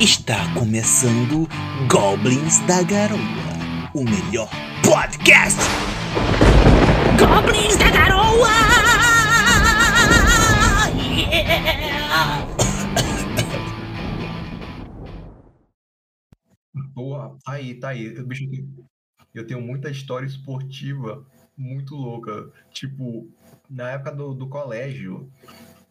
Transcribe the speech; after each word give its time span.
Está 0.00 0.36
começando 0.54 1.48
Goblins 1.90 2.60
da 2.68 2.84
Garoa, 2.84 3.18
o 3.92 4.04
melhor 4.04 4.48
podcast. 4.80 5.58
Goblins 7.18 7.76
da 7.76 7.90
Garoa! 7.90 8.46
Yeah! 11.02 12.46
Boa, 16.94 17.36
tá 17.44 17.54
aí, 17.54 17.74
tá 17.74 17.88
aí. 17.88 18.14
Eu, 18.14 18.24
bicho, 18.24 18.44
eu 19.34 19.44
tenho 19.48 19.60
muita 19.60 19.90
história 19.90 20.26
esportiva 20.26 21.26
muito 21.56 21.96
louca. 21.96 22.48
Tipo, 22.70 23.28
na 23.68 23.90
época 23.90 24.12
do, 24.12 24.32
do 24.32 24.48
colégio, 24.48 25.28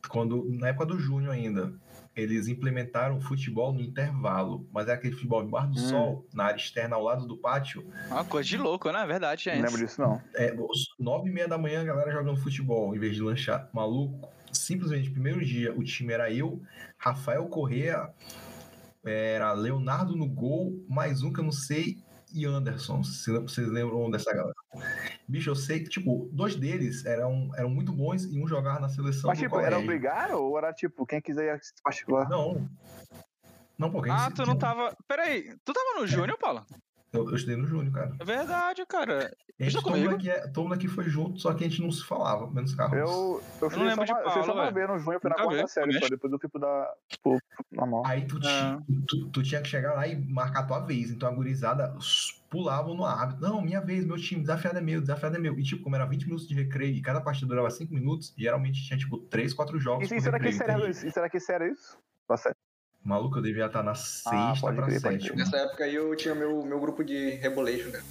quando 0.08 0.48
na 0.50 0.70
época 0.70 0.86
do 0.86 0.98
Júnior 0.98 1.34
ainda, 1.34 1.78
eles 2.18 2.47
implementaram 2.47 3.18
o 3.18 3.21
futebol 3.21 3.71
no 3.71 3.79
intervalo, 3.81 4.68
mas 4.71 4.88
é 4.88 4.93
aquele 4.93 5.13
futebol 5.13 5.43
embaixo 5.43 5.69
do 5.71 5.79
Hum. 5.79 5.89
sol, 5.89 6.28
na 6.33 6.46
área 6.46 6.57
externa 6.57 6.96
ao 6.96 7.04
lado 7.04 7.25
do 7.28 7.37
pátio. 7.37 7.86
Uma 8.07 8.25
coisa 8.25 8.50
de 8.50 8.57
louco, 8.57 8.92
né? 8.92 9.05
Verdade, 9.05 9.43
Não 9.47 9.54
gente. 9.55 9.65
lembro 9.65 9.78
disso, 9.86 10.01
não. 10.01 10.21
É, 10.36 10.56
nove 11.00 11.29
e 11.29 11.33
meia 11.33 11.47
da 11.47 11.57
manhã 11.57 11.82
a 11.82 11.86
galera 11.86 12.11
jogando 12.11 12.37
futebol 12.42 12.95
em 12.95 13.00
vez 13.00 13.15
de 13.15 13.21
lanchar. 13.21 13.69
Maluco, 13.73 14.28
simplesmente 14.51 15.09
primeiro 15.11 15.43
dia 15.45 15.73
o 15.78 15.83
time 15.83 16.11
era 16.14 16.32
eu, 16.32 16.61
Rafael 16.97 17.45
Correa, 17.47 18.09
era 19.06 19.54
Leonardo 19.54 20.15
no 20.15 20.28
gol, 20.28 20.84
mais 20.89 21.21
um 21.23 21.31
que 21.31 21.39
eu 21.39 21.43
não 21.43 21.51
sei, 21.51 21.97
e 22.34 22.45
Anderson. 22.45 23.04
Se 23.04 23.31
vocês 23.39 23.68
lembram 23.68 24.09
dessa 24.11 24.34
galera? 24.34 24.54
Bicho, 25.27 25.49
eu 25.49 25.55
sei 25.55 25.81
que, 25.81 25.89
tipo, 25.89 26.29
dois 26.31 26.55
deles 26.55 27.05
eram, 27.05 27.49
eram 27.55 27.69
muito 27.69 27.91
bons 27.91 28.23
e 28.23 28.41
um 28.41 28.47
jogava 28.47 28.79
na 28.79 28.87
seleção 28.89 29.27
Mas, 29.29 29.37
do 29.37 29.41
tipo, 29.43 29.55
era 29.59 29.75
colégio. 29.75 29.83
obrigado 29.83 30.31
ou 30.41 30.57
era, 30.57 30.71
tipo, 30.73 31.05
quem 31.05 31.19
quiser 31.21 31.59
particular? 31.83 32.30
Não. 32.30 32.66
Não, 33.77 33.91
pô, 33.91 34.02
quem 34.02 34.11
Ah, 34.11 34.31
tu 34.33 34.45
não 34.45 34.58
tava. 34.58 34.95
Peraí, 35.08 35.53
tu 35.66 35.73
tava 35.73 36.00
no 36.00 36.08
Júnior, 36.08 36.38
Paulo? 36.39 36.66
Eu, 37.13 37.30
eu 37.30 37.36
estudei 37.36 37.56
no 37.58 37.66
Júnior, 37.67 37.94
cara. 37.94 38.16
É 38.19 38.23
verdade, 38.25 38.86
cara. 38.86 39.17
A 39.59 39.64
gente, 39.64 39.75
Estudou 39.75 39.92
todo, 39.94 39.97
mundo 40.00 40.09
comigo? 40.11 40.16
aqui 40.16 40.30
é, 40.30 40.47
todo 40.50 40.64
mundo 40.64 40.73
aqui 40.75 40.88
foi 40.88 41.03
junto, 41.06 41.39
só 41.39 41.53
que 41.53 41.64
a 41.66 41.69
gente 41.69 41.81
não 41.81 41.91
se 41.91 42.06
falava, 42.06 42.50
menos 42.52 42.75
Carlos. 42.75 42.97
Eu, 43.00 43.44
eu 43.62 43.69
fiz 43.69 43.80
não 43.80 43.86
só 43.86 43.89
lembro 43.89 44.06
de 44.06 44.12
uma, 44.12 44.22
eu 44.22 44.31
fiz 44.31 44.45
só 44.45 44.53
uma 44.53 44.72
vez 44.72 44.88
no 44.89 45.00
junho, 45.00 45.16
eu 45.16 45.19
fui 45.22 45.30
na 45.30 45.36
quarta 45.36 45.67
série, 45.67 46.00
só 46.00 46.08
depois 46.08 46.31
eu 46.34 46.39
fui 46.39 46.50
pro 46.50 46.62
da, 46.62 46.94
tipo, 47.09 47.38
normal. 47.72 48.03
Aí 48.06 48.25
tu, 48.28 48.39
ti- 48.39 48.47
Ah. 48.50 48.80
tu, 49.08 49.30
tu 49.30 49.41
tinha 49.44 49.62
que 49.62 49.67
chegar 49.67 49.94
lá 49.94 50.08
e 50.08 50.16
marcar 50.16 50.59
a 50.59 50.66
tua 50.67 50.80
vez. 50.81 51.09
Então 51.09 51.28
a 51.30 51.31
gurizada 51.31 51.95
pulavam 52.50 52.95
no 52.95 53.06
árbitro. 53.06 53.42
Não, 53.42 53.62
minha 53.62 53.81
vez, 53.81 54.06
meu 54.06 54.17
time, 54.17 54.42
desafiado 54.42 54.78
é 54.78 54.81
meu, 54.81 55.02
desafiado 55.02 55.36
é 55.36 55.40
meu. 55.40 55.58
E 55.59 55.64
tipo, 55.64 55.84
como 55.84 55.95
era 55.95 56.06
20 56.06 56.26
minutos 56.26 56.48
de 56.48 56.56
recreio 56.56 56.95
e 56.95 57.02
cada 57.02 57.22
partida 57.22 57.48
durava 57.48 57.70
5 57.70 57.94
minutos, 57.94 58.34
geralmente 58.38 58.84
tinha 58.86 58.98
tipo 58.98 59.17
3, 59.20 59.53
4 59.53 59.80
jogos 59.80 60.03
Isso, 60.06 60.14
por 60.14 60.17
isso 60.20 60.28
era 60.28 60.40
que 60.40 60.45
recreio. 60.45 60.58
sério 60.66 60.81
entende? 60.81 60.98
isso? 60.98 61.08
Isso 61.08 61.20
era 61.20 61.30
que 61.30 61.38
isso? 61.38 61.98
Tá 62.28 62.38
certo. 62.38 62.58
Maluco, 63.03 63.38
eu 63.38 63.42
devia 63.42 63.68
estar 63.68 63.84
na 63.84 63.95
sexta 63.95 64.30
Ah, 64.70 64.73
pra 64.73 64.86
crer, 64.86 65.00
sétima. 65.00 65.36
Nessa 65.38 65.58
época 65.58 65.86
aí 65.86 65.95
eu 65.95 66.14
tinha 66.16 66.36
meu, 66.36 66.66
meu 66.66 66.80
grupo 66.80 67.03
de 67.03 67.31
Rebolation, 67.36 67.92
cara. 67.92 68.03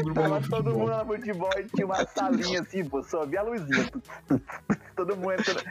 O 0.00 0.04
grupo 0.04 0.20
Tava 0.20 0.40
de 0.40 0.48
todo 0.48 0.64
futebol. 0.64 0.88
mundo 0.88 0.96
no 0.96 1.14
futebol 1.16 1.50
e 1.58 1.64
tinha 1.64 1.86
uma 1.86 2.06
salinha 2.06 2.60
assim, 2.60 2.84
pô, 2.84 3.02
só 3.02 3.24
via 3.24 3.40
a 3.40 3.42
luzinha. 3.42 3.90
todo 4.96 5.16
mundo 5.16 5.32
entrando, 5.32 5.62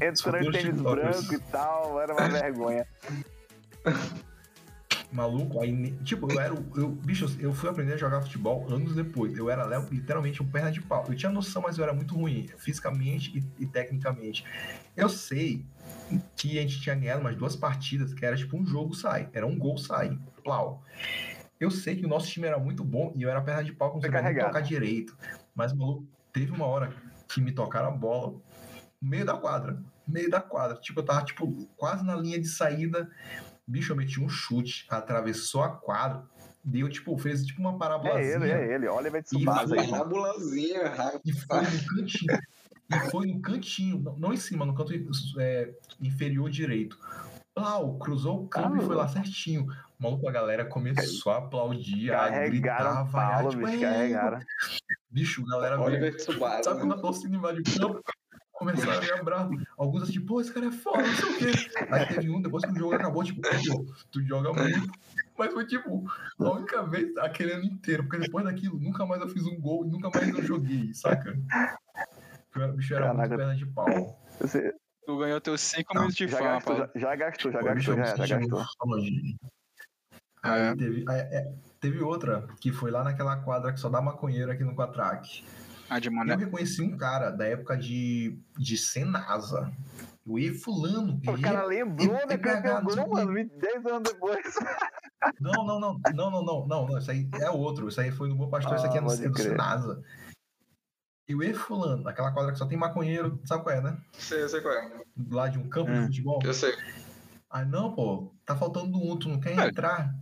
entrando 0.00 0.48
em 0.48 0.52
tênis 0.52 0.80
branco 0.80 1.34
e 1.34 1.38
tal, 1.38 2.00
era 2.00 2.12
uma 2.12 2.28
vergonha. 2.28 2.86
Maluco, 5.12 5.60
aí, 5.62 5.92
tipo, 6.02 6.30
eu 6.32 6.40
era. 6.40 6.54
Eu, 6.74 6.88
bicho, 6.88 7.24
eu 7.38 7.52
fui 7.52 7.70
aprender 7.70 7.92
a 7.92 7.96
jogar 7.96 8.20
futebol 8.20 8.66
anos 8.68 8.96
depois. 8.96 9.36
Eu 9.38 9.48
era 9.48 9.64
literalmente 9.90 10.42
um 10.42 10.46
perna 10.46 10.72
de 10.72 10.82
pau. 10.82 11.04
Eu 11.08 11.14
tinha 11.14 11.30
noção, 11.30 11.62
mas 11.62 11.78
eu 11.78 11.84
era 11.84 11.92
muito 11.92 12.16
ruim, 12.16 12.48
fisicamente 12.58 13.30
e, 13.38 13.62
e 13.62 13.66
tecnicamente. 13.66 14.44
Eu 14.96 15.08
sei 15.08 15.64
que 16.36 16.58
a 16.58 16.62
gente 16.62 16.80
tinha 16.80 16.94
ganhado 16.94 17.20
umas 17.20 17.36
duas 17.36 17.56
partidas, 17.56 18.12
que 18.14 18.24
era 18.24 18.36
tipo 18.36 18.56
um 18.56 18.66
jogo 18.66 18.94
sai. 18.94 19.28
Era 19.32 19.46
um 19.46 19.58
gol 19.58 19.76
sai. 19.78 20.18
Plau. 20.42 20.82
Eu 21.58 21.70
sei 21.70 21.96
que 21.96 22.04
o 22.04 22.08
nosso 22.08 22.28
time 22.30 22.46
era 22.46 22.58
muito 22.58 22.84
bom 22.84 23.12
e 23.16 23.22
eu 23.22 23.30
era 23.30 23.40
perna 23.40 23.64
de 23.64 23.72
pau, 23.72 23.94
não 23.94 24.00
nem 24.00 24.10
carregado. 24.10 24.48
tocar 24.48 24.60
direito. 24.60 25.16
Mas, 25.54 25.72
maluco, 25.72 26.06
teve 26.32 26.52
uma 26.52 26.66
hora 26.66 26.92
que 27.28 27.40
me 27.40 27.52
tocaram 27.52 27.88
a 27.88 27.92
bola 27.92 28.32
no 29.00 29.08
meio 29.08 29.24
da 29.24 29.34
quadra. 29.36 29.72
no 30.06 30.12
meio 30.12 30.28
da 30.28 30.40
quadra. 30.40 30.76
Tipo, 30.76 31.00
eu 31.00 31.04
tava, 31.04 31.24
tipo, 31.24 31.66
quase 31.76 32.04
na 32.04 32.14
linha 32.16 32.38
de 32.38 32.48
saída. 32.48 33.08
Bicho, 33.66 33.92
eu 33.92 33.96
meti 33.96 34.20
um 34.20 34.28
chute, 34.28 34.84
atravessou 34.90 35.62
a 35.62 35.70
quadra, 35.70 36.24
deu, 36.62 36.86
tipo, 36.90 37.16
fez 37.16 37.46
tipo 37.46 37.62
uma 37.62 37.74
É 37.74 37.78
parabolazinha 37.78 38.34
ele, 38.34 38.50
é 38.50 38.74
ele, 38.74 38.88
Oliver 38.88 39.22
de 39.22 39.28
E 39.28 39.38
Tsubasa 39.38 39.80
aí. 39.80 39.90
Rabulazinha, 39.90 40.88
ra- 40.90 41.18
e 41.24 41.32
foi 41.32 41.60
no 41.62 41.96
cantinho. 41.96 42.38
E 42.90 43.10
foi 43.10 43.26
no 43.26 43.40
cantinho, 43.40 44.14
não, 44.18 44.32
em 44.32 44.36
cima, 44.36 44.64
no 44.64 44.74
canto 44.74 44.92
é, 45.38 45.74
inferior 46.00 46.50
direito. 46.50 46.98
Plau, 47.54 47.98
cruzou 47.98 48.44
o 48.44 48.48
campo 48.48 48.76
e 48.76 48.80
foi 48.80 48.96
lá 48.96 49.06
certinho. 49.06 49.66
Maluco, 49.98 50.28
a 50.28 50.32
galera 50.32 50.64
começou 50.64 51.32
a 51.32 51.38
aplaudir, 51.38 52.12
a 52.12 52.28
gritar, 52.28 52.78
Carregaram 52.78 52.90
a 52.90 53.02
o 53.02 53.06
vaiar, 53.06 53.48
tipo, 53.48 53.64
bicho, 53.64 53.76
"É, 53.76 53.80
carregaram. 53.80 54.40
Bicho, 55.08 55.42
a 55.46 55.50
galera 55.50 55.76
veio 55.76 55.88
Oliver 55.88 56.16
Tsubasa. 56.16 56.64
Sabe 56.64 56.80
quando 56.80 56.94
a 56.94 56.98
torcida 56.98 57.36
invade 57.36 57.60
o 57.60 57.64
campo? 57.64 58.02
Começaram 58.52 58.98
a 58.98 59.00
me 59.00 59.12
abrar. 59.12 59.48
Alguns 59.76 60.02
assim, 60.02 60.20
pô, 60.20 60.40
esse 60.40 60.52
cara 60.52 60.66
é 60.66 60.72
foda, 60.72 61.02
não 61.02 61.14
sei 61.14 61.30
o 61.30 61.38
quê. 61.38 61.70
Aí 61.90 62.06
teve 62.06 62.30
um, 62.30 62.42
depois 62.42 62.64
que 62.64 62.72
o 62.72 62.76
jogo 62.76 62.94
acabou, 62.94 63.22
tipo, 63.24 63.40
pô, 63.40 63.86
tu 64.10 64.22
joga 64.24 64.52
muito. 64.52 64.90
Mas 65.36 65.52
foi 65.52 65.66
tipo, 65.66 66.04
a 66.38 66.50
única 66.50 66.82
vez 66.84 67.16
aquele 67.18 67.52
ano 67.52 67.64
inteiro, 67.64 68.04
porque 68.04 68.18
depois 68.18 68.44
daquilo, 68.44 68.78
nunca 68.78 69.04
mais 69.04 69.20
eu 69.20 69.28
fiz 69.28 69.44
um 69.46 69.60
gol 69.60 69.84
e 69.84 69.90
nunca 69.90 70.08
mais 70.10 70.28
eu 70.28 70.42
joguei, 70.42 70.92
saca? 70.94 71.36
O 72.56 72.72
bicho 72.72 72.94
era 72.94 73.06
muito 73.12 73.16
Caraca. 73.16 73.36
perna 73.36 73.56
de 73.56 73.66
pau. 73.66 73.86
Você 74.40 74.74
Tu 75.06 75.18
ganhou 75.18 75.40
teus 75.40 75.60
5 75.60 75.92
Não, 75.94 76.02
minutos 76.02 76.16
de 76.16 76.28
já 76.28 76.38
fama, 76.38 76.50
gastou, 76.54 76.76
já, 76.76 76.90
já 76.94 77.16
gastou, 77.16 77.52
já 77.52 77.58
Pô, 77.58 77.64
gastou, 77.66 77.94
eu 77.94 77.98
me 78.00 78.06
já, 78.06 78.38
gastou. 78.38 78.64
muito. 78.86 79.36
Aí 80.42 80.76
teve, 80.76 81.04
é, 81.10 81.14
é, 81.38 81.52
teve 81.80 82.00
outra, 82.02 82.46
que 82.60 82.72
foi 82.72 82.90
lá 82.90 83.04
naquela 83.04 83.36
quadra 83.36 83.72
que 83.72 83.80
só 83.80 83.88
dá 83.90 84.00
maconheiro 84.00 84.50
aqui 84.50 84.64
no 84.64 84.74
Quatrack. 84.74 85.44
Ah, 85.90 85.98
de 85.98 86.08
Eu 86.08 86.12
mané. 86.12 86.36
reconheci 86.36 86.80
um 86.82 86.96
cara 86.96 87.30
da 87.30 87.46
época 87.46 87.76
de, 87.76 88.38
de 88.56 88.78
Senasa. 88.78 89.70
O 90.26 90.38
E 90.38 90.54
fulano. 90.54 91.20
O 91.26 91.30
ele 91.32 91.42
cara 91.42 91.64
é- 91.64 91.66
lembrou, 91.66 92.14
né, 92.14 92.26
pegou, 92.26 92.86
tipo, 92.88 93.14
mano, 93.14 93.34
10 93.34 93.86
anos 93.86 94.10
depois. 94.10 94.54
Não, 95.38 95.52
não, 95.66 95.78
não, 95.78 96.00
não, 96.14 96.30
não, 96.30 96.42
não, 96.44 96.66
não, 96.66 96.86
não, 96.86 96.98
Isso 96.98 97.10
aí 97.10 97.28
é 97.42 97.50
outro. 97.50 97.88
Isso 97.88 98.00
aí 98.00 98.10
foi 98.10 98.30
no 98.30 98.36
Bom 98.36 98.48
Pastor, 98.48 98.76
isso 98.76 98.86
aqui 98.86 98.96
é 98.96 99.00
no, 99.02 99.08
Ah, 99.08 99.10
pode 99.10 99.22
é 99.24 99.28
do 99.28 99.34
crer. 99.34 99.50
Senasa. 99.50 100.02
E 101.26 101.34
o 101.34 101.42
E 101.42 101.54
fulano, 101.54 102.06
aquela 102.08 102.32
quadra 102.32 102.52
que 102.52 102.58
só 102.58 102.66
tem 102.66 102.76
maconheiro, 102.76 103.40
sabe 103.46 103.62
qual 103.62 103.74
é, 103.74 103.80
né? 103.80 103.98
Sei, 104.12 104.42
eu 104.42 104.48
sei 104.48 104.60
qual 104.60 104.74
é. 104.74 105.02
Lá 105.30 105.48
de 105.48 105.58
um 105.58 105.68
campo 105.68 105.90
de 105.92 105.98
Hum. 106.00 106.04
futebol. 106.06 106.40
Eu 106.44 106.52
sei. 106.52 106.74
Aí 107.50 107.64
não, 107.64 107.94
pô, 107.94 108.34
tá 108.44 108.54
faltando 108.56 108.98
um, 108.98 109.16
tu 109.18 109.28
não 109.28 109.40
quer 109.40 109.58
É. 109.58 109.68
entrar? 109.68 110.14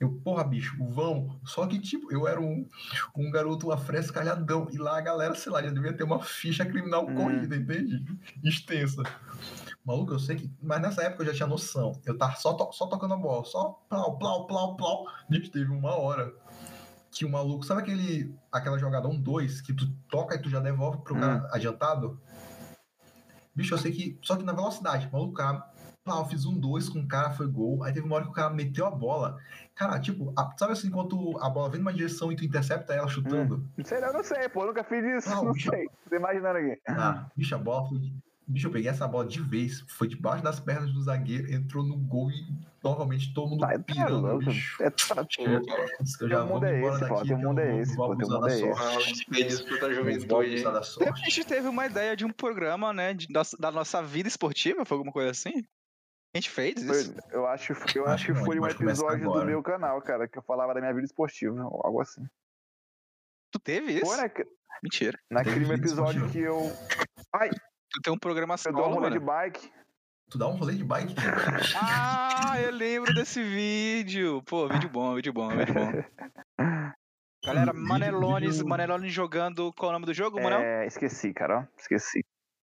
Eu, 0.00 0.10
porra, 0.24 0.42
bicho, 0.42 0.74
vamos. 0.90 1.38
Só 1.44 1.66
que, 1.66 1.78
tipo, 1.78 2.12
eu 2.12 2.26
era 2.26 2.40
um, 2.40 2.66
um 3.16 3.30
garoto 3.30 3.70
afrescalhadão. 3.70 4.68
E 4.72 4.76
lá 4.78 4.98
a 4.98 5.00
galera, 5.00 5.34
sei 5.34 5.52
lá, 5.52 5.62
já 5.62 5.70
devia 5.70 5.92
ter 5.96 6.02
uma 6.02 6.20
ficha 6.20 6.64
criminal 6.64 7.06
Hum. 7.08 7.14
corrida, 7.14 7.54
entende? 7.54 8.02
Extensa. 8.42 9.02
Maluco, 9.84 10.12
eu 10.14 10.18
sei 10.18 10.36
que. 10.36 10.50
Mas 10.60 10.80
nessa 10.80 11.02
época 11.02 11.22
eu 11.22 11.26
já 11.26 11.34
tinha 11.34 11.46
noção. 11.46 12.00
Eu 12.04 12.16
tava 12.18 12.34
só, 12.36 12.54
to- 12.54 12.72
só 12.72 12.86
tocando 12.86 13.14
a 13.14 13.16
bola, 13.16 13.44
só 13.44 13.70
plau, 13.88 14.18
plau, 14.18 14.46
plau, 14.46 14.76
plau. 14.76 15.04
Bicho, 15.28 15.50
teve 15.52 15.70
uma 15.70 15.94
hora 15.96 16.32
que 17.12 17.24
o 17.24 17.30
maluco. 17.30 17.64
Sabe 17.64 17.82
aquele, 17.82 18.34
aquela 18.50 18.78
jogada 18.78 19.06
1-2 19.08 19.60
que 19.60 19.72
tu 19.72 19.86
toca 20.10 20.34
e 20.34 20.38
tu 20.42 20.48
já 20.48 20.58
devolve 20.60 20.98
pro 21.02 21.14
cara 21.14 21.48
adiantado? 21.52 22.18
Bicho, 23.54 23.74
eu 23.74 23.78
sei 23.78 23.92
que. 23.92 24.18
Só 24.22 24.34
que 24.36 24.42
na 24.42 24.52
velocidade, 24.52 25.08
maluco, 25.12 25.34
cara. 25.34 25.70
Plau, 26.04 26.28
fiz 26.28 26.44
um 26.44 26.58
2 26.58 26.88
com 26.88 26.98
o 26.98 27.06
cara, 27.06 27.30
foi 27.30 27.46
gol. 27.46 27.84
Aí 27.84 27.92
teve 27.92 28.04
uma 28.04 28.16
hora 28.16 28.24
que 28.24 28.30
o 28.30 28.34
cara 28.34 28.50
meteu 28.50 28.84
a 28.86 28.90
bola. 28.90 29.38
Cara, 29.72 30.00
tipo, 30.00 30.32
a- 30.36 30.50
sabe 30.58 30.72
assim, 30.72 30.90
quando 30.90 31.38
a 31.40 31.48
bola 31.48 31.70
vem 31.70 31.78
numa 31.78 31.92
direção 31.92 32.32
e 32.32 32.34
tu 32.36 32.44
intercepta 32.44 32.92
ela 32.92 33.06
chutando? 33.06 33.64
Não 33.76 33.84
sei, 33.84 33.98
eu 34.02 34.12
não 34.12 34.24
sei, 34.24 34.48
pô, 34.48 34.62
eu 34.62 34.66
nunca 34.68 34.82
fiz 34.82 35.04
isso, 35.04 35.30
Não, 35.30 35.44
não 35.44 35.52
bicho. 35.52 35.70
sei. 35.70 35.86
Tô 36.10 36.16
imaginando 36.16 36.58
aqui. 36.58 36.80
Ah, 36.88 37.30
bicho, 37.36 37.54
a 37.54 37.58
bola 37.58 37.88
foi. 37.88 38.00
Bicho, 38.46 38.66
eu 38.66 38.72
peguei 38.72 38.90
essa 38.90 39.06
bola 39.06 39.26
de 39.26 39.40
vez, 39.40 39.80
foi 39.88 40.08
debaixo 40.08 40.42
das 40.42 40.58
pernas 40.58 40.92
do 40.92 41.00
zagueiro, 41.00 41.50
entrou 41.52 41.84
no 41.84 41.96
gol 41.96 42.30
e 42.30 42.44
novamente 42.82 43.32
todo 43.32 43.50
mundo 43.50 43.60
Tá, 43.60 43.78
pirando, 43.78 44.20
louco. 44.20 44.44
bicho. 44.46 44.82
É, 44.82 44.90
tá, 44.90 45.26
eu, 45.38 46.28
já 46.28 46.44
vou 46.44 46.62
é 46.64 46.78
embora 46.78 46.96
esse, 46.96 47.06
pô, 47.06 47.14
daqui, 47.14 47.30
eu 47.30 47.38
mundo 47.38 47.60
é 47.60 47.80
esse, 47.80 47.96
pô, 47.96 48.12
abusar 48.12 48.40
mundo 48.40 48.48
é 48.48 48.52
esse. 48.52 48.60
sorte. 48.60 49.26
Ah, 49.30 49.34
disputa 49.44 49.86
a 49.86 49.94
juventude. 49.94 50.64
A 50.66 51.16
gente 51.24 51.44
teve 51.44 51.68
uma 51.68 51.86
ideia 51.86 52.16
de 52.16 52.24
um 52.24 52.30
programa, 52.32 52.92
né? 52.92 53.14
de- 53.14 53.28
da, 53.28 53.42
da 53.58 53.70
nossa 53.70 54.02
vida 54.02 54.28
esportiva, 54.28 54.84
foi 54.84 54.96
alguma 54.96 55.12
coisa 55.12 55.30
assim? 55.30 55.64
A 56.34 56.38
gente 56.38 56.50
fez 56.50 56.82
isso? 56.82 57.12
Foi- 57.12 57.22
eu 57.30 57.46
acho, 57.46 57.72
eu 57.94 58.06
Acho 58.06 58.14
acho 58.14 58.26
que 58.26 58.34
foi 58.34 58.58
um 58.58 58.66
episódio 58.66 59.30
do 59.30 59.44
meu 59.44 59.62
canal, 59.62 60.00
cara, 60.02 60.26
que 60.26 60.36
eu 60.38 60.42
falava 60.42 60.74
da 60.74 60.80
minha 60.80 60.92
vida 60.92 61.04
esportiva, 61.04 61.60
algo 61.62 62.00
assim. 62.00 62.26
Tu 63.52 63.58
teve 63.60 63.92
isso? 63.92 64.06
Foi, 64.06 64.16
né? 64.16 64.30
Mentira. 64.82 65.18
Naquele 65.30 65.70
episódio 65.72 66.28
que 66.30 66.38
eu. 66.38 66.72
Ai, 67.32 67.50
Tu 67.92 68.00
tem 68.02 68.12
um 68.12 68.18
programa 68.18 68.54
eu 68.66 68.72
dou 68.72 68.80
um 68.80 68.84
solo, 68.84 68.94
rolê 68.96 69.10
de 69.10 69.18
mano. 69.18 69.26
bike. 69.26 69.72
Tu 70.30 70.38
dá 70.38 70.48
um 70.48 70.56
rolê 70.56 70.74
de 70.74 70.84
bike? 70.84 71.14
Ah, 71.76 72.60
eu 72.60 72.70
lembro 72.72 73.12
desse 73.14 73.42
vídeo. 73.42 74.42
Pô, 74.44 74.68
vídeo 74.68 74.88
bom, 74.88 75.14
vídeo 75.14 75.32
bom, 75.32 75.48
vídeo 75.50 75.74
bom. 75.74 75.90
Galera, 77.44 77.72
Manelones, 77.72 78.62
Manelones 78.62 79.12
jogando. 79.12 79.72
Qual 79.72 79.90
é 79.90 79.90
o 79.90 79.92
nome 79.94 80.06
do 80.06 80.14
jogo, 80.14 80.40
Manel? 80.40 80.60
É, 80.60 80.86
esqueci, 80.86 81.32
cara, 81.34 81.60
ó. 81.60 81.64
Esqueci. 81.78 82.24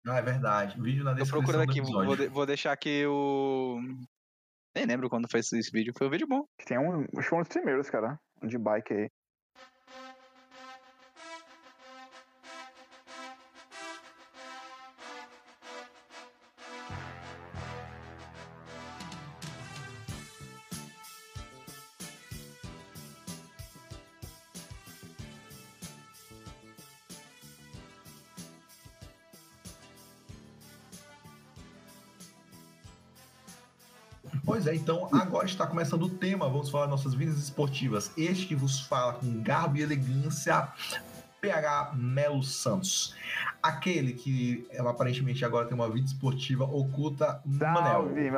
Ah, 0.06 0.18
é 0.18 0.22
verdade. 0.22 0.80
Vídeo 0.80 1.04
na 1.04 1.12
Tô 1.12 1.22
descrição 1.22 1.38
procurando 1.42 1.66
do 1.66 1.70
aqui, 1.70 1.80
vou, 1.80 2.16
de- 2.16 2.26
vou 2.28 2.44
deixar 2.46 2.72
aqui 2.72 3.06
o. 3.06 3.78
Nem 4.74 4.84
lembro 4.84 5.08
quando 5.08 5.28
foi 5.30 5.40
esse 5.40 5.58
vídeo. 5.72 5.94
Foi 5.96 6.08
um 6.08 6.10
vídeo 6.10 6.26
bom. 6.26 6.44
Tem 6.66 6.76
um. 6.78 7.02
Acho 7.02 7.10
que 7.16 7.22
foi 7.22 7.38
um 7.38 7.42
dos 7.42 7.48
primeiros, 7.48 7.88
cara. 7.88 8.18
um 8.42 8.48
De 8.48 8.58
bike 8.58 8.92
aí. 8.92 9.10
Pois 34.44 34.66
é, 34.66 34.74
então 34.74 35.08
agora 35.12 35.46
está 35.46 35.66
começando 35.66 36.02
o 36.02 36.10
tema. 36.10 36.48
Vamos 36.48 36.68
falar 36.68 36.86
das 36.86 36.96
nossas 36.96 37.14
vidas 37.14 37.38
esportivas. 37.38 38.12
Este 38.16 38.46
que 38.46 38.54
vos 38.54 38.80
fala 38.80 39.14
com 39.14 39.42
garbo 39.42 39.78
e 39.78 39.82
elegância, 39.82 40.68
PH 41.40 41.92
Melo 41.94 42.42
Santos. 42.42 43.14
Aquele 43.62 44.12
que 44.12 44.66
é, 44.70 44.80
aparentemente 44.80 45.44
agora 45.44 45.66
tem 45.66 45.74
uma 45.74 45.88
vida 45.88 46.06
esportiva 46.06 46.64
oculta, 46.64 47.40
Manel. 47.44 48.02
Salve! 48.02 48.30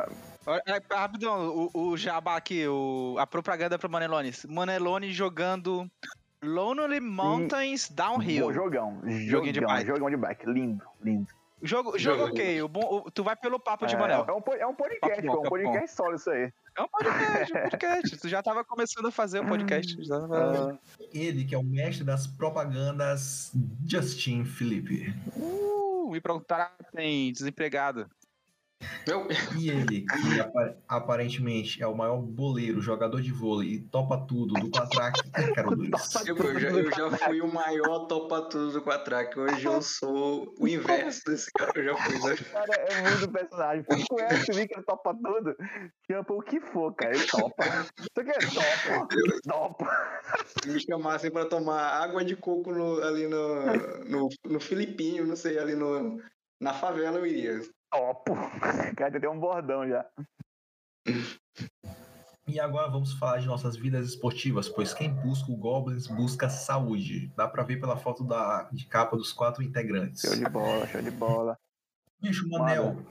Olha, 0.47 0.63
é, 0.67 0.81
Rapidão, 0.95 1.71
o, 1.75 1.89
o 1.89 1.97
jabá 1.97 2.37
aqui, 2.37 2.67
o, 2.69 3.17
a 3.19 3.27
propaganda 3.27 3.77
pro 3.77 3.91
Manelones. 3.91 4.45
Manelone 4.49 5.11
jogando 5.11 5.91
Lonely 6.41 7.01
Mountains 7.01 7.89
Downhill. 7.91 8.47
Bom, 8.47 8.53
jogão. 8.53 9.01
Joguinho 9.05 9.53
de 9.53 9.61
Jogão, 9.61 9.75
bike. 9.75 9.87
jogão 9.89 10.11
de 10.11 10.17
bike. 10.17 10.47
Lindo, 10.47 10.85
lindo. 11.03 11.27
Jogo, 11.63 11.99
jogo 11.99 12.19
Jogo. 12.19 12.33
ok, 12.33 12.63
o 12.63 12.69
bom, 12.69 13.03
o- 13.07 13.11
tu 13.11 13.25
vai 13.25 13.35
pelo 13.35 13.59
papo 13.59 13.87
de 13.87 13.95
é, 13.95 13.99
Manel. 13.99 14.27
é 14.29 14.33
um, 14.33 14.55
é 14.61 14.67
um 14.67 14.75
podcast, 14.75 15.23
Papo 15.23 15.37
pô, 15.41 15.47
um 15.47 15.49
podcast 15.49 15.97
solo 15.97 16.15
isso 16.17 16.31
aí. 16.31 16.53
É 16.77 16.83
um 16.83 16.89
podcast, 16.89 17.53
um 17.57 17.63
podcast. 17.63 18.17
Tu 18.19 18.29
já 18.29 18.43
tava 18.43 18.63
começando 18.65 19.07
a 19.07 19.11
fazer 19.11 19.41
o 19.41 19.47
podcast. 19.49 20.05
já 20.05 20.21
tava- 20.21 20.79
Ele 21.15 21.45
que 21.45 21.55
é 21.55 21.59
o 21.59 21.63
mestre 21.65 22.05
das 22.05 22.27
propagandas, 22.27 23.53
Justin 23.87 24.45
Felipe. 24.45 25.15
Uh, 25.35 26.11
me 26.11 26.21
perguntaram, 26.21 26.69
tem 26.95 27.33
desempregado. 27.33 28.07
Meu, 29.07 29.27
E 29.59 29.71
ele, 29.71 30.03
que 30.05 30.41
apa- 30.41 30.77
aparentemente 30.89 31.83
é 31.83 31.87
o 31.87 31.97
maior 31.97 32.19
boleiro, 32.21 32.81
jogador 32.81 33.21
de 33.23 33.31
vôlei 33.33 33.75
e 33.75 33.81
topa 33.81 34.19
tudo 34.27 34.55
do 34.55 34.71
Quatrack, 34.71 35.21
Ícaro 35.29 35.71
Luiz. 35.77 35.91
eu, 36.27 36.37
eu 36.37 36.61
já, 36.61 36.69
eu 36.71 36.91
já 36.91 37.11
fui 37.19 37.41
o 37.41 37.53
maior 37.53 38.07
topa 38.07 38.43
tudo 38.43 38.73
do 38.73 38.83
Quatrack. 38.83 39.39
Hoje 39.39 39.65
eu 39.65 39.81
sou 39.83 40.53
o 40.59 40.67
inverso 40.69 41.23
desse 41.27 41.51
cara. 41.53 41.73
Eu 41.77 41.85
já 41.85 41.97
fui, 41.97 42.15
né? 42.31 42.37
Cara, 42.53 42.75
é 42.75 43.03
muito 43.03 43.33
personagem. 43.33 43.85
Tu 43.85 44.07
conhece 44.09 44.51
o 44.51 44.55
Vic, 44.55 44.73
ele 44.75 44.83
topa 44.85 45.15
tudo. 45.15 45.57
Chama 46.11 46.25
o 46.31 46.43
que 46.43 46.61
for, 46.61 46.93
cara. 46.95 47.15
Ele 47.17 47.27
topa. 47.27 47.65
Isso 47.65 48.21
aqui 48.21 48.31
é 48.31 48.39
topa. 48.95 49.09
Topa. 49.45 50.17
Se 50.63 50.69
me 50.69 50.81
chamassem 50.81 51.31
pra 51.31 51.45
tomar 51.47 51.81
água 52.03 52.25
de 52.25 52.35
coco 52.37 52.73
no- 52.73 53.01
ali 53.03 53.27
no, 53.29 53.65
no, 54.09 54.29
no 54.45 54.61
Filipinho, 54.61 55.27
não 55.27 55.37
sei, 55.37 55.59
ali 55.59 55.75
no, 55.77 56.21
na 56.61 56.75
favela 56.75 57.19
eu 57.19 57.27
iria. 57.27 57.61
Topo. 57.91 58.35
Cara, 58.97 59.21
tem 59.21 59.29
um 59.29 59.39
bordão 59.39 59.89
já. 59.89 60.05
E 62.49 62.61
agora 62.61 62.89
vamos 62.89 63.13
falar 63.15 63.39
de 63.39 63.47
nossas 63.47 63.77
vidas 63.77 64.07
esportivas, 64.09 64.69
pois 64.69 64.95
quem 64.95 65.13
busca 65.13 65.51
o 65.51 65.57
Goblins 65.57 66.07
busca 66.07 66.49
saúde. 66.49 67.33
Dá 67.37 67.49
pra 67.49 67.65
ver 67.65 67.81
pela 67.81 67.97
foto 67.97 68.25
da, 68.25 68.69
de 68.73 68.87
capa 68.87 69.17
dos 69.17 69.33
quatro 69.33 69.63
integrantes. 69.63 70.23
Show 70.23 70.37
de 70.37 70.49
bola, 70.49 70.87
show 70.87 71.03
de 71.03 71.11
bola. 71.11 71.59
Bicho, 72.21 72.49
Manel, 72.49 73.05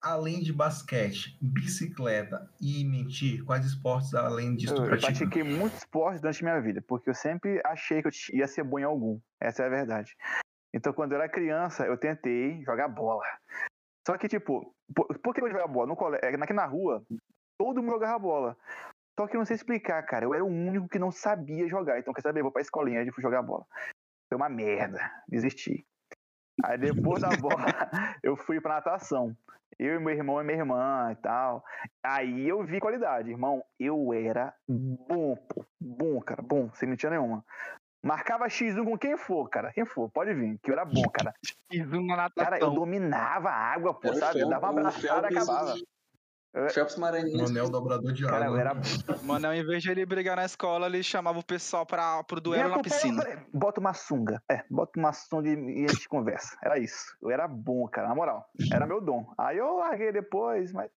além 0.00 0.40
de 0.40 0.52
basquete, 0.52 1.36
bicicleta 1.42 2.48
e 2.60 2.84
mentir, 2.84 3.44
quais 3.44 3.66
esportes 3.66 4.14
além 4.14 4.54
disso 4.54 4.74
tu 4.74 4.82
Eu, 4.82 4.84
eu 4.84 4.90
pratica? 4.90 5.12
pratiquei 5.12 5.42
muito 5.42 5.74
esporte 5.76 6.20
durante 6.20 6.42
minha 6.42 6.60
vida, 6.60 6.82
porque 6.86 7.10
eu 7.10 7.14
sempre 7.14 7.60
achei 7.66 8.00
que 8.00 8.08
eu 8.08 8.12
ia 8.32 8.46
ser 8.46 8.62
bom 8.62 8.78
em 8.78 8.84
algum. 8.84 9.20
Essa 9.40 9.64
é 9.64 9.66
a 9.66 9.70
verdade. 9.70 10.16
Então, 10.78 10.92
quando 10.92 11.10
eu 11.12 11.18
era 11.18 11.28
criança, 11.28 11.84
eu 11.84 11.98
tentei 11.98 12.62
jogar 12.62 12.86
bola. 12.86 13.24
Só 14.06 14.16
que, 14.16 14.28
tipo, 14.28 14.72
por, 14.94 15.06
por 15.18 15.34
que 15.34 15.42
eu 15.42 15.50
jogava 15.50 15.66
bola? 15.66 15.88
No 15.88 15.96
cole... 15.96 16.18
é, 16.22 16.28
Aqui 16.28 16.52
na 16.52 16.66
rua, 16.66 17.04
todo 17.58 17.82
mundo 17.82 17.94
jogava 17.94 18.18
bola. 18.18 18.56
Só 19.18 19.26
que 19.26 19.34
eu 19.34 19.38
não 19.38 19.44
sei 19.44 19.56
explicar, 19.56 20.00
cara. 20.04 20.24
Eu 20.24 20.32
era 20.32 20.44
o 20.44 20.48
único 20.48 20.88
que 20.88 21.00
não 21.00 21.10
sabia 21.10 21.68
jogar. 21.68 21.98
Então, 21.98 22.14
quer 22.14 22.22
saber? 22.22 22.38
Eu 22.40 22.44
vou 22.44 22.52
pra 22.52 22.62
escolinha 22.62 23.02
e 23.02 23.10
fui 23.10 23.20
jogar 23.20 23.42
bola. 23.42 23.66
Foi 24.28 24.36
uma 24.36 24.48
merda. 24.48 25.00
Desisti. 25.26 25.84
Aí, 26.64 26.78
depois 26.78 27.22
da 27.22 27.30
bola, 27.30 27.56
eu 28.22 28.36
fui 28.36 28.60
pra 28.60 28.76
natação. 28.76 29.36
Eu 29.76 29.96
e 29.96 29.98
meu 29.98 30.14
irmão 30.14 30.40
e 30.40 30.44
minha 30.44 30.58
irmã 30.58 31.10
e 31.10 31.16
tal. 31.16 31.64
Aí 32.04 32.48
eu 32.48 32.64
vi 32.64 32.78
qualidade, 32.78 33.30
irmão. 33.30 33.64
Eu 33.80 34.12
era 34.12 34.54
bom, 34.68 35.36
pô. 35.36 35.64
Bom, 35.80 36.20
cara, 36.20 36.40
bom, 36.40 36.70
sem 36.74 36.88
mentira 36.88 37.10
nenhuma. 37.10 37.44
Marcava 38.02 38.46
X1 38.46 38.84
com 38.84 38.96
quem 38.96 39.16
for, 39.16 39.48
cara. 39.48 39.72
Quem 39.72 39.84
for, 39.84 40.08
pode 40.10 40.32
vir, 40.34 40.58
que 40.62 40.70
eu 40.70 40.74
era 40.74 40.84
bom, 40.84 41.02
cara. 41.12 41.34
Fiz 41.70 41.86
uma 41.92 42.16
Cara, 42.16 42.56
eu 42.56 42.70
natação. 42.70 42.74
dominava 42.74 43.48
a 43.50 43.54
água, 43.72 43.92
pô, 43.94 44.08
Era 44.08 44.16
sabe? 44.16 44.38
Fel- 44.40 44.48
Dava 44.48 44.70
uma 44.70 44.80
abraçada 44.80 45.28
e 45.30 45.36
acabava. 45.36 45.74
Phelps 46.72 46.96
Maranhense. 46.96 47.36
Manel 47.52 47.68
dobrador 47.70 48.12
de 48.12 48.24
Cara, 48.26 48.46
eu 48.46 48.54
água. 48.54 48.60
era. 48.60 48.74
Mano, 49.22 49.52
em 49.52 49.64
vez 49.64 49.82
de 49.82 49.90
ele 49.90 50.06
brigar 50.06 50.34
na 50.36 50.44
escola, 50.44 50.86
ele 50.86 51.02
chamava 51.02 51.38
o 51.38 51.44
pessoal 51.44 51.84
pra, 51.84 52.22
pro 52.24 52.40
duelo 52.40 52.70
na 52.70 52.82
piscina. 52.82 53.22
pera, 53.22 53.46
Bota 53.52 53.80
uma 53.80 53.92
sunga. 53.92 54.42
É, 54.50 54.64
bota 54.70 54.98
uma 54.98 55.12
sunga 55.12 55.48
e 55.48 55.82
e 55.82 55.84
a 55.84 55.88
gente 55.88 56.08
conversa. 56.08 56.56
Era 56.62 56.78
isso. 56.78 57.16
Eu 57.22 57.30
era 57.30 57.46
bom, 57.46 57.86
cara, 57.88 58.08
na 58.08 58.14
moral. 58.14 58.48
Era 58.72 58.86
meu 58.86 59.00
dom. 59.00 59.30
Aí 59.36 59.58
eu 59.58 59.76
larguei 59.76 60.10
depois, 60.10 60.72
mas. 60.72 60.90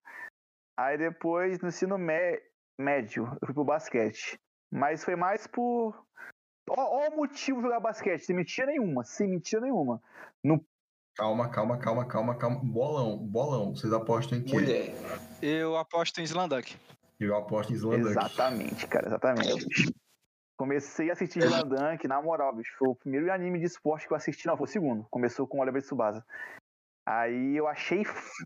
Aí 0.80 0.98
depois, 0.98 1.60
no 1.60 1.68
ensino 1.68 1.98
mé- 1.98 2.42
médio, 2.80 3.26
eu 3.42 3.46
fui 3.48 3.54
pro 3.54 3.66
basquete. 3.66 4.40
Mas 4.72 5.04
foi 5.04 5.16
mais 5.16 5.46
por. 5.48 5.94
Ó, 6.70 6.76
ó 6.76 7.10
o 7.10 7.16
motivo 7.18 7.58
de 7.58 7.64
jogar 7.64 7.80
basquete, 7.80 8.22
sem 8.22 8.36
mentira 8.36 8.68
nenhuma, 8.68 9.04
sem 9.04 9.28
mentira 9.28 9.62
nenhuma. 9.62 10.02
Calma, 11.16 11.50
calma, 11.50 11.78
calma, 11.78 12.06
calma, 12.06 12.36
calma. 12.36 12.60
Bolão, 12.64 13.18
bolão. 13.18 13.76
Vocês 13.76 13.92
apostam 13.92 14.38
em 14.38 14.44
quê? 14.44 14.54
Mulher. 14.54 14.96
Eu 15.42 15.76
aposto 15.78 16.20
em 16.20 16.24
Slandunk. 16.24 16.78
Eu 17.20 17.36
aposto 17.36 17.74
em 17.74 17.76
Slanduck. 17.76 18.10
Exatamente, 18.10 18.88
cara, 18.88 19.08
exatamente. 19.08 19.92
Comecei 20.58 21.10
a 21.10 21.14
assistir 21.14 21.42
Dunk, 21.66 22.08
na 22.08 22.22
moral, 22.22 22.56
bicho. 22.56 22.72
Foi 22.78 22.90
o 22.90 22.96
primeiro 22.96 23.32
anime 23.32 23.60
de 23.60 23.66
esporte 23.66 24.08
que 24.08 24.14
eu 24.14 24.18
assisti, 24.18 24.46
não, 24.46 24.56
foi 24.56 24.66
o 24.66 24.70
segundo. 24.70 25.08
Começou 25.10 25.48
com 25.48 25.58
o 25.58 25.62
Oliver 25.62 25.82
Tsubasa. 25.82 26.24
Aí 27.06 27.58
eu 27.58 27.68
achei, 27.68 28.06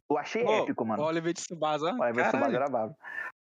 eu 0.10 0.18
achei 0.18 0.44
Pô, 0.44 0.63
épico, 0.63 0.86
mano. 0.86 1.04
O 1.04 1.06
Oliver 1.06 1.34
de 1.34 1.42
Tsubasa. 1.42 1.94
O 1.94 2.01
Oliver 2.01 2.25
Tsubasa 2.25 2.32
Caralho. 2.32 2.56
era 2.56 2.70
brabo. 2.70 2.98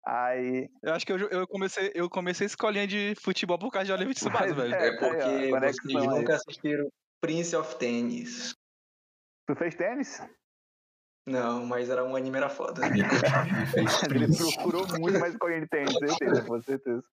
Aí. 0.06 0.68
Eu 0.82 0.92
acho 0.92 1.06
que 1.06 1.12
eu, 1.12 1.18
eu 1.30 1.46
comecei, 1.46 1.90
eu 1.94 2.10
comecei 2.10 2.44
a 2.44 2.48
escolinha 2.48 2.86
de 2.86 3.14
futebol 3.16 3.58
por 3.58 3.70
causa 3.70 3.86
de 3.86 3.92
Oliver 3.92 4.12
de 4.12 4.20
Tsubasa, 4.20 4.54
Mas 4.54 4.56
velho. 4.56 4.74
é. 4.74 4.88
É 4.88 4.92
porque 4.92 5.22
aí, 5.22 5.52
ó, 5.52 5.60
vocês 5.60 5.96
aí. 5.96 6.06
nunca 6.06 6.34
assistiram 6.34 6.88
Prince 7.20 7.56
of 7.56 7.76
Tennis. 7.76 8.54
Tu 9.46 9.54
fez 9.56 9.74
tênis? 9.74 10.22
Não, 11.26 11.64
mas 11.66 11.88
era 11.88 12.04
um 12.04 12.16
anime 12.16 12.36
era 12.36 12.50
foda. 12.50 12.82
Ele 12.86 13.02
procurou 14.36 14.86
muito 14.98 15.18
mais 15.18 15.32
escolinha 15.32 15.60
de 15.62 15.68
tênis, 15.68 15.94
certeza, 15.98 16.42
com 16.42 16.62
certeza. 16.62 17.04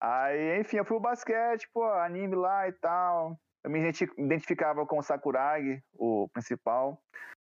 Aí, 0.00 0.60
enfim, 0.60 0.78
eu 0.78 0.84
fui 0.84 0.96
pro 0.96 1.08
basquete, 1.08 1.68
pô, 1.72 1.84
anime 1.84 2.34
lá 2.34 2.68
e 2.68 2.72
tal. 2.72 3.38
Eu 3.62 3.70
me 3.70 3.78
identi- 3.78 4.10
identificava 4.18 4.84
com 4.86 4.98
o 4.98 5.02
Sakuragi, 5.02 5.80
o 5.94 6.28
principal. 6.32 7.00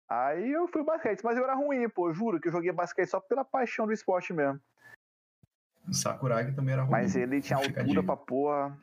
Aí 0.10 0.52
eu 0.52 0.68
fui 0.68 0.84
basquete, 0.84 1.22
mas 1.24 1.38
eu 1.38 1.44
era 1.44 1.54
ruim, 1.54 1.90
pô, 1.90 2.14
juro 2.14 2.40
que 2.40 2.48
eu 2.48 2.52
joguei 2.52 2.72
basquete 2.72 3.10
só 3.10 3.20
pela 3.20 3.44
paixão 3.44 3.86
do 3.86 3.92
esporte 3.92 4.32
mesmo. 4.34 4.60
Sakuragi 5.92 6.54
também 6.56 6.74
era 6.74 6.84
ruim. 6.84 6.92
Mas 6.92 7.16
ele 7.16 7.42
tinha 7.42 7.58
altura 7.58 8.04
pra 8.04 8.18
porra. 8.18 8.78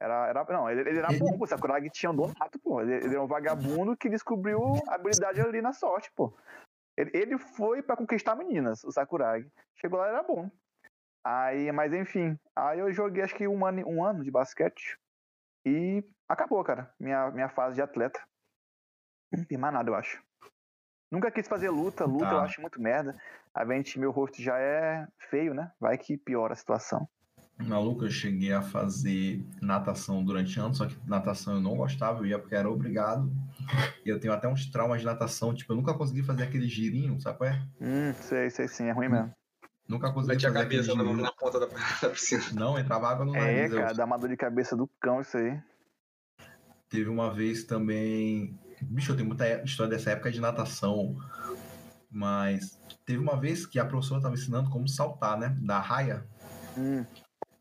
Era, 0.00 0.26
era, 0.26 0.44
não, 0.44 0.68
ele, 0.68 0.80
ele 0.80 0.98
era 0.98 1.10
Ele- 1.10 1.18
bom, 1.18 1.38
pô. 1.38 1.44
O 1.44 1.46
Sakuragi 1.46 1.88
tinha 1.90 2.12
donato, 2.12 2.58
pô. 2.58 2.80
Ele, 2.80 2.94
ele 2.94 3.14
era 3.14 3.22
um 3.22 3.26
vagabundo 3.28 3.96
que 3.96 4.08
descobriu 4.08 4.82
a 4.88 4.96
habilidade 4.96 5.40
ali 5.40 5.62
na 5.62 5.72
sorte, 5.72 6.10
pô. 6.16 6.36
Ele, 6.96 7.10
ele 7.14 7.38
foi 7.38 7.82
pra 7.82 7.96
conquistar 7.96 8.34
meninas, 8.34 8.82
o 8.82 8.90
Sakuragi. 8.90 9.48
Chegou 9.76 10.00
lá, 10.00 10.08
era 10.08 10.22
bom. 10.22 10.50
Aí, 11.24 11.70
mas 11.70 11.92
enfim. 11.92 12.36
Aí 12.54 12.80
eu 12.80 12.92
joguei 12.92 13.22
acho 13.22 13.34
que 13.34 13.46
um 13.46 13.64
ano, 13.64 13.86
um 13.88 14.04
ano 14.04 14.24
de 14.24 14.30
basquete. 14.30 14.98
E 15.64 16.04
acabou, 16.28 16.64
cara. 16.64 16.92
Minha, 16.98 17.30
minha 17.30 17.48
fase 17.48 17.76
de 17.76 17.82
atleta. 17.82 18.20
Não 19.32 19.44
tem 19.44 19.56
mais 19.56 19.72
nada, 19.72 19.88
eu 19.88 19.94
acho. 19.94 20.22
Nunca 21.12 21.30
quis 21.30 21.46
fazer 21.46 21.68
luta. 21.68 22.06
Luta 22.06 22.24
Tá. 22.24 22.32
eu 22.36 22.40
acho 22.40 22.60
muito 22.62 22.80
merda. 22.80 23.14
A 23.54 23.66
gente, 23.66 23.98
meu 23.98 24.10
rosto 24.10 24.40
já 24.40 24.58
é 24.58 25.06
feio, 25.30 25.52
né? 25.52 25.70
Vai 25.78 25.98
que 25.98 26.16
piora 26.16 26.54
a 26.54 26.56
situação. 26.56 27.06
Maluco, 27.58 28.06
eu 28.06 28.10
cheguei 28.10 28.50
a 28.50 28.62
fazer 28.62 29.44
natação 29.60 30.24
durante 30.24 30.58
anos, 30.58 30.78
só 30.78 30.86
que 30.86 30.96
natação 31.06 31.54
eu 31.54 31.60
não 31.60 31.76
gostava, 31.76 32.20
eu 32.20 32.26
ia 32.26 32.38
porque 32.38 32.54
era 32.54 32.68
obrigado. 32.68 33.30
E 34.04 34.08
eu 34.08 34.18
tenho 34.18 34.32
até 34.32 34.48
uns 34.48 34.70
traumas 34.70 35.00
de 35.00 35.06
natação, 35.06 35.54
tipo, 35.54 35.70
eu 35.70 35.76
nunca 35.76 35.92
consegui 35.94 36.22
fazer 36.22 36.44
aquele 36.44 36.66
girinho, 36.66 37.20
sabe 37.20 37.36
qual 37.38 37.50
é? 37.50 37.62
Hum, 37.78 38.14
sei, 38.14 38.48
sei 38.48 38.66
sim, 38.66 38.86
é 38.86 38.92
ruim 38.92 39.08
mesmo. 39.10 39.32
Nunca 39.86 40.10
consegui 40.12 40.32
Mete 40.34 40.46
a 40.46 40.48
fazer 40.52 40.64
aquele 40.64 40.82
cabeça 40.86 40.96
na, 41.04 41.22
na 41.22 41.32
ponta 41.32 41.60
da, 41.60 41.66
da 42.02 42.08
piscina. 42.08 42.42
Não, 42.54 42.78
entrava 42.78 43.08
água 43.08 43.26
no 43.26 43.36
É, 43.36 43.38
nariz. 43.38 43.72
eu- 43.72 43.78
cara, 43.78 43.92
dá 43.94 44.04
uma 44.06 44.16
dor 44.18 44.30
de 44.30 44.36
cabeça 44.36 44.74
do 44.74 44.88
cão 44.98 45.20
isso 45.20 45.36
aí. 45.36 45.60
Teve 46.88 47.08
uma 47.10 47.32
vez 47.32 47.64
também. 47.64 48.58
Bicho, 48.82 49.12
eu 49.12 49.16
tenho 49.16 49.28
muita 49.28 49.62
história 49.64 49.90
dessa 49.90 50.10
época 50.10 50.30
de 50.30 50.40
natação. 50.40 51.16
Mas 52.10 52.78
teve 53.06 53.18
uma 53.18 53.38
vez 53.40 53.64
que 53.64 53.78
a 53.78 53.84
professora 53.84 54.18
estava 54.18 54.34
ensinando 54.34 54.70
como 54.70 54.88
saltar, 54.88 55.38
né? 55.38 55.56
Da 55.60 55.80
raia, 55.80 56.26
Hum, 56.76 57.04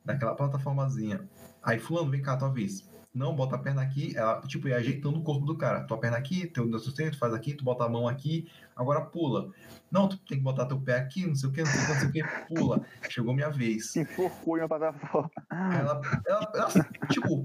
daquela 0.05 0.35
plataformazinha. 0.35 1.27
Aí, 1.63 1.79
Fulano, 1.79 2.09
vem 2.09 2.21
cá, 2.21 2.35
tua 2.37 2.49
vez. 2.49 2.89
Não, 3.13 3.35
bota 3.35 3.55
a 3.55 3.59
perna 3.59 3.81
aqui. 3.81 4.15
Ela, 4.15 4.39
tipo, 4.41 4.69
ia 4.69 4.77
ajeitando 4.77 5.19
o 5.19 5.23
corpo 5.23 5.45
do 5.45 5.57
cara. 5.57 5.83
Tua 5.83 5.99
perna 5.99 6.17
aqui, 6.17 6.47
teu 6.47 6.79
sustento, 6.79 7.17
faz 7.17 7.33
aqui, 7.33 7.53
tu 7.53 7.63
bota 7.63 7.83
a 7.83 7.89
mão 7.89 8.07
aqui, 8.07 8.49
agora 8.73 9.01
pula. 9.01 9.51
Não, 9.91 10.07
tu 10.07 10.17
tem 10.19 10.37
que 10.37 10.43
botar 10.43 10.65
teu 10.65 10.79
pé 10.79 10.97
aqui, 10.97 11.27
não 11.27 11.35
sei 11.35 11.49
o 11.49 11.51
que, 11.51 11.61
não 11.61 11.69
sei 11.69 11.81
o 11.81 11.85
que, 11.85 11.91
não 11.91 11.99
sei 11.99 12.07
o 12.07 12.11
que, 12.11 12.55
pula. 12.55 12.85
Chegou 13.09 13.33
minha 13.33 13.49
vez. 13.49 13.91
se 13.91 13.99
enforcou 13.99 14.57
em 14.57 14.61
uma 14.61 14.69
plataforma. 14.69 15.29
Ela, 15.51 16.01
ela, 16.25 16.51
ela, 16.55 16.69
tipo, 17.09 17.43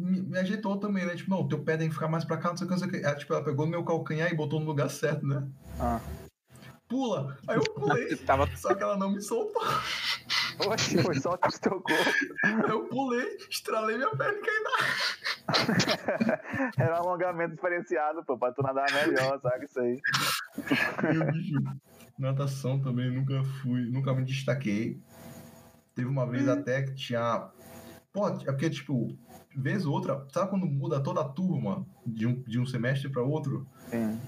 me, 0.00 0.22
me 0.22 0.38
ajeitou 0.38 0.78
também, 0.78 1.04
né? 1.04 1.14
Tipo, 1.14 1.30
não, 1.30 1.46
teu 1.46 1.62
pé 1.62 1.76
tem 1.76 1.88
que 1.88 1.94
ficar 1.94 2.08
mais 2.08 2.24
pra 2.24 2.36
cá, 2.36 2.50
não 2.50 2.56
sei 2.56 2.66
o 2.66 2.68
que, 2.68 2.74
não 2.74 2.78
sei 2.78 2.88
o 2.88 2.90
que. 2.90 3.06
Ela, 3.06 3.16
tipo, 3.16 3.32
ela 3.32 3.44
pegou 3.44 3.66
no 3.66 3.70
meu 3.70 3.84
calcanhar 3.84 4.32
e 4.32 4.36
botou 4.36 4.58
no 4.58 4.66
lugar 4.66 4.88
certo, 4.88 5.26
né? 5.26 5.46
Ah. 5.78 6.00
Pula! 6.88 7.38
Aí 7.46 7.56
eu 7.56 7.62
pulei, 7.62 8.16
Tava 8.26 8.48
só 8.56 8.74
que 8.74 8.82
ela 8.82 8.96
não 8.96 9.12
me 9.12 9.22
soltou. 9.22 9.62
Oxe, 10.66 11.02
foi 11.02 11.18
só 11.20 11.34
o 11.34 11.38
teu 11.38 11.80
corpo. 11.80 12.10
Aí 12.44 12.70
eu 12.70 12.84
pulei, 12.84 13.38
estralei 13.48 13.96
minha 13.96 14.10
perna 14.10 14.38
e 14.38 14.42
caí 14.42 14.62
na 14.64 14.70
Era 16.84 16.94
um 16.96 17.08
alongamento 17.08 17.54
diferenciado, 17.54 18.24
pô, 18.24 18.36
pra 18.36 18.52
tu 18.52 18.62
nadar 18.62 18.86
melhor, 18.92 19.40
sabe 19.40 19.64
isso 19.66 19.80
aí. 19.80 20.00
Meu 21.12 21.32
bicho, 21.32 21.54
natação 22.18 22.80
também 22.80 23.10
nunca 23.10 23.42
fui, 23.62 23.90
nunca 23.90 24.12
me 24.12 24.24
destaquei. 24.24 25.00
Teve 25.94 26.08
uma 26.08 26.26
vez 26.26 26.48
até 26.48 26.82
que 26.82 26.94
tinha. 26.94 27.50
Pô, 28.12 28.28
é 28.28 28.44
porque, 28.44 28.68
tipo, 28.68 29.16
vez 29.56 29.86
ou 29.86 29.92
outra, 29.92 30.26
sabe 30.32 30.50
quando 30.50 30.66
muda 30.66 31.00
toda 31.00 31.20
a 31.20 31.28
turma 31.28 31.86
de 32.04 32.26
um, 32.26 32.42
de 32.42 32.58
um 32.58 32.66
semestre 32.66 33.08
para 33.08 33.22
outro? 33.22 33.66
Sim. 33.88 34.18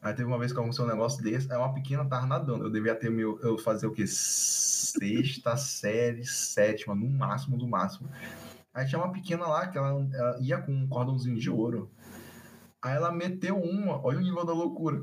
Aí 0.00 0.14
teve 0.14 0.28
uma 0.28 0.38
vez 0.38 0.52
que 0.52 0.58
aconteceu 0.58 0.84
um 0.84 0.88
negócio 0.88 1.22
desse, 1.22 1.50
aí 1.52 1.58
uma 1.58 1.74
pequena 1.74 2.04
tava 2.04 2.26
nadando. 2.26 2.64
Eu 2.64 2.70
devia 2.70 2.94
ter 2.94 3.10
meu. 3.10 3.38
Eu 3.40 3.58
fazer 3.58 3.88
o 3.88 3.92
quê? 3.92 4.06
Sexta 4.06 5.56
série, 5.56 6.24
sétima, 6.24 6.94
no 6.94 7.08
máximo 7.08 7.58
do 7.58 7.66
máximo. 7.66 8.08
Aí 8.72 8.86
tinha 8.86 9.00
uma 9.00 9.12
pequena 9.12 9.46
lá 9.46 9.66
que 9.66 9.76
ela, 9.76 10.08
ela 10.14 10.38
ia 10.40 10.58
com 10.58 10.72
um 10.72 10.86
cordãozinho 10.86 11.36
de 11.36 11.50
ouro. 11.50 11.90
Aí 12.80 12.94
ela 12.94 13.10
meteu 13.10 13.60
uma, 13.60 14.00
olha 14.06 14.18
o 14.18 14.22
nível 14.22 14.44
da 14.44 14.52
loucura. 14.52 15.02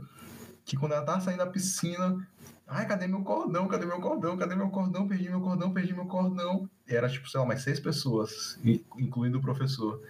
Que 0.63 0.77
quando 0.77 0.93
ela 0.93 1.03
tava 1.03 1.19
saindo 1.19 1.39
da 1.39 1.47
piscina, 1.47 2.25
ai, 2.65 2.87
cadê 2.87 3.05
meu 3.05 3.21
cordão? 3.21 3.67
Cadê 3.67 3.85
meu 3.85 3.99
cordão? 3.99 4.37
Cadê 4.37 4.55
meu 4.55 4.69
cordão? 4.69 5.07
Perdi 5.07 5.29
meu 5.29 5.41
cordão, 5.41 5.73
perdi 5.73 5.93
meu 5.93 6.05
cordão. 6.05 6.69
Era 6.87 7.09
tipo, 7.09 7.27
sei 7.29 7.39
lá, 7.39 7.45
mais 7.45 7.61
seis 7.63 7.79
pessoas, 7.79 8.59
in- 8.63 8.83
incluindo 8.97 9.39
o 9.39 9.41
professor. 9.41 10.01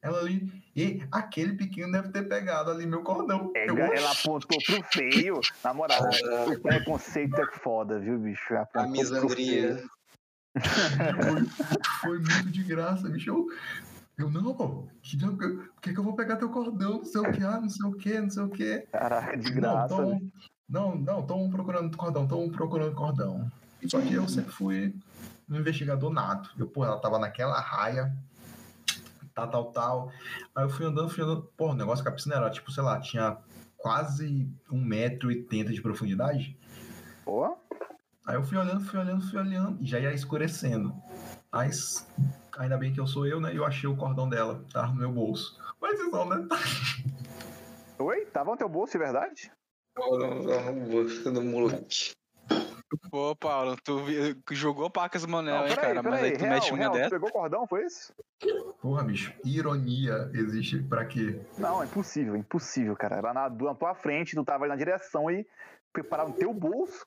Ela 0.00 0.18
ali, 0.18 0.50
e 0.74 1.02
aquele 1.12 1.52
pequeno 1.54 1.92
deve 1.92 2.08
ter 2.08 2.26
pegado 2.26 2.70
ali 2.70 2.86
meu 2.86 3.02
cordão. 3.02 3.52
Eu, 3.54 3.78
Ela, 3.78 4.10
apontou 4.12 4.58
pro 4.64 4.82
feio. 4.84 5.40
Na 5.62 5.74
moral, 5.74 5.98
Ah, 6.02 6.44
o 6.50 6.58
preconceito 6.58 7.38
é 7.40 7.46
foda, 7.58 8.00
viu, 8.00 8.18
bicho? 8.18 8.52
Ela 8.54 8.68
a 8.74 8.86
misandria. 8.86 9.82
Foi, 11.22 11.44
foi 12.00 12.18
muito 12.18 12.50
de 12.50 12.62
graça, 12.64 13.08
bicho. 13.08 13.30
Eu, 13.30 13.46
eu 14.18 14.30
não, 14.30 14.54
pô, 14.54 14.84
que, 15.02 15.16
que 15.16 15.26
que, 15.82 15.92
que 15.92 15.98
eu 15.98 16.04
vou 16.04 16.14
pegar 16.14 16.36
teu 16.36 16.48
cordão? 16.50 16.98
Não 16.98 17.04
sei 17.04 17.20
o 17.20 17.30
que, 17.32 17.42
ah, 17.44 17.60
não 17.60 17.68
sei 17.68 17.86
o 17.86 17.92
que, 17.92 18.20
não 18.20 18.30
sei 18.30 18.42
o 18.42 18.48
que. 18.48 18.78
Caraca, 18.90 19.36
de 19.36 19.50
Não, 19.52 19.60
graça. 19.60 19.94
tão, 19.96 20.18
bicho. 20.18 20.50
não, 20.68 20.96
não, 20.96 21.22
tô 21.26 21.36
um 21.36 21.50
procurando 21.50 21.96
cordão, 21.96 22.26
tô 22.26 22.38
um 22.40 22.50
procurando 22.50 22.94
cordão. 22.94 23.50
Só 23.86 24.00
que 24.00 24.14
eu 24.14 24.28
sempre 24.28 24.52
fui 24.52 24.94
um 25.48 25.56
investigador 25.56 26.12
nato. 26.12 26.50
Eu, 26.58 26.66
pô, 26.66 26.84
ela 26.84 26.98
tava 26.98 27.18
naquela 27.18 27.58
raia, 27.60 28.14
tal, 29.34 29.48
tal, 29.48 29.64
tal. 29.72 30.12
Aí 30.54 30.64
eu 30.64 30.70
fui 30.70 30.86
andando, 30.86 31.08
fui 31.08 31.22
andando. 31.22 31.42
Pô, 31.56 31.70
o 31.70 31.74
negócio 31.74 32.04
com 32.04 32.10
a 32.10 32.12
piscina 32.12 32.36
era, 32.36 32.50
tipo, 32.50 32.70
sei 32.70 32.82
lá, 32.82 33.00
tinha 33.00 33.38
quase 33.76 34.48
1,80m 34.70 35.72
de 35.72 35.82
profundidade. 35.82 36.56
Pô, 37.24 37.56
Aí 38.24 38.36
eu 38.36 38.44
fui 38.44 38.56
olhando, 38.56 38.84
fui 38.84 39.00
olhando, 39.00 39.28
fui 39.28 39.38
olhando, 39.40 39.82
e 39.82 39.86
já 39.86 39.98
ia 39.98 40.12
escurecendo. 40.12 40.94
Mas 41.50 42.06
ainda 42.56 42.78
bem 42.78 42.92
que 42.92 43.00
eu 43.00 43.06
sou 43.06 43.26
eu, 43.26 43.40
né? 43.40 43.52
E 43.52 43.56
eu 43.56 43.64
achei 43.64 43.88
o 43.88 43.96
cordão 43.96 44.28
dela, 44.28 44.64
tá 44.72 44.86
no 44.86 44.94
meu 44.94 45.10
bolso. 45.10 45.58
Mas 45.80 45.98
isso 45.98 46.14
é 46.14 46.22
um 46.22 46.28
detalhe. 46.28 46.62
oi? 47.98 48.24
Tava 48.26 48.52
no 48.52 48.56
teu 48.56 48.68
bolso, 48.68 48.92
de 48.92 48.98
verdade? 48.98 49.50
do 51.24 51.42
moleque. 51.42 52.12
Pô, 53.10 53.34
Paulo, 53.36 53.76
tu 53.82 54.04
jogou 54.52 54.90
pacas 54.90 55.24
Manel, 55.24 55.56
Não, 55.56 55.66
hein, 55.68 55.76
cara? 55.76 55.94
Mas 56.02 56.04
peraí. 56.04 56.24
aí 56.24 56.32
tu 56.32 56.44
Real, 56.44 56.54
mete 56.54 56.72
uma 56.74 56.90
dessa. 56.90 57.10
pegou 57.10 57.28
o 57.28 57.32
cordão, 57.32 57.66
foi 57.66 57.84
isso? 57.84 58.12
Porra, 58.80 59.02
bicho, 59.04 59.32
ironia 59.44 60.30
existe 60.34 60.82
pra 60.82 61.04
quê? 61.04 61.40
Não, 61.58 61.82
é 61.82 61.86
impossível, 61.86 62.36
impossível, 62.36 62.96
cara. 62.96 63.16
Ela 63.16 63.32
nadou 63.32 63.68
na 63.68 63.74
tua 63.74 63.94
frente, 63.94 64.34
tu 64.34 64.44
tava 64.44 64.64
ali 64.64 64.70
na 64.70 64.76
direção 64.76 65.30
e 65.30 65.46
preparava 65.92 66.30
no 66.30 66.34
teu 66.34 66.52
bolso. 66.52 67.06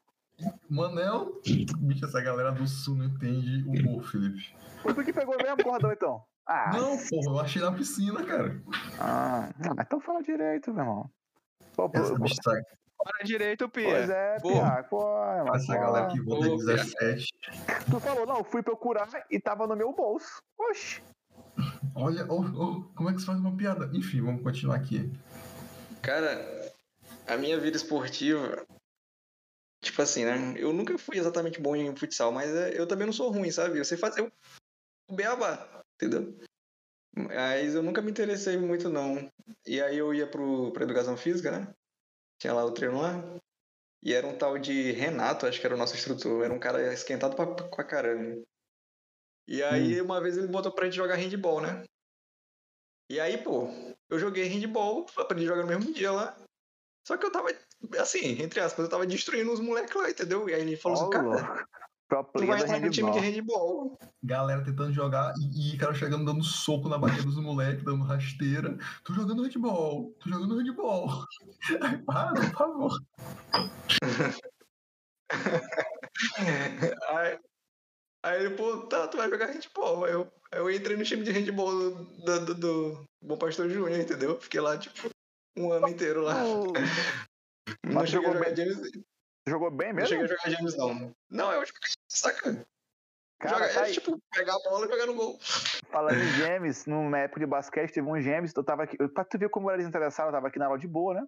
Manel, 0.69 1.41
bicho, 1.79 2.05
essa 2.05 2.21
galera 2.21 2.51
do 2.51 2.67
sul 2.67 2.95
não 2.95 3.05
entende 3.05 3.63
humor, 3.67 4.03
Felipe. 4.03 4.55
Foi 4.81 4.93
tu 4.93 5.03
que 5.03 5.13
pegou 5.13 5.35
mesmo 5.37 5.61
o 5.61 5.63
cordão, 5.63 5.91
então? 5.91 6.23
Ah, 6.47 6.71
Não, 6.73 6.97
porra, 6.97 7.31
eu 7.31 7.39
achei 7.39 7.61
na 7.61 7.71
piscina, 7.71 8.23
cara. 8.23 8.61
ah, 8.99 9.49
então 9.81 9.99
fala 9.99 10.21
direito, 10.21 10.71
meu 10.73 10.83
irmão. 10.83 11.09
Pô, 11.75 11.89
pô, 11.89 11.97
Essa, 11.99 12.13
pô, 12.15 12.23
bicho, 12.23 12.35
essa, 12.45 12.61
Para 12.97 13.23
direito, 13.25 13.67
pois 13.69 14.07
Pia. 14.07 14.13
é, 14.15 14.39
Pô, 14.39 14.49
Pia, 14.49 14.83
pô, 14.89 15.01
irmão, 15.35 15.55
essa 15.55 15.77
galera 15.77 16.07
que 16.07 16.19
vota 16.21 16.47
Pô, 16.47 16.57
17. 16.57 17.27
Tu 17.89 17.99
falou, 17.99 18.25
não, 18.25 18.37
eu 18.39 18.43
fui 18.43 18.63
procurar 18.63 19.09
e 19.29 19.39
tava 19.39 19.67
no 19.67 19.75
meu 19.75 19.93
bolso. 19.93 20.41
Oxi. 20.57 21.01
Olha, 21.95 22.25
oh, 22.29 22.41
oh, 22.41 22.83
como 22.95 23.09
é 23.09 23.13
que 23.13 23.19
se 23.19 23.25
faz 23.25 23.39
uma 23.39 23.55
piada? 23.55 23.89
Enfim, 23.93 24.21
vamos 24.21 24.41
continuar 24.43 24.75
aqui. 24.75 25.09
Cara, 26.01 26.73
a 27.27 27.37
minha 27.37 27.59
vida 27.59 27.77
esportiva, 27.77 28.65
tipo 29.81 30.01
assim, 30.01 30.25
né? 30.25 30.53
Eu 30.57 30.73
nunca 30.73 30.97
fui 30.97 31.17
exatamente 31.17 31.59
bom 31.61 31.75
em 31.75 31.95
futsal, 31.95 32.31
mas 32.31 32.53
é, 32.53 32.79
eu 32.79 32.87
também 32.87 33.05
não 33.05 33.13
sou 33.13 33.31
ruim, 33.31 33.51
sabe? 33.51 33.77
Eu 33.79 33.85
sei 33.85 33.97
fazer 33.97 34.21
o- 34.21 34.31
o 35.09 35.15
beabá, 35.15 35.83
entendeu? 35.95 36.37
Mas 37.15 37.73
eu 37.75 37.81
nunca 37.81 38.01
me 38.01 38.11
interessei 38.11 38.57
muito, 38.57 38.89
não. 38.89 39.31
E 39.65 39.81
aí 39.81 39.97
eu 39.97 40.13
ia 40.13 40.27
pro, 40.27 40.71
pra 40.73 40.83
educação 40.83 41.15
física, 41.15 41.49
né? 41.51 41.73
Tinha 42.39 42.53
lá 42.53 42.63
o 42.65 42.71
treino 42.71 43.01
lá. 43.01 43.13
E 44.03 44.13
era 44.13 44.27
um 44.27 44.37
tal 44.37 44.57
de 44.57 44.91
Renato, 44.91 45.45
acho 45.45 45.59
que 45.59 45.65
era 45.65 45.75
o 45.75 45.77
nosso 45.77 45.95
instrutor. 45.95 46.43
Era 46.43 46.53
um 46.53 46.59
cara 46.59 46.93
esquentado 46.93 47.35
pra, 47.35 47.47
pra 47.47 47.83
caramba. 47.83 48.43
E 49.47 49.61
aí, 49.63 50.01
uma 50.01 50.21
vez 50.21 50.37
ele 50.37 50.47
botou 50.47 50.71
pra 50.71 50.85
gente 50.85 50.95
jogar 50.95 51.15
handball, 51.15 51.61
né? 51.61 51.83
E 53.09 53.19
aí, 53.19 53.37
pô, 53.37 53.67
eu 54.09 54.17
joguei 54.17 54.45
handball, 54.45 55.05
aprendi 55.17 55.45
a 55.45 55.47
jogar 55.47 55.61
no 55.61 55.67
mesmo 55.67 55.93
dia 55.93 56.11
lá. 56.11 56.35
Só 57.07 57.15
que 57.17 57.25
eu 57.25 57.31
tava, 57.31 57.49
assim, 57.99 58.41
entre 58.41 58.59
aspas, 58.59 58.85
eu 58.85 58.89
tava 58.89 59.05
destruindo 59.05 59.51
os 59.51 59.59
moleques 59.59 59.95
lá, 59.95 60.09
entendeu? 60.09 60.49
E 60.49 60.55
aí 60.55 60.61
ele 60.61 60.75
falou 60.75 60.97
Ó, 60.97 61.01
assim, 61.01 61.11
cara. 61.11 61.67
Pro 62.07 62.23
tu 62.23 62.31
player 62.33 62.47
vai 62.47 62.57
do 62.59 62.65
entrar 62.65 62.79
no 62.79 62.89
time 62.91 63.11
de 63.11 63.19
handball. 63.19 63.97
Galera 64.23 64.63
tentando 64.63 64.93
jogar 64.93 65.33
e, 65.39 65.73
e 65.73 65.77
cara 65.77 65.93
chegando 65.93 66.23
dando 66.25 66.43
soco 66.43 66.87
na 66.87 66.97
barriga 66.99 67.23
dos 67.23 67.37
moleques, 67.37 67.83
dando 67.83 68.03
rasteira. 68.03 68.77
Tô 69.03 69.13
jogando 69.13 69.43
handball, 69.43 70.13
tô 70.19 70.29
jogando 70.29 70.57
handball. 70.57 71.25
Ai, 71.81 71.97
para, 72.03 72.33
por 72.33 72.57
favor. 72.57 72.99
aí, 77.09 77.39
aí 78.23 78.39
ele, 78.45 78.55
pô, 78.55 78.77
tá, 78.87 79.07
tu 79.07 79.17
vai 79.17 79.29
jogar 79.29 79.47
handball. 79.47 80.05
Aí 80.05 80.13
eu, 80.13 80.31
aí 80.51 80.59
eu 80.59 80.71
entrei 80.71 80.95
no 80.97 81.03
time 81.03 81.23
de 81.23 81.31
handball 81.31 81.71
do, 81.71 82.05
do, 82.05 82.45
do, 82.45 82.55
do 82.55 83.03
Bom 83.23 83.37
Pastor 83.37 83.69
Júnior, 83.69 83.99
entendeu? 83.99 84.39
Fiquei 84.39 84.61
lá, 84.61 84.77
tipo, 84.77 85.09
um 85.57 85.71
ano 85.71 85.87
inteiro 85.87 86.21
lá. 86.21 86.43
Tu- 86.43 86.73
Não 87.83 87.93
Mas 87.93 88.09
cheguei 88.09 88.29
a 88.29 88.33
jogou 89.47 89.71
bem, 89.71 89.87
James, 89.89 90.09
bem 90.09 90.19
não 90.19 90.21
mesmo? 90.21 90.25
cheguei 90.25 90.25
a 90.25 90.27
jogar 90.27 90.57
James, 90.57 90.77
não. 90.77 91.15
Não, 91.29 91.51
eu 91.53 91.65
joguei, 91.65 91.81
saca? 92.07 92.65
Cara, 93.39 93.67
Joga- 93.67 93.73
tá 93.73 93.89
é 93.89 93.91
tipo, 93.91 94.19
pegar 94.33 94.55
a 94.55 94.59
bola 94.69 94.85
e 94.85 94.89
jogar 94.89 95.05
no 95.05 95.13
gol. 95.15 95.37
Falando 95.91 96.21
em 96.21 96.31
gêmeos, 96.33 96.85
numa 96.85 97.19
época 97.19 97.39
de 97.41 97.45
basquete, 97.45 97.93
teve 97.93 98.07
um 98.07 98.19
gêmeos, 98.19 98.53
eu 98.55 98.63
tava 98.63 98.83
aqui. 98.83 98.97
Pra 99.09 99.23
tu 99.25 99.37
ver 99.37 99.49
como 99.49 99.69
era 99.69 99.77
desinteressado, 99.77 100.29
eu 100.29 100.33
tava 100.33 100.47
aqui 100.47 100.57
na 100.57 100.65
aula 100.65 100.79
de 100.79 100.87
boa, 100.87 101.13
né? 101.13 101.27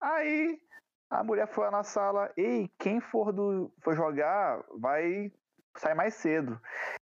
Aí 0.00 0.60
a 1.08 1.22
mulher 1.24 1.46
foi 1.46 1.64
lá 1.64 1.70
na 1.70 1.82
sala, 1.84 2.30
ei, 2.36 2.70
quem 2.78 3.00
for 3.00 3.32
do 3.32 3.72
for 3.80 3.94
jogar, 3.96 4.62
vai 4.78 5.32
sair 5.76 5.94
mais 5.94 6.14
cedo. 6.14 6.60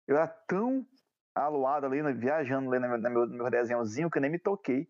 Eu 0.07 0.15
era 0.17 0.27
tão 0.27 0.85
aluado 1.35 1.85
ali, 1.85 2.01
né, 2.01 2.13
viajando 2.13 2.71
ali 2.73 2.79
no 2.79 2.87
meu, 2.89 2.97
no 2.97 3.09
meu, 3.09 3.25
no 3.27 3.37
meu 3.43 3.49
desenhozinho, 3.51 4.09
que 4.09 4.17
eu 4.17 4.21
nem 4.21 4.31
me 4.31 4.39
toquei. 4.39 4.87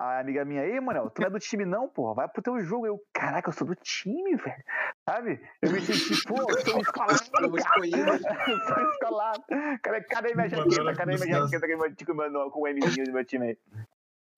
A 0.00 0.20
amiga 0.20 0.46
minha, 0.46 0.64
ei, 0.64 0.80
mano, 0.80 1.10
tu 1.10 1.20
não 1.20 1.26
é 1.28 1.30
do 1.30 1.38
time 1.38 1.66
não, 1.66 1.86
porra, 1.86 2.14
vai 2.14 2.28
pro 2.28 2.40
teu 2.40 2.58
jogo. 2.60 2.86
Eu, 2.86 2.98
caraca, 3.12 3.50
eu 3.50 3.52
sou 3.52 3.66
do 3.66 3.74
time, 3.74 4.34
velho. 4.34 4.64
Sabe? 5.06 5.46
Eu 5.60 5.70
me 5.72 5.80
senti, 5.82 6.26
pô, 6.26 6.36
eu 6.40 6.58
sou 6.64 6.80
escolado, 6.80 7.20
Eu 7.36 7.52
cara. 7.52 8.58
sou 8.66 8.90
escolado. 8.92 9.44
Cadê, 9.82 10.00
cadê 10.04 10.34
minha 10.34 10.48
jaqueta? 10.48 10.94
Cadê 10.94 11.16
minha 11.18 11.46
jaqueta 11.46 11.66
que 11.66 11.72
eu 11.74 12.06
com, 12.06 12.12
o 12.12 12.16
meu- 12.30 12.50
com 12.50 12.60
o 12.62 12.72
Mzinho 12.72 13.04
do 13.04 13.12
meu 13.12 13.24
time 13.26 13.48
aí? 13.48 13.58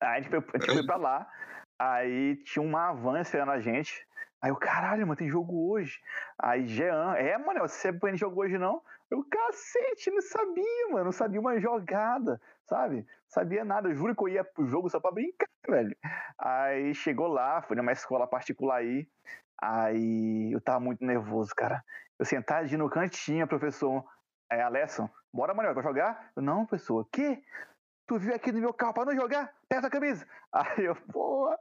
Aí 0.01 0.17
a 0.19 0.21
gente 0.21 0.29
foi, 0.29 0.39
a 0.39 0.57
gente 0.59 0.73
foi 0.73 0.85
pra 0.85 0.97
lá. 0.97 1.31
Aí 1.79 2.35
tinha 2.43 2.61
uma 2.61 2.91
van 2.91 3.21
esperando 3.21 3.51
a 3.51 3.59
gente. 3.61 4.05
Aí 4.41 4.49
eu, 4.51 4.57
caralho, 4.57 5.07
mano, 5.07 5.15
tem 5.15 5.29
jogo 5.29 5.71
hoje. 5.71 6.01
Aí 6.37 6.67
Jean, 6.67 7.13
é, 7.15 7.37
mano, 7.37 7.61
você 7.61 7.89
não 7.89 7.99
tem 7.99 8.17
jogo 8.17 8.41
hoje 8.41 8.57
não? 8.57 8.81
Eu, 9.09 9.23
cacete, 9.23 10.11
não 10.11 10.21
sabia, 10.21 10.87
mano, 10.91 11.05
não 11.05 11.11
sabia 11.13 11.39
uma 11.39 11.57
jogada, 11.59 12.41
sabe? 12.73 13.05
Sabia 13.27 13.63
nada, 13.63 13.87
eu 13.87 13.93
juro 13.93 14.15
que 14.15 14.23
eu 14.23 14.27
ia 14.29 14.43
pro 14.43 14.65
jogo 14.65 14.89
só 14.89 14.99
pra 14.99 15.11
brincar, 15.11 15.47
velho. 15.69 15.95
Aí 16.39 16.95
chegou 16.95 17.27
lá, 17.27 17.61
fui 17.61 17.77
numa 17.77 17.91
escola 17.91 18.25
particular 18.25 18.77
aí. 18.77 19.07
Aí 19.61 20.51
eu 20.51 20.59
tava 20.59 20.79
muito 20.79 21.05
nervoso, 21.05 21.53
cara. 21.55 21.83
Eu 22.17 22.25
sentadinho 22.25 22.79
no 22.79 22.89
cantinho, 22.89 23.47
professor. 23.47 24.03
É, 24.51 24.61
Alesson, 24.61 25.07
bora, 25.31 25.53
Manuel, 25.53 25.75
vai 25.75 25.83
jogar? 25.83 26.31
Eu, 26.35 26.41
não, 26.41 26.65
professor, 26.65 27.01
o 27.01 27.05
quê? 27.05 27.43
Tu 28.07 28.17
viu 28.17 28.35
aqui 28.35 28.51
no 28.51 28.59
meu 28.59 28.73
carro 28.73 28.93
pra 28.93 29.05
não 29.05 29.15
jogar? 29.15 29.53
Pega 29.69 29.87
a 29.87 29.91
camisa. 29.91 30.25
Aí 30.51 30.85
eu, 30.85 30.95
porra, 30.95 31.57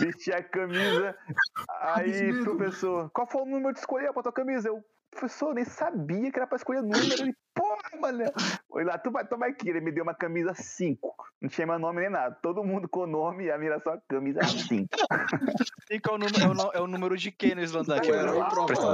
vesti 0.00 0.32
a 0.32 0.42
camisa. 0.42 1.16
Aí, 1.80 2.44
professor, 2.44 3.08
qual 3.10 3.26
foi 3.26 3.42
o 3.42 3.46
número 3.46 3.72
de 3.72 3.78
escolher 3.78 4.12
pra 4.12 4.22
tua 4.22 4.32
camisa? 4.32 4.68
Eu, 4.68 4.84
professor, 5.16 5.54
nem 5.54 5.64
sabia 5.64 6.30
que 6.30 6.38
era 6.38 6.46
pra 6.46 6.56
escolher 6.56 6.82
número. 6.82 7.12
Ele, 7.20 7.34
porra, 7.54 8.00
mano. 8.00 8.24
Oi 8.70 8.84
lá, 8.84 8.98
tu 8.98 9.10
vai 9.10 9.26
tomar 9.26 9.46
aqui. 9.48 9.68
Ele 9.68 9.80
me 9.80 9.90
deu 9.90 10.02
uma 10.04 10.14
camisa 10.14 10.52
5. 10.54 11.14
Não 11.40 11.48
tinha 11.48 11.66
meu 11.66 11.78
nome 11.78 12.00
nem 12.02 12.10
nada. 12.10 12.36
Todo 12.42 12.62
mundo 12.62 12.88
com 12.88 13.06
nome 13.06 13.44
e 13.44 13.50
a 13.50 13.58
minha 13.58 13.72
era 13.72 13.80
só 13.80 13.98
camisa 14.08 14.40
5. 14.42 14.88
E 15.88 16.00
qual 16.00 16.16
é 16.16 16.18
o 16.18 16.20
número, 16.20 16.42
é 16.42 16.48
o, 16.48 16.72
é 16.72 16.80
o 16.80 16.86
número 16.88 17.16
de 17.16 17.30
quem 17.30 17.54
no 17.54 17.62
Slandak? 17.62 18.10
Era 18.10 18.32
o. 18.32 18.42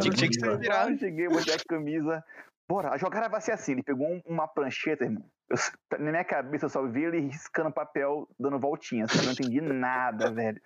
Tinha, 0.00 0.28
que 0.28 0.34
ser 0.38 0.58
virado. 0.58 0.90
Eu 0.90 0.98
cheguei, 0.98 1.26
botei 1.26 1.54
a 1.54 1.58
camisa. 1.66 2.22
Bora, 2.68 2.90
a 2.90 2.98
jogada 2.98 3.30
vai 3.30 3.40
ser 3.40 3.52
assim. 3.52 3.72
Ele 3.72 3.82
pegou 3.82 4.06
um- 4.06 4.20
uma 4.26 4.46
prancheta, 4.46 5.04
irmão. 5.04 5.24
Eu 5.48 5.56
na 5.98 6.10
minha 6.10 6.24
cabeça 6.24 6.66
eu 6.66 6.68
só 6.68 6.86
vi 6.86 7.04
ele 7.04 7.18
riscando 7.20 7.72
papel, 7.72 8.28
dando 8.38 8.58
voltinhas. 8.60 9.10
Eu 9.14 9.22
não 9.24 9.32
entendi 9.32 9.60
nada, 9.62 10.30
velho. 10.30 10.60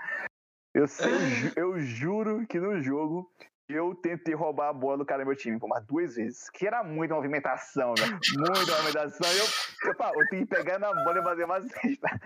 Eu, 0.75 0.89
sei, 0.89 1.17
ju- 1.17 1.53
eu 1.57 1.79
juro 1.79 2.45
que 2.49 2.59
no 2.59 2.83
jogo 2.83 3.31
eu 3.69 3.95
tentei 3.95 4.35
roubar 4.35 4.69
a 4.69 4.73
bola 4.73 4.99
do 4.99 5.07
cara 5.07 5.25
do 5.25 5.27
meu 5.27 5.37
time, 5.37 5.59
pô, 5.59 5.67
mas 5.69 5.85
duas 5.85 6.15
vezes. 6.17 6.49
Que 6.51 6.67
era 6.67 6.83
muita 6.85 7.15
movimentação, 7.15 7.95
velho. 7.99 8.19
Muita 8.39 8.73
movimentação. 8.77 9.33
E 9.33 9.39
eu, 9.39 9.91
eu, 9.91 9.97
pá, 9.97 10.13
eu 10.15 10.29
tenho 10.29 10.47
que 10.47 10.55
pegar 10.55 10.79
na 10.79 10.93
bola 11.05 11.21
e 11.21 11.25
fazer 11.25 11.45
uma 11.45 11.61
cesta. 11.61 12.21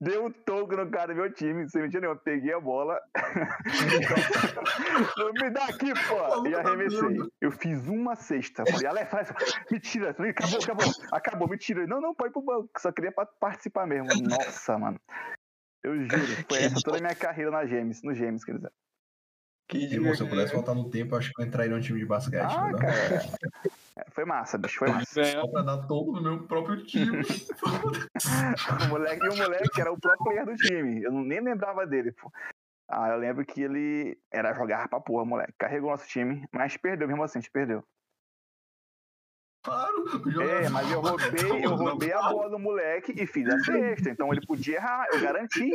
Deu 0.00 0.26
um 0.26 0.30
toco 0.30 0.76
no 0.76 0.90
cara 0.90 1.14
do 1.14 1.20
meu 1.20 1.32
time, 1.32 1.68
sem 1.70 1.80
mentira 1.80 2.02
nenhuma. 2.02 2.20
Peguei 2.20 2.52
a 2.52 2.60
bola. 2.60 3.00
Me 5.40 5.50
dá 5.50 5.64
aqui, 5.64 5.92
pô! 6.08 6.46
E 6.46 6.54
arremessei. 6.54 7.18
Eu 7.40 7.50
fiz 7.50 7.86
uma 7.88 8.14
cesta. 8.14 8.62
Falei, 8.70 8.86
Alex, 8.86 9.10
mentira. 9.70 10.12
Falei, 10.14 10.30
acabou, 10.32 10.58
acabou. 10.62 10.84
Acabou, 11.12 11.48
mentira. 11.48 11.86
Não, 11.86 12.00
não, 12.00 12.14
pode 12.14 12.30
ir 12.30 12.34
pro 12.34 12.42
banco. 12.42 12.68
Só 12.78 12.92
queria 12.92 13.10
pa- 13.12 13.26
participar 13.26 13.86
mesmo. 13.86 14.08
Nossa, 14.28 14.78
mano. 14.78 15.00
Eu 15.82 15.96
juro, 16.02 16.44
foi 16.48 16.58
essa 16.64 16.80
toda 16.82 16.98
a 16.98 17.00
minha 17.00 17.14
carreira 17.14 17.50
na 17.50 17.64
Gêmeos, 17.66 18.02
no 18.02 18.14
Gêmeos, 18.14 18.44
quer 18.44 18.54
dizer. 18.56 18.70
Que 19.74 19.94
Irmão, 19.94 20.14
se 20.14 20.22
eu 20.22 20.28
pudesse 20.28 20.52
voltar 20.54 20.74
no 20.74 20.88
tempo, 20.88 21.16
acho 21.16 21.32
que 21.32 21.42
eu 21.42 21.46
entraria 21.46 21.74
no 21.74 21.82
time 21.82 21.98
de 21.98 22.06
basquete. 22.06 22.42
Ah, 22.42 22.70
né? 22.70 22.78
cara. 22.78 23.22
É, 23.96 24.04
Foi 24.10 24.24
massa, 24.24 24.56
bicho, 24.56 24.78
foi 24.78 24.88
massa. 24.88 25.24
Só 25.24 25.48
pra 25.48 25.62
dar 25.62 25.86
todo 25.86 26.12
no 26.12 26.22
meu 26.22 26.46
próprio 26.46 26.84
time. 26.84 27.22
O 28.84 28.88
moleque, 28.88 29.24
e 29.24 29.28
o 29.28 29.36
moleque 29.36 29.80
era 29.80 29.92
o 29.92 29.98
próprio 29.98 30.24
player 30.24 30.46
do 30.46 30.54
time. 30.54 31.02
Eu 31.02 31.12
nem 31.12 31.40
lembrava 31.40 31.86
dele, 31.86 32.12
pô. 32.12 32.30
Ah, 32.88 33.10
eu 33.10 33.18
lembro 33.18 33.44
que 33.44 33.62
ele 33.62 34.16
era 34.30 34.54
jogar 34.54 34.88
pra 34.88 35.00
porra, 35.00 35.24
moleque. 35.24 35.54
Carregou 35.58 35.90
nosso 35.90 36.06
time, 36.06 36.46
mas 36.52 36.76
perdeu 36.76 37.08
mesmo 37.08 37.22
assim, 37.22 37.38
a 37.38 37.42
gente 37.42 37.50
perdeu. 37.50 37.82
claro. 39.64 40.04
É, 40.42 40.68
mas 40.68 40.90
eu 40.90 41.00
roubei, 41.00 41.64
eu 41.64 41.74
roubei 41.74 42.12
a 42.12 42.22
bola 42.22 42.50
do 42.50 42.58
moleque 42.58 43.12
e 43.16 43.26
fiz 43.26 43.48
a 43.48 43.58
sexta. 43.64 44.10
Então 44.10 44.32
ele 44.32 44.46
podia 44.46 44.76
errar, 44.76 45.06
eu 45.12 45.20
garanti. 45.20 45.70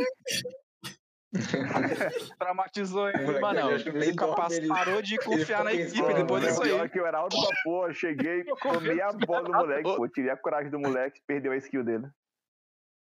Traumatizou 2.40 3.10
ele, 3.10 3.40
mano. 3.40 3.84
que 3.84 3.92
nem 3.92 4.16
capaz 4.16 4.50
dorme, 4.50 4.56
ele- 4.58 4.68
parou 4.68 5.02
de 5.02 5.18
confiar 5.18 5.64
na 5.64 5.74
equipe 5.74 6.14
depois 6.14 6.44
disso 6.44 6.62
Pior 6.62 6.82
aí. 6.82 6.90
que 6.90 7.00
eu 7.00 7.06
era 7.06 7.20
alto 7.20 7.38
pra 7.40 7.50
porra, 7.64 7.94
cheguei, 7.94 8.44
tomei 8.62 9.02
a 9.02 9.12
bola 9.12 9.44
do 9.44 9.52
moleque, 9.54 9.84
pô, 9.84 10.08
tirei 10.08 10.32
a 10.32 10.38
coragem 10.38 10.72
do 10.72 10.80
moleque, 10.80 11.22
perdeu 11.28 11.52
a 11.52 11.58
skill 11.58 11.84
dele. 11.84 12.08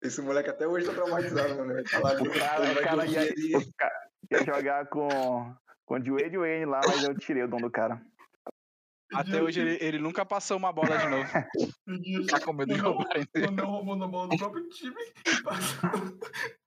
Esse 0.03 0.21
moleque 0.21 0.51
até 0.51 0.67
hoje 0.67 0.87
tá 0.87 0.93
traumatizado, 0.95 1.55
mano. 1.57 1.83
Que 1.83 1.97
O 1.97 2.03
cara, 2.33 2.73
o 2.73 2.83
cara 2.83 3.07
ia, 3.07 3.23
o 3.23 4.35
ia 4.35 4.45
jogar 4.45 4.87
com, 4.89 5.55
com 5.87 5.95
o 5.95 6.01
Dwayne 6.01 6.37
Wayne 6.37 6.65
lá, 6.67 6.81
mas 6.87 7.03
eu 7.05 7.17
tirei 7.19 7.43
o 7.45 7.49
dom 7.49 7.59
do 7.59 7.71
cara. 7.71 8.01
Até 9.13 9.43
hoje 9.43 9.61
ele, 9.61 9.79
ele 9.81 9.99
nunca 9.99 10.25
passou 10.25 10.57
uma 10.57 10.73
bola 10.73 10.97
de 10.99 11.09
novo. 11.09 11.31
Tá 12.29 12.41
com 12.41 12.53
medo 12.53 12.75
de 12.75 12.81
Não, 12.81 12.93
roubar. 12.93 13.09
Quando 13.33 13.59
eu 13.59 13.67
roubou 13.67 13.97
na 13.97 14.07
bola 14.07 14.29
do 14.29 14.37
próprio 14.37 14.69
time, 14.71 14.97
passou. 15.43 15.91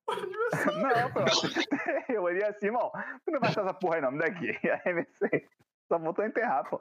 Não, 0.78 1.12
pô. 1.12 1.20
Eu 2.14 2.24
olhei 2.24 2.44
assim, 2.46 2.68
irmão, 2.68 2.90
tu 3.26 3.32
não 3.32 3.40
vai 3.40 3.50
passar 3.50 3.62
essa 3.64 3.74
porra 3.74 3.96
aí 3.96 4.02
não, 4.02 4.12
me 4.12 4.20
dá 4.20 4.26
aqui. 4.28 4.48
E 4.64 4.70
arremessei. 4.70 5.46
Só 5.92 6.00
voltou 6.00 6.24
a 6.24 6.28
enterrar, 6.28 6.70
pô. 6.70 6.80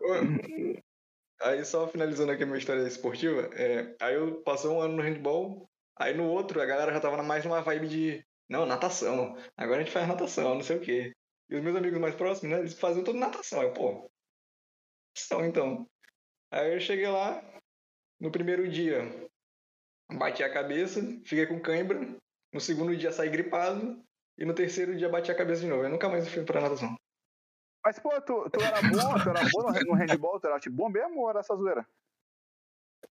Aí 1.42 1.64
só 1.64 1.88
finalizando 1.88 2.32
aqui 2.32 2.44
a 2.44 2.46
minha 2.46 2.58
história 2.58 2.82
esportiva, 2.86 3.50
é, 3.54 3.94
aí 4.00 4.14
eu 4.14 4.40
passei 4.42 4.70
um 4.70 4.80
ano 4.80 4.96
no 4.96 5.02
handball, 5.02 5.68
aí 5.98 6.14
no 6.16 6.24
outro 6.24 6.62
a 6.62 6.66
galera 6.66 6.92
já 6.92 7.00
tava 7.00 7.16
na- 7.16 7.22
mais 7.22 7.44
numa 7.44 7.60
vibe 7.60 7.88
de, 7.88 8.24
não, 8.48 8.64
natação, 8.64 9.36
agora 9.56 9.80
a 9.80 9.84
gente 9.84 9.92
faz 9.92 10.08
natação, 10.08 10.54
não 10.54 10.62
sei 10.62 10.76
o 10.78 10.80
quê. 10.80 11.12
E 11.50 11.56
os 11.56 11.62
meus 11.62 11.76
amigos 11.76 12.00
mais 12.00 12.14
próximos, 12.14 12.52
né, 12.52 12.60
eles 12.60 12.78
faziam 12.78 13.04
tudo 13.04 13.18
natação, 13.18 13.62
eu, 13.62 13.72
pô, 13.72 14.10
natação 15.16 15.44
então. 15.44 15.88
Aí 16.50 16.74
eu 16.74 16.80
cheguei 16.80 17.08
lá, 17.08 17.42
no 18.20 18.30
primeiro 18.30 18.68
dia, 18.68 19.02
bati 20.12 20.44
a 20.44 20.52
cabeça, 20.52 21.00
fiquei 21.24 21.46
com 21.46 21.60
cãibra, 21.60 21.98
no 22.52 22.60
segundo 22.60 22.94
dia 22.96 23.10
saí 23.10 23.30
gripado, 23.30 24.00
e 24.38 24.44
no 24.44 24.54
terceiro 24.54 24.96
dia 24.96 25.08
bati 25.08 25.30
a 25.30 25.36
cabeça 25.36 25.62
de 25.62 25.68
novo, 25.68 25.84
eu 25.84 25.90
nunca 25.90 26.08
mais 26.08 26.28
fui 26.28 26.44
pra 26.44 26.60
natação. 26.60 26.94
Mas, 27.84 27.98
pô, 27.98 28.20
tu, 28.20 28.50
tu 28.50 28.60
era 28.60 28.82
bom, 28.82 29.22
tu 29.22 29.30
era 29.30 29.42
bom 29.48 29.62
no, 29.62 29.80
no 29.86 29.94
handball, 29.94 30.40
tu 30.40 30.46
era 30.46 30.60
tipo 30.60 30.76
bom 30.76 30.88
mesmo 30.88 31.20
ou 31.20 31.30
era 31.30 31.40
essa 31.40 31.56
zoeira? 31.56 31.86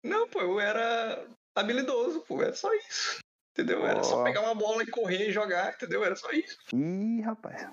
Não, 0.02 0.28
pô, 0.28 0.40
eu 0.40 0.60
era 0.60 1.28
habilidoso, 1.54 2.20
pô, 2.22 2.42
era 2.42 2.54
só 2.54 2.72
isso. 2.74 3.18
Entendeu? 3.52 3.84
Era 3.84 4.02
só 4.02 4.20
Ó. 4.20 4.24
pegar 4.24 4.42
uma 4.42 4.54
bola 4.54 4.82
e 4.82 4.90
correr 4.90 5.28
e 5.28 5.32
jogar, 5.32 5.74
entendeu? 5.74 6.04
Era 6.04 6.14
só 6.14 6.30
isso. 6.30 6.56
Ih, 6.72 7.20
rapaz. 7.20 7.68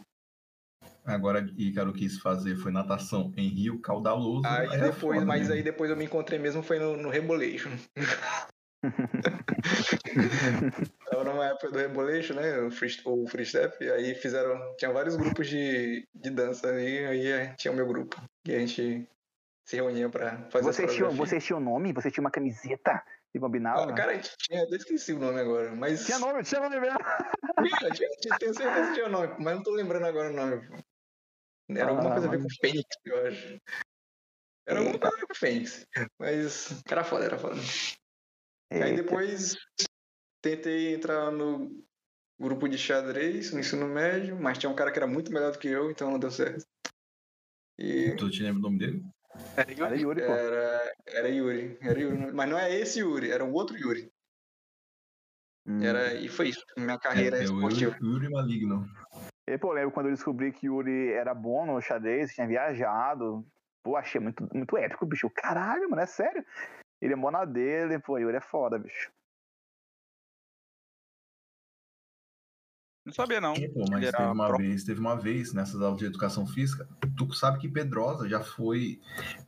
Agora, 1.08 1.48
Ícaro 1.58 1.94
quis 1.94 2.20
fazer 2.20 2.58
foi 2.58 2.70
natação 2.72 3.34
em 3.38 3.48
Rio 3.48 3.80
Caudaloso. 3.80 4.46
Aí 4.46 4.68
é 4.74 4.78
depois, 4.78 5.24
mas 5.24 5.48
né? 5.48 5.56
aí 5.56 5.64
depois 5.64 5.90
eu 5.90 5.96
me 5.96 6.04
encontrei 6.04 6.38
mesmo 6.38 6.62
foi 6.62 6.80
no, 6.80 6.98
no 6.98 7.10
Rebolation. 7.10 7.72
Tava 11.10 11.24
numa 11.24 11.46
época 11.46 11.72
do 11.72 11.80
Rebolation, 11.80 12.34
né? 12.34 12.60
O 12.60 12.70
free, 12.70 12.92
o 13.06 13.26
free 13.26 13.46
step, 13.46 13.82
e 13.82 13.90
aí 13.90 14.14
fizeram. 14.16 14.76
Tinha 14.78 14.92
vários 14.92 15.16
grupos 15.16 15.48
de, 15.48 16.06
de 16.14 16.30
dança 16.30 16.70
aí, 16.70 17.06
aí 17.06 17.28
eh, 17.28 17.56
tinha 17.58 17.72
o 17.72 17.76
meu 17.76 17.88
grupo. 17.88 18.22
E 18.46 18.54
a 18.54 18.60
gente 18.60 19.08
se 19.66 19.76
reunia 19.78 20.10
pra 20.10 20.50
fazer 20.50 20.66
Você 20.66 20.88
tinha, 20.88 21.10
você 21.10 21.40
tinha 21.40 21.58
um 21.58 21.62
nome? 21.62 21.94
Você 21.94 22.12
tinha 22.12 22.22
uma 22.24 22.32
camiseta? 22.32 23.02
E 23.34 23.40
combinava? 23.40 23.92
Ah, 23.92 23.94
cara, 23.94 24.12
a 24.12 24.16
gente 24.16 24.36
tinha, 24.38 24.62
eu 24.62 24.76
esqueci 24.76 25.14
o 25.14 25.20
nome 25.20 25.40
agora, 25.40 25.74
mas. 25.74 26.06
Tinha 26.06 26.20
nome, 26.20 26.44
tinha 26.44 26.60
nome 26.60 26.80
mesmo. 26.80 26.98
Tinha, 27.80 27.92
tinha, 27.92 28.10
tinha, 28.10 28.38
tenho 28.38 28.54
certeza 28.54 28.88
que 28.88 28.94
tinha 28.94 29.10
nome, 29.10 29.34
mas 29.40 29.56
não 29.56 29.64
tô 29.64 29.72
lembrando 29.72 30.06
agora 30.06 30.30
o 30.30 30.34
nome. 30.34 30.68
Era 31.70 31.90
alguma 31.90 32.10
Ah, 32.10 32.14
coisa 32.14 32.28
a 32.28 32.32
ver 32.32 32.42
com 32.42 32.50
Fênix, 32.50 32.86
eu 33.06 33.28
acho. 33.28 33.62
Era 34.66 34.80
alguma 34.80 35.00
coisa 35.00 35.16
a 35.16 35.20
ver 35.20 35.28
com 35.28 35.36
Fênix. 35.36 35.86
Mas 36.20 36.84
era 36.90 37.04
foda, 37.04 37.26
era 37.26 37.38
foda. 37.38 37.60
Aí 38.72 38.92
Eita. 38.92 39.04
depois 39.04 39.56
tentei 40.42 40.94
entrar 40.94 41.32
no 41.32 41.84
grupo 42.40 42.68
de 42.68 42.78
xadrez 42.78 43.52
no 43.52 43.60
ensino 43.60 43.88
médio, 43.88 44.40
mas 44.40 44.58
tinha 44.58 44.70
um 44.70 44.76
cara 44.76 44.92
que 44.92 45.00
era 45.00 45.08
muito 45.08 45.32
melhor 45.32 45.52
do 45.52 45.60
que 45.60 45.68
eu, 45.68 45.90
então 45.90 46.12
não 46.12 46.20
deu 46.20 46.32
certo. 46.32 46.66
E 47.78 48.16
Tu 48.16 48.30
te 48.30 48.44
lembra 48.44 48.60
o 48.60 48.64
nome 48.64 48.80
dele? 48.80 49.04
Era 49.56 49.96
Yuri, 49.96 50.22
pô. 50.22 50.34
era, 50.34 50.96
era 51.06 51.30
Yuri, 51.30 51.78
era 51.82 52.00
Yuri. 52.00 52.34
Mas 52.34 52.50
não 52.50 52.58
é 52.58 52.74
esse 52.76 53.00
Yuri, 53.00 53.32
era 53.32 53.44
um 53.44 53.54
outro 53.54 53.78
Yuri. 53.78 54.12
Hum. 55.66 55.84
Era, 55.84 56.14
e 56.14 56.30
foi 56.30 56.50
isso, 56.50 56.64
minha 56.78 56.98
carreira 56.98 57.38
é, 57.38 57.42
é 57.42 57.44
esportiva. 57.44 57.98
Yuri, 58.02 58.06
Yuri 58.06 58.30
Maligno. 58.30 58.90
E, 59.48 59.58
pô, 59.58 59.70
eu 59.70 59.74
lembro 59.74 59.92
quando 59.92 60.08
eu 60.08 60.12
descobri 60.12 60.52
que 60.52 60.68
Yuri 60.68 61.14
era 61.14 61.34
bom 61.34 61.66
no 61.66 61.82
xadrez, 61.82 62.34
tinha 62.34 62.46
viajado. 62.46 63.48
Pô, 63.82 63.96
achei 63.96 64.20
muito, 64.20 64.46
muito 64.54 64.78
épico, 64.78 65.06
bicho. 65.06 65.30
Caralho, 65.30 65.90
mano, 65.90 66.02
é 66.02 66.06
sério. 66.06 66.46
Ele 67.02 67.14
é 67.14 67.16
mó 67.16 67.32
na 67.32 67.46
dele, 67.46 67.98
pô, 68.00 68.18
Yuri 68.18 68.36
é 68.38 68.42
foda, 68.42 68.78
bicho. 68.78 69.10
Não 73.06 73.14
sabia, 73.14 73.40
não. 73.40 73.54
É, 73.54 73.70
pô, 73.70 73.86
mas 73.90 74.12
teve 74.12 74.24
uma 74.34 74.48
pro- 74.48 74.58
vez, 74.58 74.84
teve 74.84 75.00
uma 75.00 75.16
vez 75.16 75.54
nessas 75.54 75.82
aulas 75.82 75.98
de 75.98 76.06
educação 76.06 76.46
física, 76.46 76.86
tu 77.18 77.32
sabe 77.32 77.58
que 77.60 77.70
Pedrosa 77.70 78.28
já 78.28 78.42
foi. 78.44 79.00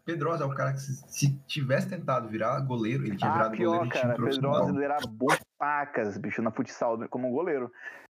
Pedrosa 0.06 0.46
é 0.46 0.48
o 0.48 0.56
cara 0.56 0.72
que 0.72 0.80
se, 0.80 0.96
se 1.12 1.38
tivesse 1.46 1.90
tentado 1.90 2.30
virar 2.30 2.62
goleiro, 2.62 3.06
ele 3.06 3.18
tinha 3.18 3.30
Ah, 3.30 3.34
virado 3.34 3.58
goleiro 3.58 3.90
pior, 3.90 3.92
time 4.00 4.14
cara. 4.14 4.24
Pedrosa 4.24 4.82
era 4.82 5.02
bom 5.02 5.28
pacas, 5.58 6.18
bicho, 6.18 6.42
no 6.42 6.54
futsal, 6.54 6.98
como 7.10 7.30
goleiro. 7.32 7.70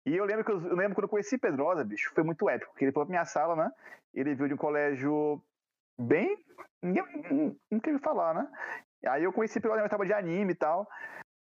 E 0.10 0.18
eu 0.18 0.26
lembro 0.26 0.44
que 0.44 0.52
eu, 0.52 0.60
eu 0.60 0.76
lembro 0.76 0.96
quando 0.96 1.04
eu 1.04 1.10
conheci 1.10 1.38
Pedrosa, 1.38 1.84
bicho, 1.84 2.12
foi 2.16 2.24
muito 2.24 2.50
épico, 2.50 2.72
porque 2.72 2.86
ele 2.86 2.92
foi 2.92 3.04
pra 3.04 3.12
minha 3.12 3.26
sala, 3.26 3.56
né? 3.56 3.72
Ele 4.12 4.34
veio 4.34 4.48
de 4.48 4.54
um 4.56 4.58
colégio 4.58 5.40
bem. 6.02 6.36
Ninguém 6.82 7.04
nunca 7.70 7.92
me 7.92 8.00
falar, 8.00 8.34
né? 8.34 8.48
Aí 9.06 9.24
eu 9.24 9.32
conheci 9.32 9.60
Pedrosa, 9.60 9.82
eu 9.82 9.84
gostava 9.84 10.08
de 10.08 10.14
anime 10.14 10.54
e 10.54 10.56
tal. 10.56 10.90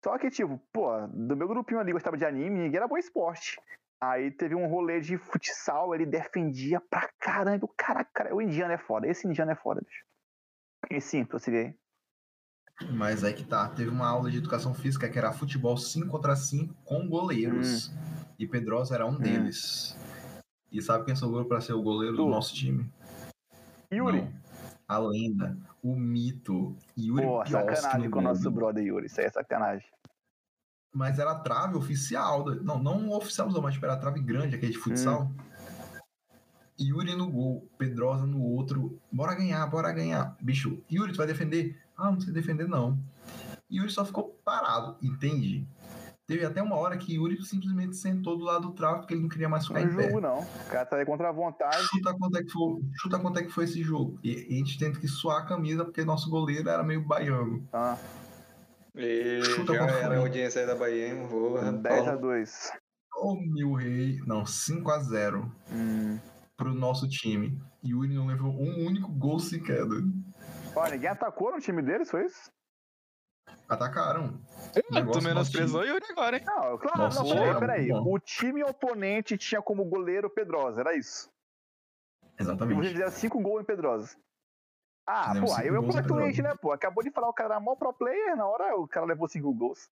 Só 0.02 0.16
que, 0.16 0.30
tipo, 0.30 0.58
pô, 0.72 0.88
do 1.08 1.36
meu 1.36 1.46
grupinho 1.46 1.80
ali 1.80 1.92
gostava 1.92 2.16
de 2.16 2.24
anime, 2.24 2.60
ninguém 2.60 2.78
era 2.78 2.88
bom 2.88 2.96
esporte. 2.96 3.60
Aí 4.00 4.30
teve 4.30 4.54
um 4.54 4.68
rolê 4.68 5.00
de 5.00 5.18
futsal, 5.18 5.94
ele 5.94 6.06
defendia 6.06 6.80
pra 6.80 7.10
caramba. 7.18 7.68
Caraca, 7.76 8.10
cara, 8.14 8.34
o 8.34 8.40
indiano 8.40 8.72
é 8.72 8.78
foda. 8.78 9.06
Esse 9.06 9.28
indiano 9.28 9.52
é 9.52 9.54
foda, 9.54 9.82
bicho. 9.82 10.02
E 10.90 10.98
sim, 10.98 11.26
prossiga 11.26 11.58
aí. 11.58 11.74
Mas 12.92 13.22
aí 13.24 13.34
que 13.34 13.44
tá. 13.44 13.68
Teve 13.68 13.90
uma 13.90 14.08
aula 14.08 14.30
de 14.30 14.38
educação 14.38 14.74
física 14.74 15.08
que 15.10 15.18
era 15.18 15.32
futebol 15.32 15.76
5 15.76 16.08
contra 16.08 16.36
5 16.36 16.74
com 16.84 17.08
goleiros. 17.08 17.90
E 18.38 18.46
Pedrosa 18.46 18.94
era 18.94 19.06
um 19.06 19.16
deles. 19.16 19.96
E 20.70 20.82
sabe 20.82 21.04
quem 21.04 21.16
sobrou 21.16 21.44
pra 21.44 21.60
ser 21.60 21.72
o 21.72 21.82
goleiro 21.82 22.16
do 22.16 22.24
Tu. 22.24 22.30
nosso 22.30 22.54
time? 22.54 22.90
Yuri. 23.92 24.22
Não. 24.22 24.46
A 24.88 24.98
lenda, 24.98 25.56
o 25.82 25.96
mito, 25.96 26.76
Yuri 26.96 27.26
Pô, 27.26 27.44
sacanagem 27.44 28.10
com 28.10 28.20
o 28.20 28.22
nosso 28.22 28.48
brother 28.50 28.84
Yuri. 28.84 29.06
Isso 29.06 29.20
aí 29.20 29.26
é 29.26 29.30
sacanagem. 29.30 29.88
Mas 30.94 31.18
era 31.18 31.34
trave 31.34 31.76
oficial. 31.76 32.44
Não, 32.62 32.78
não 32.78 33.10
oficialzão, 33.10 33.60
mas 33.60 33.74
tipo, 33.74 33.86
era 33.86 33.96
trave 33.96 34.20
grande, 34.20 34.54
aquele 34.54 34.72
de 34.72 34.78
futsal. 34.78 35.24
Hum. 35.24 35.36
Yuri 36.78 37.16
no 37.16 37.30
gol, 37.30 37.68
Pedrosa 37.78 38.26
no 38.26 38.42
outro. 38.42 39.00
Bora 39.10 39.34
ganhar, 39.34 39.66
bora 39.66 39.92
ganhar. 39.92 40.36
Bicho, 40.40 40.82
Yuri, 40.90 41.12
tu 41.12 41.18
vai 41.18 41.26
defender? 41.26 41.80
Ah, 41.96 42.10
não 42.10 42.20
sei 42.20 42.32
defender, 42.32 42.68
não. 42.68 42.98
Yuri 43.70 43.90
só 43.90 44.04
ficou 44.04 44.38
parado, 44.44 44.96
entende? 45.02 45.66
Teve 46.26 46.44
até 46.44 46.60
uma 46.60 46.74
hora 46.76 46.96
que 46.96 47.14
Yuri 47.14 47.40
simplesmente 47.44 47.96
sentou 47.96 48.36
do 48.36 48.44
lado 48.44 48.68
do 48.68 48.74
trave 48.74 48.98
porque 48.98 49.14
ele 49.14 49.22
não 49.22 49.28
queria 49.28 49.48
mais 49.48 49.62
Não 49.68 49.76
ficar 49.76 49.80
é 49.88 49.92
em 49.92 49.96
pé. 49.96 50.08
jogo, 50.08 50.20
não. 50.20 50.40
O 50.40 50.70
cara 50.70 50.84
tá 50.84 50.96
aí 50.96 51.06
contra 51.06 51.28
a 51.28 51.32
vontade. 51.32 51.76
Chuta 51.84 52.12
quanto, 52.18 52.36
é 52.36 52.42
que 52.42 52.50
foi, 52.50 52.82
chuta 53.00 53.18
quanto 53.20 53.38
é 53.38 53.42
que 53.44 53.50
foi 53.52 53.64
esse 53.64 53.80
jogo. 53.82 54.18
E 54.24 54.32
a 54.34 54.54
gente 54.56 54.76
tenta 54.76 54.98
que 54.98 55.06
suar 55.06 55.42
a 55.42 55.46
camisa 55.46 55.84
porque 55.84 56.04
nosso 56.04 56.28
goleiro 56.28 56.68
era 56.68 56.82
meio 56.82 57.00
baiano. 57.06 57.68
Ah, 57.72 57.96
E 58.96 59.40
Chuta 59.44 59.74
já 59.74 59.78
qual 59.78 59.88
foi. 59.88 60.00
era 60.02 60.16
a 60.16 60.18
audiência 60.18 60.60
aí 60.62 60.66
da 60.66 60.74
Bahia, 60.74 61.08
hein? 61.14 61.26
Vou 61.28 61.60
10 61.62 62.08
a 62.08 62.16
2 62.16 62.72
Ô, 63.18 63.36
Mil 63.36 63.72
Rei. 63.74 64.18
Não, 64.26 64.44
5 64.44 64.90
a 64.90 64.98
0 64.98 65.52
hum. 65.70 66.18
pro 66.56 66.74
nosso 66.74 67.08
time. 67.08 67.56
Yuri 67.84 68.12
não 68.12 68.26
levou 68.26 68.50
um 68.50 68.84
único 68.84 69.12
gol 69.12 69.38
sequer. 69.38 69.84
Ó, 70.74 70.88
ninguém 70.88 71.08
atacou 71.08 71.52
no 71.52 71.60
time 71.60 71.82
deles, 71.82 72.10
foi 72.10 72.24
isso? 72.26 72.50
Atacaram. 73.68 74.38
O 74.76 75.10
Tu 75.12 75.22
menosprezou 75.22 75.80
o 75.80 75.84
Yuri 75.84 76.04
agora, 76.10 76.36
hein? 76.36 76.44
Não, 76.44 76.78
claro, 76.78 76.98
Nossa, 76.98 77.22
não, 77.22 77.28
peraí, 77.30 77.48
era 77.48 77.58
peraí. 77.58 77.88
bom. 77.88 78.12
O 78.14 78.18
time 78.18 78.62
oponente 78.62 79.36
tinha 79.38 79.60
como 79.62 79.84
goleiro 79.84 80.28
Pedrosa, 80.30 80.80
era 80.82 80.94
isso. 80.94 81.28
time. 81.28 81.32
E 82.38 82.44
vocês 82.44 82.48
Exatamente. 82.48 82.88
fizeram 82.92 83.10
5 83.10 83.40
gols 83.40 83.62
em 83.62 83.64
Pedrosa. 83.64 84.16
Ah, 85.06 85.28
Fizemos 85.28 85.50
pô, 85.50 85.56
aí 85.56 85.62
cinco 85.64 85.74
eu 85.74 85.82
gols 85.82 85.94
em 85.94 85.98
completamente, 85.98 86.36
Pedrosa. 86.36 86.54
né, 86.54 86.58
pô? 86.60 86.72
Acabou 86.72 87.02
de 87.04 87.10
falar 87.10 87.28
o 87.28 87.32
cara 87.32 87.54
era 87.54 87.60
mó 87.60 87.74
pro 87.76 87.92
player, 87.92 88.36
na 88.36 88.46
hora 88.46 88.76
o 88.76 88.86
cara 88.88 89.06
levou 89.06 89.28
5 89.28 89.52
gols. 89.54 89.88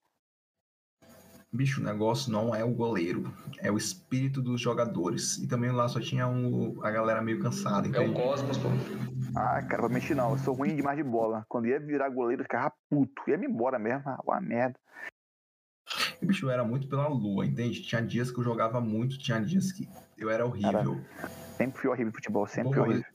Bicho, 1.54 1.80
o 1.80 1.84
negócio 1.84 2.32
não 2.32 2.52
é 2.52 2.64
o 2.64 2.74
goleiro, 2.74 3.32
é 3.60 3.70
o 3.70 3.76
espírito 3.76 4.42
dos 4.42 4.60
jogadores. 4.60 5.38
E 5.38 5.46
também 5.46 5.70
lá 5.70 5.86
só 5.86 6.00
tinha 6.00 6.26
um, 6.26 6.82
a 6.82 6.90
galera 6.90 7.22
meio 7.22 7.38
cansada, 7.40 7.86
É 7.96 8.00
o? 8.00 8.12
Cosmos, 8.12 8.58
pô. 8.58 8.70
Ah, 9.36 9.62
cara, 9.62 9.82
pra 9.82 9.88
mexer 9.88 10.16
não, 10.16 10.32
eu 10.32 10.38
sou 10.38 10.52
ruim 10.52 10.74
demais 10.74 10.96
de 10.96 11.04
bola. 11.04 11.44
Quando 11.48 11.68
ia 11.68 11.78
virar 11.78 12.08
goleiro, 12.08 12.42
eu 12.42 12.44
ficava 12.44 12.72
puto. 12.90 13.22
Ia 13.28 13.38
me 13.38 13.46
embora 13.46 13.78
mesmo, 13.78 14.02
ah, 14.04 14.18
uma 14.26 14.40
merda. 14.40 14.76
E, 16.20 16.26
bicho, 16.26 16.46
eu 16.46 16.50
era 16.50 16.64
muito 16.64 16.88
pela 16.88 17.06
lua, 17.06 17.46
entende? 17.46 17.82
Tinha 17.82 18.02
dias 18.02 18.32
que 18.32 18.40
eu 18.40 18.44
jogava 18.44 18.80
muito, 18.80 19.16
tinha 19.16 19.38
dias 19.38 19.70
que 19.70 19.88
eu 20.18 20.28
era 20.28 20.44
horrível. 20.44 21.00
Sempre 21.56 21.80
fui 21.80 21.88
horrível 21.88 22.10
de 22.10 22.16
futebol, 22.16 22.48
sempre 22.48 22.72
fui 22.72 22.82
Pô, 22.82 22.88
horrível. 22.88 23.06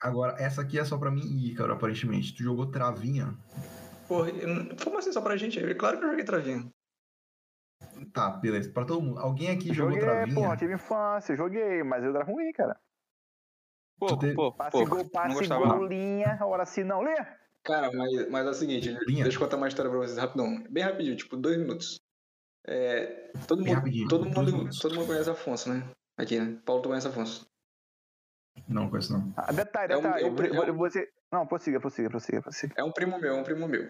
Agora, 0.00 0.34
essa 0.42 0.62
aqui 0.62 0.76
é 0.76 0.84
só 0.84 0.98
pra 0.98 1.12
mim 1.12 1.22
e 1.22 1.52
Ícaro, 1.52 1.72
aparentemente. 1.72 2.34
Tu 2.34 2.42
jogou 2.42 2.66
travinha? 2.66 3.32
Porra, 4.08 4.32
como 4.82 4.98
assim 4.98 5.12
só 5.12 5.20
pra 5.20 5.36
gente? 5.36 5.60
É 5.60 5.72
Claro 5.72 5.98
que 5.98 6.04
eu 6.04 6.10
joguei 6.10 6.24
travinha. 6.24 6.68
Tá, 8.12 8.30
beleza. 8.30 8.72
Pra 8.72 8.84
todo 8.84 9.02
mundo. 9.02 9.18
Alguém 9.20 9.50
aqui 9.50 9.72
jogou 9.74 9.92
Joguei, 9.92 10.04
travinha? 10.08 10.34
porra, 10.34 10.56
tive 10.56 10.74
infância, 10.74 11.36
joguei, 11.36 11.82
mas 11.82 12.02
eu 12.04 12.14
era 12.14 12.24
ruim, 12.24 12.52
cara. 12.52 12.74
Te- 14.18 14.34
pouco, 14.34 14.56
Passe, 14.56 14.70
pouco. 14.70 14.88
gol, 14.90 14.98
Não 15.04 15.08
passe, 15.10 15.46
gol, 15.48 15.86
linha, 15.86 16.38
hora 16.42 16.62
assim, 16.62 16.82
não, 16.82 17.02
lê. 17.02 17.14
Cara, 17.62 17.92
mas, 17.92 18.30
mas 18.30 18.46
é 18.46 18.50
o 18.50 18.54
seguinte, 18.54 18.88
Linha. 19.06 19.24
deixa 19.24 19.36
eu 19.36 19.42
contar 19.42 19.58
uma 19.58 19.68
história 19.68 19.90
pra 19.90 20.00
vocês 20.00 20.16
rapidão. 20.16 20.64
Bem 20.70 20.82
rapidinho, 20.82 21.14
tipo, 21.16 21.36
dois 21.36 21.58
minutos. 21.58 22.00
É, 22.66 23.30
todo, 23.46 23.62
Bem 23.62 23.74
mundo, 23.76 24.08
todo, 24.08 24.24
mundo, 24.24 24.52
minutos. 24.52 24.78
todo 24.78 24.94
mundo 24.94 25.06
conhece 25.06 25.28
Afonso, 25.28 25.68
né? 25.70 25.86
Aqui, 26.18 26.38
né? 26.40 26.58
Paulo, 26.64 26.80
tu 26.82 26.88
conhece 26.88 27.08
Afonso. 27.08 27.46
Não, 28.66 28.88
conheço 28.88 29.12
não. 29.12 29.32
Ah, 29.36 29.52
detalhe, 29.52 29.92
É 29.92 29.96
um- 29.98 30.02
detalhe. 30.02 30.24
é 30.24 30.26
um- 30.60 30.64
é 30.64 30.72
um- 30.72 30.76
Você. 30.76 31.08
Não, 31.30 31.46
prossiga, 31.46 31.78
prossiga, 31.80 32.08
prossiga, 32.10 32.40
prossiga. 32.42 32.74
É 32.78 32.82
um 32.84 32.92
primo 32.92 33.18
meu, 33.18 33.34
é 33.34 33.40
um 33.40 33.44
primo 33.44 33.68
meu. 33.68 33.88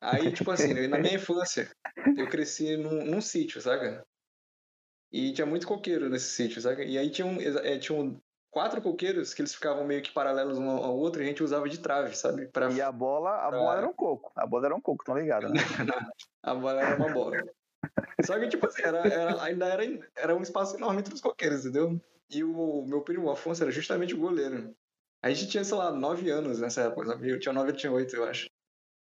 Aí, 0.00 0.32
tipo 0.32 0.50
assim, 0.50 0.86
na 0.88 0.98
minha 0.98 1.14
infância, 1.14 1.70
eu 2.16 2.28
cresci 2.28 2.76
num, 2.76 3.04
num 3.04 3.20
sítio, 3.20 3.60
saca? 3.60 4.04
E 5.12 5.32
tinha 5.32 5.46
muito 5.46 5.66
coqueiro 5.66 6.08
nesse 6.08 6.30
sítio, 6.30 6.60
saca? 6.60 6.84
E 6.84 6.96
aí 6.96 7.10
tinham, 7.10 7.36
é, 7.40 7.78
tinham 7.78 8.20
quatro 8.50 8.80
coqueiros 8.80 9.34
que 9.34 9.42
eles 9.42 9.54
ficavam 9.54 9.84
meio 9.84 10.02
que 10.02 10.12
paralelos 10.12 10.56
um 10.58 10.68
ao 10.70 10.96
outro 10.96 11.20
e 11.20 11.24
a 11.24 11.28
gente 11.28 11.42
usava 11.42 11.68
de 11.68 11.78
trave, 11.78 12.16
sabe? 12.16 12.46
Pra... 12.46 12.70
E 12.70 12.80
a 12.80 12.92
bola, 12.92 13.30
a 13.46 13.48
Pra- 13.48 13.58
bola 13.58 13.78
era 13.78 13.88
um 13.88 13.92
coco. 13.92 14.32
A 14.36 14.46
bola 14.46 14.66
era 14.66 14.74
um 14.74 14.80
coco, 14.80 15.04
tão 15.04 15.18
ligado, 15.18 15.48
né? 15.48 15.54
A 16.42 16.54
bola 16.54 16.80
era 16.80 16.96
uma 16.96 17.08
bola. 17.08 17.44
Só 18.22 18.38
que, 18.38 18.48
tipo 18.48 18.66
assim, 18.66 18.82
era, 18.82 18.98
era- 19.08 19.42
ainda 19.42 19.66
era, 19.66 20.10
era 20.16 20.34
um 20.34 20.40
espaço 20.42 20.76
enorme 20.76 21.00
entre 21.00 21.12
os 21.12 21.20
coqueiros, 21.20 21.66
entendeu? 21.66 22.00
E 22.30 22.42
o 22.44 22.84
meu 22.86 23.02
primo 23.02 23.26
o 23.26 23.30
Afonso 23.30 23.62
era 23.62 23.70
justamente 23.72 24.14
o 24.14 24.18
goleiro. 24.20 24.74
A 25.22 25.28
gente 25.30 25.50
tinha, 25.50 25.64
sei 25.64 25.76
lá, 25.76 25.90
nove 25.92 26.30
anos 26.30 26.60
nessa 26.60 26.82
época, 26.82 27.08
sabe? 27.08 27.28
Eu 27.30 27.38
tinha 27.38 27.52
nove, 27.52 27.70
ele 27.70 27.76
tinha 27.78 27.92
oito, 27.92 28.16
eu 28.16 28.24
acho. 28.24 28.48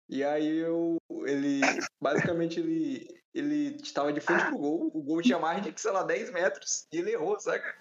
E 0.10 0.24
aí 0.24 0.58
eu. 0.58 0.98
Ele. 1.26 1.62
Basicamente, 2.02 2.60
ele. 2.60 3.08
Ele 3.34 3.78
estava 3.82 4.13
de 4.13 4.22
frente 4.22 4.46
pro 4.46 4.60
gol. 4.60 4.92
O 4.94 5.02
gol 5.02 5.22
tinha 5.22 5.39
mais 5.39 5.63
de, 5.63 5.74
sei 5.76 5.92
lá, 5.92 6.04
10 6.04 6.32
metros. 6.32 6.86
E 6.94 7.00
ele 7.00 7.13
errou, 7.13 7.39
saca? 7.39 7.76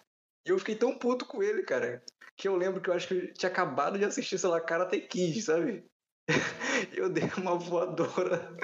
E 0.47 0.51
eu 0.51 0.59
fiquei 0.59 0.75
tão 0.75 0.97
puto 0.99 1.27
com 1.27 1.43
ele, 1.43 1.63
cara. 1.63 2.03
Que 2.37 2.49
eu 2.49 2.57
lembro 2.57 2.81
que 2.81 2.89
eu 2.89 2.95
acho 2.95 3.07
que 3.07 3.15
eu 3.15 3.35
tinha 3.35 3.51
acabado 3.51 3.99
de 3.99 4.05
assistir, 4.05 4.39
sei 4.39 4.49
lá, 4.49 4.61
Karate 4.61 4.99
Kid, 5.01 5.43
sabe? 5.43 5.85
Eu 6.97 7.11
dei 7.11 7.25
uma 7.37 7.57
voadora 7.57 8.57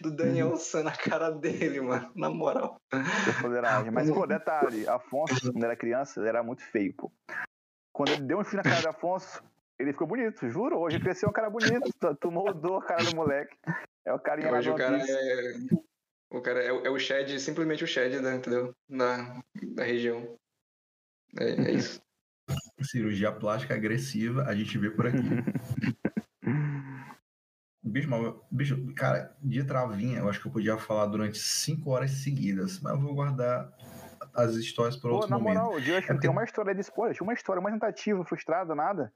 do 0.00 0.10
Daniel 0.10 0.56
San 0.56 0.82
na 0.82 0.92
cara 0.92 1.30
dele, 1.30 1.80
mano. 1.80 2.10
Na 2.14 2.28
moral. 2.28 2.76
Mas, 3.92 4.10
pô, 4.10 4.26
detalhe, 4.26 4.86
Afonso, 4.88 5.52
quando 5.52 5.64
era 5.64 5.76
criança, 5.76 6.20
ele 6.20 6.28
era 6.28 6.42
muito 6.42 6.62
feio, 6.62 6.92
pô. 6.94 7.12
Quando 7.92 8.10
ele 8.10 8.22
deu 8.22 8.38
um 8.38 8.44
chute 8.44 8.56
na 8.56 8.62
cara 8.62 8.82
do 8.82 8.88
Afonso, 8.88 9.42
ele 9.78 9.92
ficou 9.92 10.06
bonito, 10.06 10.48
juro. 10.48 10.78
Hoje 10.78 11.00
cresceu 11.00 11.28
um 11.28 11.32
cara 11.32 11.50
bonito. 11.50 11.90
Tu, 12.20 12.30
moldou 12.30 12.78
a 12.78 12.84
cara 12.84 13.04
do 13.04 13.16
moleque. 13.16 13.56
É 14.04 14.12
o 14.12 14.18
carinha 14.18 14.52
Hoje 14.52 14.68
do 14.70 14.74
o 14.74 14.78
cara 14.78 14.98
é. 14.98 15.54
O 16.30 16.40
cara 16.42 16.62
é, 16.62 16.72
o- 16.72 16.86
é 16.86 16.90
o 16.90 16.98
Shed, 16.98 17.38
simplesmente 17.40 17.84
o 17.84 17.86
Shed, 17.86 18.20
né, 18.20 18.36
entendeu? 18.36 18.74
Da, 18.88 19.40
da 19.74 19.84
região. 19.84 20.36
É, 21.38 21.50
é 21.50 21.70
isso. 21.72 22.02
Cirurgia 22.82 23.32
plástica 23.32 23.74
agressiva, 23.74 24.42
a 24.44 24.54
gente 24.54 24.76
vê 24.78 24.90
por 24.90 25.06
aqui. 25.06 25.18
Bicho, 27.86 28.08
mas, 28.08 28.34
bicho, 28.50 28.94
cara, 28.94 29.36
de 29.42 29.62
travinha, 29.62 30.18
eu 30.20 30.28
acho 30.28 30.40
que 30.40 30.48
eu 30.48 30.52
podia 30.52 30.78
falar 30.78 31.04
durante 31.06 31.36
cinco 31.38 31.90
horas 31.90 32.10
seguidas, 32.12 32.80
mas 32.80 32.94
eu 32.94 33.00
vou 33.00 33.14
guardar 33.14 33.70
as 34.34 34.54
histórias 34.54 34.96
para 34.96 35.10
Pô, 35.10 35.16
outro 35.16 35.30
na 35.30 35.38
momento. 35.38 35.58
moral, 35.62 35.74
o 35.76 35.80
Dias 35.82 35.98
É 35.98 36.00
não 36.00 36.06
porque- 36.06 36.20
tem 36.22 36.30
uma 36.30 36.44
história 36.44 36.74
de 36.74 36.80
spoiler. 36.80 37.14
Tinha 37.14 37.26
uma 37.26 37.34
história, 37.34 37.60
uma 37.60 37.70
tentativa, 37.70 38.24
frustrada, 38.24 38.74
nada. 38.74 39.12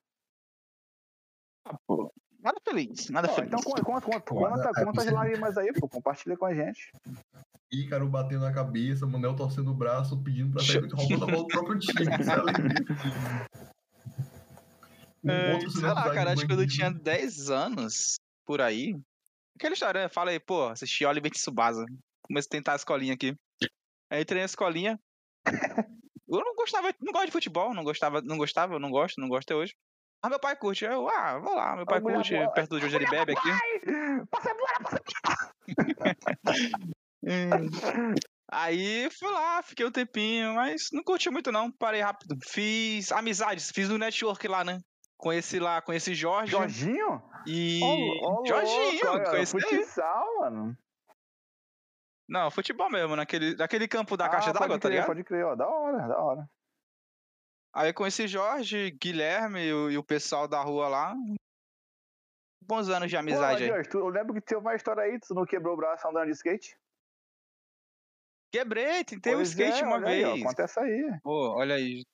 Nada 2.41 2.61
feliz, 2.65 3.11
nada 3.11 3.29
Pô, 3.29 3.35
feliz. 3.35 3.49
então 3.49 3.63
conta, 3.63 3.83
conta, 3.83 4.07
conta. 4.07 4.21
Pô, 4.21 4.35
Conta, 4.37 4.71
é 4.77 4.85
conta 4.85 5.01
as 5.03 5.11
lágrimas 5.11 5.59
aí, 5.59 5.73
pô. 5.73 5.89
Compartilha 5.89 6.37
com 6.37 6.47
a 6.47 6.55
gente. 6.55 6.93
Ícaro 7.71 8.09
batendo 8.09 8.43
na 8.43 8.53
cabeça, 8.53 9.07
Manel 9.07 9.35
torcendo 9.35 9.71
o 9.71 9.75
braço, 9.75 10.23
pedindo 10.23 10.53
pra 10.53 10.63
sair 10.63 10.89
roubando 10.91 11.25
a 11.25 11.27
bola 11.27 11.43
do 11.43 11.47
próprio 11.49 11.79
time. 11.79 12.03
Isso 12.21 12.31
é 12.31 12.35
alegria. 12.35 12.87
Um 15.25 15.31
É, 15.31 15.61
sei 15.69 15.83
lá, 15.83 16.15
cara, 16.15 16.33
acho 16.33 16.43
que 16.43 16.49
quando 16.49 16.63
eu 16.63 16.69
tinha 16.69 16.91
10 16.91 17.51
anos, 17.51 18.19
por 18.47 18.61
aí. 18.61 18.97
Aquela 19.57 19.75
história, 19.75 20.03
né? 20.03 20.09
Fala 20.09 20.31
aí, 20.31 20.39
pô, 20.39 20.69
assisti 20.69 21.05
Oliver 21.05 21.31
Tsubasa. 21.31 21.85
Comecei 22.23 22.49
a 22.49 22.51
tentar 22.51 22.73
a 22.75 22.77
escolinha 22.77 23.15
aqui. 23.15 23.37
Aí 24.09 24.23
entrei 24.23 24.41
na 24.41 24.47
escolinha. 24.47 24.99
Eu 26.31 26.45
não 26.45 26.55
gostava, 26.55 26.93
não 27.01 27.11
gosto 27.11 27.27
de 27.27 27.33
futebol, 27.33 27.73
não 27.73 27.83
gostava, 27.83 28.21
não 28.21 28.37
gostava, 28.37 28.79
não 28.79 28.91
gosto, 28.91 29.19
não 29.19 29.29
gosto 29.29 29.49
até 29.49 29.55
hoje. 29.55 29.75
Mas 30.23 30.31
meu 30.31 30.41
pai 30.41 30.57
curte. 30.57 30.85
Eu, 30.85 31.09
ah, 31.09 31.39
vou 31.39 31.55
lá, 31.55 31.77
meu 31.77 31.87
pai 31.87 32.01
mulher 32.01 32.17
curte, 32.17 32.35
boa. 32.35 32.53
perto 32.53 32.81
de 32.81 32.87
onde 32.87 32.97
ele 32.97 33.11
bebe 33.11 33.33
aqui. 33.33 33.49
Passa 34.31 34.51
a 34.51 34.55
bola, 34.55 34.79
passa 34.83 35.01
Hum. 37.23 37.69
Aí 38.51 39.11
fui 39.11 39.31
lá, 39.31 39.63
fiquei 39.63 39.85
um 39.85 39.91
tempinho, 39.91 40.55
mas 40.55 40.89
não 40.91 41.03
curti 41.03 41.29
muito 41.29 41.53
não, 41.53 41.71
parei 41.71 42.01
rápido. 42.01 42.35
Fiz 42.43 43.13
amizades, 43.13 43.71
fiz 43.71 43.91
o 43.91 43.99
network 43.99 44.49
lá, 44.49 44.65
né? 44.65 44.81
Conheci 45.19 45.59
lá, 45.59 45.83
conheci 45.83 46.15
Jorge 46.15 46.53
Jorginho? 46.53 47.23
e. 47.47 47.81
Ó, 48.23 48.41
ó, 48.41 48.47
Jorginho, 48.47 49.05
louco, 49.05 49.31
conheci. 49.31 49.61
Futsal, 49.61 50.39
mano. 50.41 50.79
Não, 52.29 52.51
futebol 52.51 52.91
mesmo, 52.91 53.17
naquele, 53.17 53.55
naquele 53.57 53.89
campo 53.89 54.17
da 54.17 54.29
caixa 54.29 54.51
Ah, 54.51 54.53
d'água, 54.53 54.69
pode 54.69 54.81
tá 54.81 54.89
ligado? 54.89 55.07
Pode 55.07 55.25
crer, 55.25 55.45
ó. 55.45 55.55
Da 55.55 55.67
hora, 55.67 56.09
da 56.09 56.19
hora. 56.19 56.51
Aí 57.73 57.91
eu 57.91 57.95
conheci 57.95 58.27
Jorge, 58.27 58.91
Guilherme 58.93 59.61
e 59.61 59.99
o, 59.99 60.03
pessoal 60.03 60.49
da 60.49 60.61
rua 60.63 60.89
lá. 60.89 61.15
Bons 62.63 62.89
anos 62.89 63.09
de 63.09 63.17
amizade 63.17 63.59
Pô, 63.59 63.63
aí. 63.63 63.69
Jorge, 63.69 63.89
tu, 63.89 63.99
eu 63.99 64.09
lembro 64.09 64.35
que 64.35 64.41
teve 64.41 64.61
uma 64.61 64.75
história 64.75 65.03
aí, 65.03 65.19
tu 65.21 65.35
não 65.35 65.45
quebrou 65.45 65.75
o 65.75 65.77
braço 65.77 66.07
andando 66.09 66.27
de 66.27 66.33
skate? 66.33 66.77
Quebrei, 68.51 69.05
tentei 69.05 69.35
o 69.35 69.37
Pois 69.37 69.51
skate 69.51 69.83
é, 69.83 69.87
uma 69.87 69.97
olha 69.97 70.09
aí, 70.09 70.25
ó, 70.25 70.33
vez. 70.33 70.45
acontece 70.45 70.81
aí. 70.81 71.21
Pô, 71.23 71.55
olha 71.57 71.75
aí. 71.75 72.05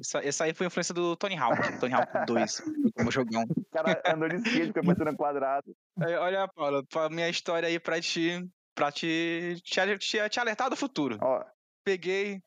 Essa, 0.00 0.18
essa 0.24 0.44
aí 0.44 0.54
foi 0.54 0.66
influência 0.66 0.94
do 0.94 1.14
Tony 1.16 1.36
Hawk. 1.36 1.78
Tony 1.78 1.94
Hawk 1.94 2.26
2, 2.26 2.62
como 2.96 3.10
jogão. 3.12 3.44
O 3.44 3.64
cara 3.70 4.02
andou 4.06 4.28
de 4.28 4.36
skate, 4.36 4.66
ficou 4.68 4.84
batendo 4.84 5.16
quadrado. 5.16 5.76
Aí, 6.00 6.14
olha, 6.16 6.48
Paulo, 6.48 6.84
pra 6.86 7.08
minha 7.08 7.28
história 7.28 7.68
aí 7.68 7.78
pra 7.78 8.00
te. 8.00 8.44
pra 8.74 8.90
te. 8.90 9.60
te, 9.62 9.98
te, 9.98 10.28
te 10.28 10.40
alertar 10.40 10.68
do 10.68 10.76
futuro. 10.76 11.18
Ó, 11.22 11.44
Peguei. 11.84 12.42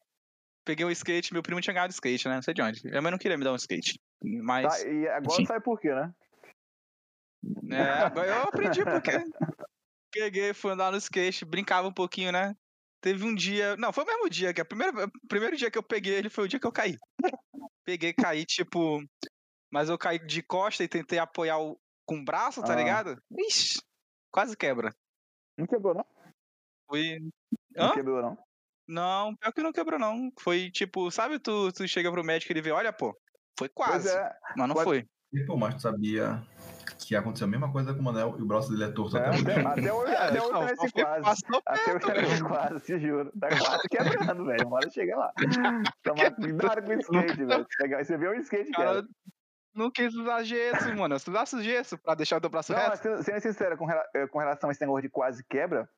Peguei 0.68 0.86
um 0.86 0.92
skate, 0.92 1.32
meu 1.32 1.42
primo 1.42 1.62
tinha 1.62 1.74
ganhado 1.74 1.94
skate, 1.94 2.28
né? 2.28 2.36
Não 2.36 2.42
sei 2.42 2.54
de 2.54 2.62
onde. 2.62 2.86
Minha 2.86 3.02
mãe 3.02 3.10
não 3.10 3.18
queria 3.18 3.38
me 3.38 3.44
dar 3.46 3.54
um 3.54 3.56
skate. 3.56 3.98
Mas. 4.22 4.68
tá, 4.84 4.86
e 4.90 5.08
agora 5.08 5.34
enfim. 5.34 5.46
sabe 5.46 5.64
por 5.64 5.80
quê, 5.80 5.94
né? 5.96 6.14
É, 7.72 7.82
agora 8.04 8.28
eu 8.28 8.44
aprendi 8.44 8.84
porque. 8.84 9.12
Peguei, 10.12 10.54
fui 10.54 10.72
andar 10.72 10.92
no 10.92 10.98
skate, 10.98 11.46
brincava 11.46 11.88
um 11.88 11.94
pouquinho, 11.94 12.34
né? 12.34 12.54
Teve 13.02 13.24
um 13.24 13.34
dia. 13.34 13.78
Não, 13.78 13.94
foi 13.94 14.04
o 14.04 14.08
mesmo 14.08 14.30
dia, 14.30 14.54
que 14.54 14.62
o 14.62 14.66
primeiro, 14.66 15.06
o 15.06 15.28
primeiro 15.30 15.56
dia 15.56 15.72
que 15.72 15.78
eu 15.78 15.84
peguei 15.84 16.16
ele 16.16 16.30
foi 16.30 16.44
o 16.44 16.48
dia 16.50 16.60
que 16.60 16.68
eu 16.68 16.72
caí. 16.72 16.98
Peguei, 17.86 18.12
caí, 18.14 18.46
tipo. 18.46 19.02
Mas 19.72 19.88
eu 19.88 19.98
caí 19.98 20.20
de 20.20 20.44
costa 20.44 20.84
e 20.84 20.88
tentei 20.90 21.18
apoiar 21.18 21.60
o, 21.60 21.80
com 22.06 22.18
o 22.18 22.26
braço, 22.26 22.62
tá 22.62 22.74
Ah. 22.74 22.76
ligado? 22.76 23.22
Ixi, 23.38 23.80
quase 24.34 24.58
quebra. 24.58 24.94
Não 25.58 25.66
quebrou, 25.66 25.94
não? 25.94 26.06
Foi. 26.90 27.20
Não 27.74 27.86
Hã? 27.86 27.94
quebrou, 27.94 28.22
não. 28.22 28.47
Não, 28.88 29.36
pior 29.36 29.52
que 29.52 29.62
não 29.63 29.73
quebrou, 29.73 30.00
não. 30.00 30.32
Foi 30.39 30.69
tipo, 30.71 31.12
sabe, 31.12 31.39
tu, 31.39 31.71
tu 31.71 31.88
chega 31.88 32.12
pro 32.12 32.23
médico 32.23 32.52
e 32.52 32.54
ele 32.54 32.62
vê, 32.62 32.71
olha, 32.71 32.93
pô, 32.93 33.15
foi 33.58 33.67
quase, 33.69 34.10
é, 34.10 34.32
mas 34.56 34.67
não 34.67 34.76
pode- 34.76 34.86
foi. 34.86 35.06
E, 35.34 35.43
pô, 35.45 35.58
mas 35.58 35.76
tu 35.76 35.82
sabia 35.82 36.41
que 37.06 37.13
aconteceu 37.15 37.45
a 37.45 37.50
mesma 37.50 37.69
coisa 37.69 37.93
com 37.93 38.00
o 38.00 38.04
Manel 38.04 38.36
e 38.39 38.41
o 38.41 38.45
braço 38.45 38.69
dele 38.71 38.86
é 38.86 38.91
torto 38.93 39.17
é, 39.17 39.19
até 39.19 39.30
hoje? 39.32 39.52
até, 39.52 39.62
até 39.67 39.93
hoje, 39.93 40.15
até 40.15 40.41
hoje 40.41 40.91
quase. 40.93 41.21
passou 41.23 41.62
Até 41.65 41.93
hoje 41.95 42.21
nesse 42.30 42.43
quase, 42.43 42.80
te 42.86 43.00
juro. 43.00 43.32
Tá 43.38 43.50
quase 43.50 43.89
quebrando, 43.89 44.45
velho. 44.45 44.67
Uma 44.67 44.78
hora 44.78 44.89
chega 44.89 45.17
lá. 45.17 45.34
Toma 46.02 46.32
cuidado 46.32 46.82
com 46.84 46.89
o 46.89 47.00
skate, 47.00 47.43
velho. 47.45 47.67
Pegar- 47.78 48.06
Você 48.06 48.17
vê 48.17 48.30
um 48.30 48.34
skate, 48.39 48.71
Cara, 48.71 48.93
cara. 49.04 49.08
não 49.76 49.91
quis 49.91 50.15
usar 50.15 50.43
gesso, 50.43 50.95
mano. 50.95 51.19
Se 51.19 51.30
usasse 51.30 51.62
gesso 51.62 51.97
pra 51.97 52.15
deixar 52.15 52.38
o 52.38 52.41
teu 52.41 52.50
braço 52.50 52.71
Não, 52.71 52.80
reto. 52.80 52.89
mas 52.91 53.00
sendo, 53.02 53.23
sendo 53.23 53.39
sincero, 53.41 53.78
com, 53.78 53.86
rela- 53.86 54.08
eh, 54.15 54.28
com 54.28 54.39
relação 54.39 54.69
a 54.69 54.71
esse 54.71 54.80
negócio 54.82 55.02
de 55.04 55.10
quase 55.10 55.43
quebra, 55.50 55.89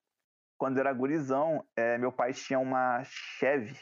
quando 0.59 0.77
eu 0.77 0.81
era 0.81 0.93
gurizão, 0.93 1.65
eh, 1.75 1.97
meu 1.97 2.11
pai 2.11 2.33
tinha 2.33 2.59
uma 2.59 3.01
Chevy. 3.05 3.75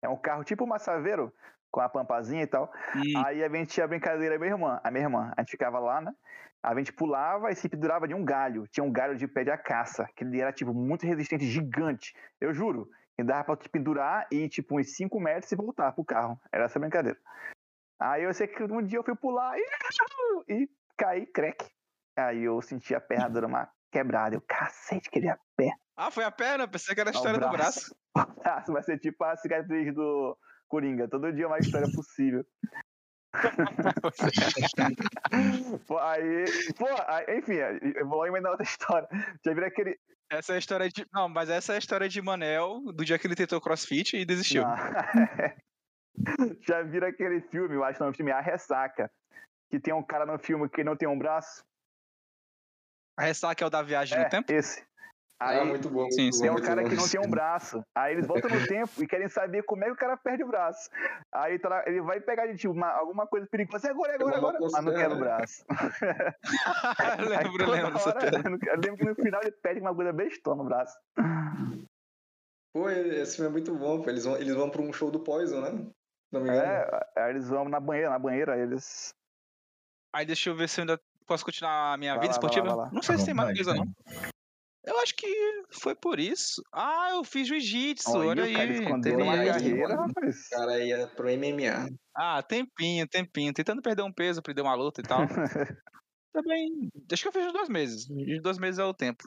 É 0.00 0.08
um 0.08 0.16
carro 0.16 0.44
tipo 0.44 0.64
uma 0.64 0.78
Saveiro, 0.78 1.34
com 1.70 1.80
a 1.80 1.88
pampazinha 1.88 2.44
e 2.44 2.46
tal. 2.46 2.72
Hum, 2.94 3.24
Aí 3.26 3.42
a 3.44 3.48
gente 3.48 3.70
tinha 3.70 3.84
a 3.84 3.88
brincadeira, 3.88 4.38
minha 4.38 4.52
irmã, 4.52 4.80
a 4.82 4.90
minha 4.90 5.04
irmã, 5.04 5.34
a 5.36 5.42
gente 5.42 5.50
ficava 5.50 5.80
lá, 5.80 6.00
né? 6.00 6.14
A 6.62 6.74
gente 6.76 6.92
pulava 6.92 7.50
e 7.50 7.54
se 7.56 7.68
pendurava 7.68 8.06
de 8.06 8.14
um 8.14 8.24
galho. 8.24 8.66
Tinha 8.68 8.84
um 8.84 8.92
galho 8.92 9.16
de 9.16 9.26
pé 9.26 9.42
de 9.44 9.50
acaça, 9.50 10.08
que 10.14 10.22
ele 10.22 10.40
era, 10.40 10.52
tipo, 10.52 10.72
muito 10.72 11.04
resistente, 11.04 11.44
gigante. 11.44 12.14
Eu 12.40 12.54
juro. 12.54 12.88
E 13.18 13.24
dava 13.24 13.44
pra 13.44 13.56
te 13.56 13.68
pendurar 13.68 14.26
e, 14.30 14.48
tipo, 14.48 14.78
uns 14.78 14.94
5 14.94 15.18
metros 15.18 15.50
e 15.50 15.56
voltar 15.56 15.92
pro 15.92 16.04
carro. 16.04 16.40
Era 16.52 16.64
essa 16.64 16.78
brincadeira. 16.78 17.18
Aí 17.98 18.22
eu 18.22 18.32
sei 18.32 18.46
que 18.46 18.62
um 18.62 18.82
dia 18.82 18.98
eu 18.98 19.04
fui 19.04 19.16
pular 19.16 19.58
e, 19.58 19.62
e 20.48 20.70
caí, 20.96 21.26
creque. 21.26 21.66
Aí 22.16 22.44
eu 22.44 22.60
senti 22.62 22.94
a 22.94 23.00
perna 23.00 23.28
dando 23.28 23.46
uma 23.46 23.70
quebrada. 23.90 24.36
Eu, 24.36 24.42
cacete, 24.42 25.10
queria. 25.10 25.38
Ah, 26.00 26.10
foi 26.10 26.24
a 26.24 26.30
perna? 26.30 26.66
Pensei 26.66 26.94
que 26.94 27.00
era 27.02 27.10
a 27.10 27.12
história 27.12 27.38
do 27.38 27.50
braço. 27.50 27.94
braço. 28.14 28.30
O 28.30 28.34
braço 28.40 28.72
vai 28.72 28.82
ser 28.82 28.98
tipo 28.98 29.22
a 29.22 29.36
cicatriz 29.36 29.94
do 29.94 30.34
Coringa. 30.66 31.06
Todo 31.06 31.30
dia 31.30 31.46
uma 31.46 31.58
história 31.58 31.86
possível. 31.92 32.42
Pô, 35.86 35.98
aí, 35.98 36.44
pô, 36.76 36.86
aí, 37.06 37.38
enfim, 37.38 37.54
eu 37.54 38.08
vou 38.08 38.18
logo 38.18 38.26
emendar 38.26 38.50
outra 38.50 38.66
história. 38.66 39.06
Já 39.44 39.52
viram 39.52 39.68
aquele. 39.68 40.00
Essa 40.30 40.54
é 40.54 40.56
a 40.56 40.58
história 40.58 40.88
de. 40.88 41.06
Não, 41.12 41.28
mas 41.28 41.50
essa 41.50 41.74
é 41.74 41.76
a 41.76 41.78
história 41.78 42.08
de 42.08 42.20
Manel, 42.22 42.80
do 42.92 43.04
dia 43.04 43.18
que 43.18 43.26
ele 43.26 43.36
tentou 43.36 43.60
crossfit 43.60 44.16
e 44.16 44.24
desistiu. 44.24 44.64
Já 46.66 46.82
viram 46.82 47.08
aquele 47.08 47.40
filme, 47.42 47.76
eu 47.76 47.84
acho 47.84 47.98
que 47.98 48.02
é 48.02 48.06
um 48.06 48.12
filme 48.12 48.32
A 48.32 48.40
Ressaca. 48.40 49.10
Que 49.70 49.78
tem 49.78 49.94
um 49.94 50.02
cara 50.02 50.26
no 50.26 50.36
filme 50.38 50.68
que 50.68 50.82
não 50.82 50.96
tem 50.96 51.08
um 51.08 51.18
braço? 51.18 51.64
A 53.16 53.22
ressaca 53.24 53.62
é 53.62 53.66
o 53.66 53.70
da 53.70 53.82
viagem 53.82 54.18
É, 54.18 54.24
no 54.24 54.30
tempo? 54.30 54.52
esse. 54.52 54.84
Aí 55.42 55.58
ah, 55.58 55.64
muito 55.64 55.88
bom. 55.88 56.10
sim, 56.10 56.24
muito 56.24 56.34
sim. 56.34 56.42
tem 56.42 56.50
bom, 56.50 56.58
um 56.58 56.62
cara 56.62 56.82
bom. 56.82 56.88
que 56.90 56.94
não 56.96 57.08
tem 57.08 57.18
um 57.18 57.30
braço. 57.30 57.82
Aí 57.94 58.12
eles 58.12 58.26
voltam 58.26 58.50
no 58.50 58.56
tempo 58.68 59.02
e 59.02 59.06
querem 59.06 59.26
saber 59.26 59.62
como 59.62 59.82
é 59.82 59.86
que 59.86 59.92
o 59.92 59.96
cara 59.96 60.14
perde 60.16 60.44
o 60.44 60.46
braço. 60.48 60.90
Aí 61.32 61.58
tá 61.58 61.68
lá, 61.70 61.82
ele 61.86 62.02
vai 62.02 62.20
pegar 62.20 62.46
de 62.46 62.58
tipo, 62.58 62.74
uma- 62.74 62.92
alguma 62.92 63.26
coisa 63.26 63.46
perigosa. 63.46 63.88
É 63.88 63.90
agora, 63.90 64.12
é 64.12 64.16
agora, 64.16 64.36
agora. 64.36 64.58
Mas 64.60 64.84
não 64.84 64.92
quer 64.92 65.10
o 65.10 65.18
braço. 65.18 65.64
Aí 66.98 67.24
lembro, 67.26 67.52
toda 67.64 67.70
lembro 67.72 67.98
hora- 67.98 68.76
lembro 68.76 68.96
que 68.98 69.04
no 69.04 69.14
final 69.14 69.40
ele 69.42 69.52
pede 69.52 69.80
uma 69.80 69.94
coisa 69.94 70.12
bestona 70.12 70.62
no 70.62 70.68
braço. 70.68 70.98
Pô, 72.74 72.88
esse 72.90 73.36
filme 73.36 73.48
é 73.48 73.52
muito 73.52 73.74
bom, 73.74 74.02
pô. 74.02 74.10
Eles 74.10 74.24
vão, 74.24 74.36
eles 74.36 74.54
vão 74.54 74.68
pra 74.70 74.82
um 74.82 74.92
show 74.92 75.10
do 75.10 75.20
Poison, 75.20 75.60
né? 75.62 75.70
Não 76.30 76.40
me 76.42 76.50
engano. 76.50 76.62
É, 76.64 77.08
aí 77.16 77.30
eles 77.30 77.48
vão 77.48 77.68
na 77.68 77.80
banheira, 77.80 78.10
na 78.10 78.18
banheira, 78.18 78.56
eles. 78.58 79.14
Aí 80.14 80.26
deixa 80.26 80.50
eu 80.50 80.54
ver 80.54 80.68
se 80.68 80.80
eu 80.80 80.82
ainda 80.82 81.00
posso 81.26 81.44
continuar 81.44 81.94
a 81.94 81.96
minha 81.96 82.14
Vai 82.14 82.28
vida 82.28 82.34
lá, 82.34 82.40
vai 82.40 82.42
lá, 82.42 82.48
esportiva. 82.50 82.76
vai 82.76 82.86
lá. 82.86 82.90
Não 82.92 83.02
sei 83.02 83.18
se 83.18 83.24
tem 83.24 83.34
mais 83.34 83.54
coisa, 83.56 83.74
não. 83.74 83.86
Eu 84.84 84.98
acho 85.00 85.14
que 85.14 85.26
foi 85.72 85.94
por 85.94 86.18
isso. 86.18 86.62
Ah, 86.72 87.10
eu 87.12 87.22
fiz 87.22 87.46
jiu-jitsu, 87.46 88.10
Olha, 88.12 88.28
olha 88.30 88.44
o 88.44 88.52
cara 88.52 88.64
aí. 88.64 88.72
escondeu 88.72 89.16
teve 89.16 89.22
uma 89.22 89.36
carreira, 89.36 89.94
rapaz. 89.94 90.46
O 90.46 90.50
cara 90.50 90.84
ia 90.84 91.06
pro 91.08 91.28
MMA. 91.28 91.88
Ah, 92.16 92.42
tempinho, 92.42 93.06
tempinho. 93.06 93.52
Tentando 93.52 93.82
perder 93.82 94.02
um 94.02 94.12
peso, 94.12 94.42
perder 94.42 94.62
uma 94.62 94.74
luta 94.74 95.00
e 95.00 95.04
tal. 95.04 95.20
Também. 96.32 96.90
Acho 97.12 97.22
que 97.22 97.28
eu 97.28 97.32
fiz 97.32 97.46
uns 97.46 97.52
dois 97.52 97.68
meses. 97.68 98.06
De 98.06 98.40
dois 98.40 98.58
meses 98.58 98.78
é 98.78 98.84
o 98.84 98.94
tempo. 98.94 99.24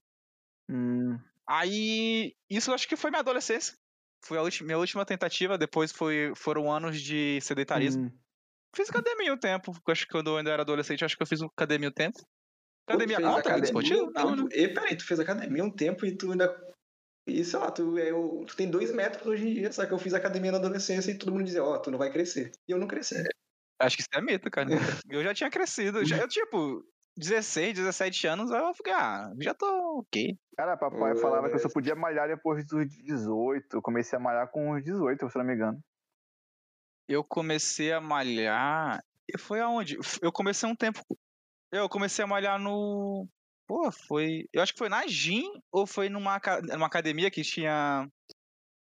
Hum, 0.70 1.18
Aí, 1.48 2.34
isso 2.50 2.72
eu 2.72 2.76
acho 2.76 2.88
que 2.88 2.96
foi 2.96 3.10
minha 3.12 3.20
adolescência. 3.20 3.76
Foi 4.26 4.38
a 4.38 4.42
última, 4.42 4.68
minha 4.68 4.78
última 4.78 5.06
tentativa. 5.06 5.58
Depois 5.58 5.92
foi, 5.92 6.32
foram 6.36 6.72
anos 6.72 7.00
de 7.02 7.40
sedentarismo. 7.42 8.06
hum. 8.06 8.12
Fiz 8.76 8.90
academia 8.90 9.34
um 9.34 9.38
tempo. 9.38 9.72
Acho 9.88 10.06
que 10.06 10.12
quando 10.12 10.32
eu 10.32 10.38
ainda 10.38 10.50
era 10.50 10.64
adolescente, 10.64 11.06
acho 11.06 11.16
que 11.16 11.22
eu 11.22 11.28
fiz 11.28 11.42
academia 11.42 11.90
um 11.90 11.94
tempo. 11.94 12.18
Academia 12.88 13.18
conta? 13.22 13.40
academia 13.40 14.12
Não. 14.14 14.48
E 14.52 14.68
peraí, 14.68 14.96
tu 14.98 15.06
fez 15.06 15.20
academia 15.20 15.64
um 15.64 15.72
tempo 15.72 16.06
e 16.06 16.16
tu 16.16 16.32
ainda. 16.32 16.54
E 17.28 17.44
sei 17.46 17.58
lá, 17.60 17.72
tu, 17.72 17.98
é, 17.98 18.12
o- 18.14 18.44
tu 18.46 18.56
tem 18.58 18.70
dois 18.70 18.92
metros 18.94 19.26
hoje 19.26 19.48
em 19.48 19.54
dia, 19.54 19.72
só 19.72 19.86
que 19.86 19.94
eu 19.94 19.98
fiz 19.98 20.14
academia 20.14 20.52
na 20.52 20.58
adolescência 20.58 21.10
e 21.12 21.18
todo 21.18 21.32
mundo 21.32 21.46
dizia, 21.46 21.64
ó, 21.64 21.78
tu 21.78 21.90
não 21.90 21.98
vai 21.98 22.12
crescer. 22.12 22.52
E 22.68 22.72
eu 22.74 22.78
não 22.78 22.88
cresci. 22.88 23.24
Acho 23.80 23.96
que 23.96 24.02
isso 24.02 24.10
é 24.14 24.22
mito, 24.22 24.52
cara. 24.52 24.70
Eu 25.10 25.24
já 25.24 25.34
tinha 25.34 25.50
crescido. 25.50 26.04
Já, 26.06 26.18
eu, 26.18 26.28
tipo, 26.28 26.84
16, 27.18 27.76
17 27.76 28.28
anos, 28.28 28.52
aí 28.52 28.60
eu 28.62 28.74
fiquei, 28.74 28.92
ah, 28.94 29.32
já 29.40 29.54
tô 29.54 30.00
ok. 30.00 30.38
Cara, 30.58 30.76
papai 30.76 31.14
Ô, 31.14 31.16
falava 31.16 31.48
que 31.50 31.56
eu 31.56 31.60
só 31.60 31.70
podia 31.70 31.96
malhar 31.96 32.28
depois 32.28 32.66
dos 32.68 32.88
18. 32.90 33.78
Eu 33.78 33.82
comecei 33.82 34.18
a 34.18 34.22
malhar 34.22 34.50
com 34.52 34.72
os 34.72 34.84
18, 34.84 35.30
se 35.30 35.38
não 35.38 35.46
me 35.46 35.54
engano. 35.56 35.80
Eu 37.08 37.24
comecei 37.24 37.92
a 37.94 38.02
malhar. 38.02 39.02
e 39.34 39.38
Foi 39.38 39.60
aonde? 39.62 39.98
Eu 40.22 40.32
comecei 40.32 40.68
um 40.68 40.76
tempo. 40.76 41.02
Eu 41.74 41.90
comecei 41.90 42.24
a 42.24 42.28
malhar 42.28 42.60
no. 42.60 43.28
Pô, 43.68 43.92
foi. 43.92 44.48
Eu 44.54 44.62
acho 44.62 44.74
que 44.74 44.78
foi 44.78 44.90
na 44.90 45.08
Gym 45.08 45.60
ou 45.72 45.88
foi 45.88 46.08
numa, 46.08 46.40
numa 46.72 46.86
academia 46.86 47.32
que 47.32 47.42
tinha. 47.42 48.08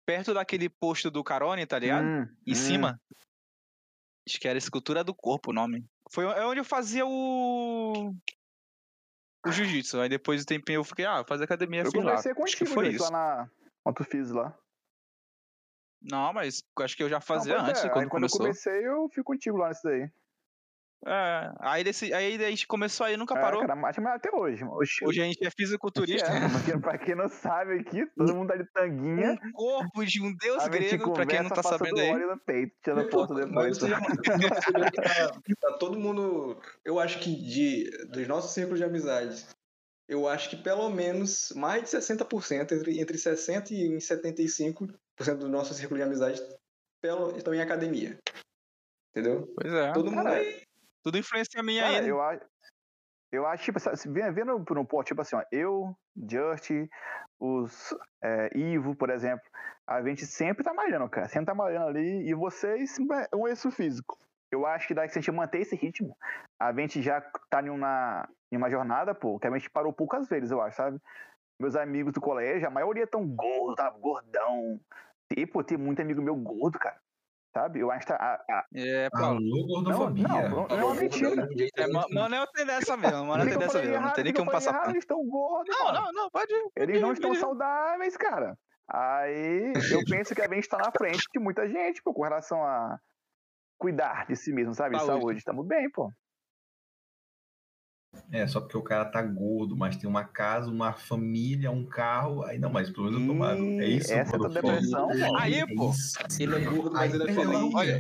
Perto 0.08 0.34
daquele 0.34 0.68
posto 0.68 1.12
do 1.12 1.24
Carone, 1.24 1.68
tá 1.68 1.78
ligado? 1.78 2.04
Hum, 2.04 2.28
em 2.48 2.52
hum. 2.52 2.56
cima. 2.56 3.00
Acho 4.28 4.40
que 4.40 4.48
era 4.48 4.58
Escultura 4.58 5.04
do 5.04 5.14
Corpo 5.14 5.52
o 5.52 5.54
nome. 5.54 5.86
Foi 6.12 6.26
é 6.26 6.44
onde 6.44 6.60
eu 6.62 6.66
fazia 6.66 7.06
o. 7.06 8.12
O 9.46 9.52
jiu-jitsu. 9.52 10.00
Aí 10.00 10.10
depois 10.10 10.44
do 10.44 10.48
tempinho 10.48 10.80
eu 10.80 10.84
fiquei, 10.84 11.06
ah, 11.06 11.24
fazer 11.24 11.44
academia 11.44 11.82
Eu 11.82 11.86
lá. 11.86 11.92
comecei 11.92 12.32
Acho 12.32 12.58
que 12.58 12.66
contigo, 12.66 12.74
foi 12.74 12.90
isso. 12.90 13.04
lá 13.04 13.12
na. 13.12 13.50
Quando 13.84 13.98
tu 13.98 14.04
fiz 14.04 14.32
lá. 14.32 14.58
Não, 16.02 16.34
mas 16.34 16.64
acho 16.80 16.98
que 16.98 17.04
eu 17.04 17.10
já 17.10 17.18
Não, 17.18 17.22
fazia 17.22 17.56
pois 17.56 17.70
antes, 17.70 17.84
é, 17.84 17.90
quando 17.90 18.04
aí 18.04 18.10
quando 18.10 18.24
eu 18.24 18.30
começou. 18.30 18.40
comecei, 18.40 18.88
eu 18.88 19.10
fui 19.14 19.24
contigo 19.24 19.58
lá 19.58 19.68
nesse 19.68 19.84
daí. 19.84 20.10
É, 21.06 21.52
aí, 21.60 21.84
desse, 21.84 22.14
aí 22.14 22.36
a 22.44 22.50
gente 22.50 22.68
começou 22.68 23.06
aí, 23.06 23.16
nunca 23.16 23.38
É, 23.38 23.42
parou. 23.42 23.62
cara, 23.62 23.76
mas 23.76 23.98
mas 23.98 24.16
até 24.16 24.30
hoje. 24.36 24.64
Oxi, 24.66 25.06
Hoje 25.06 25.22
a 25.22 25.26
gente 25.26 25.46
é 25.46 25.50
fisiculturista. 25.50 26.28
É, 26.28 26.40
pra 26.50 26.62
quem, 26.62 26.82
pra 26.82 26.98
quem 26.98 27.16
não 27.16 27.30
sabe 27.30 27.80
aqui, 27.80 28.06
todo 28.18 28.36
mundo 28.36 28.50
tá 28.50 28.58
de 28.58 28.66
tanguinha. 28.74 29.40
Um 29.46 29.52
corpo 29.54 30.06
de 30.06 30.22
um 30.22 30.36
deus 30.36 30.68
grego, 30.68 31.14
pra 31.14 31.26
quem 31.26 31.42
não 31.42 31.50
tá 31.50 31.64
conversa 31.64 31.78
sabendo 31.78 32.00
aí. 32.02 32.26
no 32.26 32.38
peito, 32.40 32.76
tirando 32.84 33.10
foto 33.10 33.34
Mas 33.34 33.46
depois. 33.46 33.78
você 33.78 33.90
já 33.90 34.02
que 34.02 35.56
tá, 35.56 35.72
tá 35.72 35.78
todo 35.78 35.98
mundo. 35.98 36.60
Eu 36.84 37.00
acho 37.00 37.20
que 37.20 37.34
de, 37.34 37.90
dos 38.08 38.28
nossos 38.28 38.52
círculos 38.52 38.80
de 38.80 38.86
amizade, 38.86 39.46
eu 40.08 40.28
acho 40.28 40.50
que 40.50 40.58
pelo 40.58 40.90
menos 40.90 41.54
mais 41.56 41.84
de 41.84 41.90
60%, 41.90 42.72
entre, 42.74 43.00
entre 43.00 43.18
60% 43.18 43.72
e 43.72 43.96
uns 43.96 44.04
75% 44.06 44.98
do 45.38 45.48
nosso 45.48 45.74
círculo 45.74 45.98
de 45.98 46.04
amizade 46.04 46.42
pelo, 47.02 47.38
estão 47.38 47.54
em 47.54 47.62
academia. 47.62 48.18
Entendeu? 49.12 49.52
Pois 49.56 49.74
é. 49.74 49.94
Todo 49.94 50.12
mundo 50.12 50.28
aí. 50.28 50.62
Tudo 51.10 51.18
influencia 51.18 51.60
a 51.60 51.64
minha 51.64 51.82
Cara, 51.82 52.02
né? 52.02 52.08
eu 52.08 52.22
acho. 52.22 52.46
Eu 53.32 53.46
acho, 53.46 53.64
tipo, 53.64 53.80
vendo, 54.32 54.64
por 54.64 54.78
um 54.78 54.86
ponto, 54.86 55.06
tipo 55.06 55.22
assim, 55.22 55.36
ó, 55.36 55.44
eu, 55.52 55.96
Just, 56.16 56.70
os 57.40 57.96
é, 58.24 58.58
Ivo, 58.58 58.96
por 58.96 59.10
exemplo, 59.10 59.44
a 59.88 60.02
gente 60.02 60.26
sempre 60.26 60.64
tá 60.64 60.74
malhando, 60.74 61.08
cara. 61.10 61.28
Sempre 61.28 61.48
tá 61.48 61.54
malhando 61.54 61.88
ali. 61.88 62.28
E 62.28 62.34
vocês, 62.34 62.98
um 63.34 63.48
eixo 63.48 63.70
físico. 63.72 64.18
Eu 64.52 64.66
acho 64.66 64.88
que 64.88 64.96
dá 64.96 65.06
que 65.06 65.14
se 65.14 65.20
a 65.20 65.22
gente 65.22 65.32
manter 65.32 65.62
esse 65.62 65.76
ritmo, 65.76 66.16
a 66.60 66.74
gente 66.74 67.04
já 67.04 67.22
tá 67.50 67.62
em 67.62 67.70
uma, 67.70 68.28
em 68.52 68.58
uma 68.58 68.70
jornada, 68.70 69.14
pô, 69.14 69.40
que 69.40 69.48
a 69.48 69.52
gente 69.52 69.70
parou 69.70 69.94
poucas 69.94 70.28
vezes, 70.28 70.50
eu 70.50 70.62
acho, 70.62 70.78
sabe? 70.78 71.00
meus 71.60 71.76
amigos 71.76 72.14
do 72.14 72.22
colégio, 72.22 72.68
a 72.68 72.72
maioria 72.72 73.06
tão 73.06 73.28
gordo, 73.28 73.76
tá 73.76 73.90
gordão. 73.90 74.80
E, 75.36 75.46
pô, 75.46 75.64
tem 75.64 75.78
muito 75.78 76.02
amigo 76.02 76.22
meu 76.22 76.36
gordo, 76.36 76.80
cara. 76.80 76.98
Sabe? 77.60 77.80
Eu 77.82 77.92
acho 77.92 78.06
que 78.08 78.14
a, 78.14 78.16
a- 78.50 78.66
É, 78.74 79.10
Paulo. 79.10 79.38
Alô, 79.38 79.68
gordofobia. 79.68 80.28
Não, 80.28 80.50
não, 80.50 80.68
não 80.68 80.78
é 80.80 80.84
uma 80.86 80.96
mentira. 80.96 81.50
É, 81.76 81.88
ma- 81.88 82.06
mano, 82.10 82.36
eu 82.36 82.48
tenho 82.48 82.68
dessa 82.68 82.96
mesmo, 82.96 83.26
mano, 83.26 83.44
eu 83.44 83.48
Por 83.48 83.50
que 83.50 83.50
tenho 83.50 83.54
eu 83.56 83.60
dessa 83.60 83.82
mesmo. 83.82 84.06
Não 84.06 84.14
tem 84.14 84.24
nem 84.24 84.34
como 84.34 84.50
eu 84.50 84.52
falei 84.52 84.66
passar 84.66 84.78
errado? 84.78 84.90
Eles 84.92 85.04
estão 85.04 85.26
gordos, 85.28 85.76
Não, 85.78 85.94
não, 85.94 86.12
não, 86.14 86.30
pode. 86.32 86.54
Eles 86.76 87.02
não 87.02 87.12
estão 87.12 87.36
saudáveis, 87.36 88.16
cara. 88.16 88.58
Aí 88.88 89.74
eu 89.92 90.00
penso 90.10 90.34
que 90.34 90.42
a 90.42 90.48
gente 90.48 90.60
está 90.64 90.78
na 90.78 90.92
frente 90.92 91.24
de 91.34 91.40
muita 91.40 91.68
gente, 91.68 92.02
pô, 92.02 92.14
com 92.14 92.24
relação 92.24 92.64
a 92.64 92.98
cuidar 93.78 94.26
de 94.28 94.36
si 94.36 94.54
mesmo, 94.54 94.74
sabe? 94.74 94.98
Saúde. 94.98 95.20
Saúde. 95.22 95.40
Estamos 95.40 95.68
bem, 95.68 95.90
pô. 95.92 96.12
É, 98.32 98.46
só 98.48 98.62
porque 98.62 98.78
o 98.78 98.82
cara 98.84 99.06
tá 99.06 99.22
gordo, 99.22 99.76
mas 99.76 99.96
tem 99.98 100.08
uma 100.10 100.24
casa, 100.24 100.70
uma 100.70 100.94
família, 100.94 101.72
um 101.72 101.86
carro. 101.86 102.44
Aí 102.44 102.60
não, 102.60 102.70
mas 102.70 102.90
pelo 102.90 103.06
menos 103.06 103.22
eu 103.22 103.28
tô 103.28 103.34
magro. 103.34 103.66
É 103.80 103.88
isso, 103.88 104.12
essa 104.12 104.36
é 104.36 104.40
depressão, 104.40 105.08
pô. 105.08 105.38
Aí, 105.38 105.60
É 105.60 105.66
pô. 105.76 105.90
isso. 105.90 106.18
Ele 106.40 106.56
é 106.56 106.60
gordo, 106.60 106.92
mas 106.94 107.14
ele 107.14 107.24
é 107.24 107.28
Aí, 107.28 107.36
feliz. 107.36 107.74
Olha, 107.76 108.00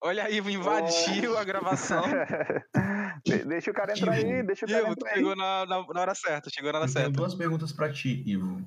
olha 0.00 0.24
aí, 0.24 0.38
invadiu 0.38 1.36
a 1.36 1.44
gravação. 1.44 2.04
De- 3.24 3.44
deixa 3.44 3.70
o 3.70 3.74
cara 3.74 3.92
entrar 3.92 4.12
aí, 4.12 4.38
Ivo, 4.38 4.46
deixa 4.46 4.66
o 4.66 4.68
cara 4.68 4.82
Ivo, 4.82 4.88
tu 4.96 5.00
entrar 5.00 5.10
aí. 5.10 5.16
chegou 5.16 5.36
na, 5.36 5.66
na, 5.66 5.86
na 5.94 6.00
hora 6.00 6.14
certa, 6.14 6.48
chegou 6.50 6.72
na 6.72 6.78
hora 6.78 6.88
Eu 6.88 6.92
tenho 6.92 7.04
certa. 7.06 7.16
duas 7.16 7.34
perguntas 7.34 7.72
pra 7.72 7.92
ti, 7.92 8.22
Ivo. 8.26 8.60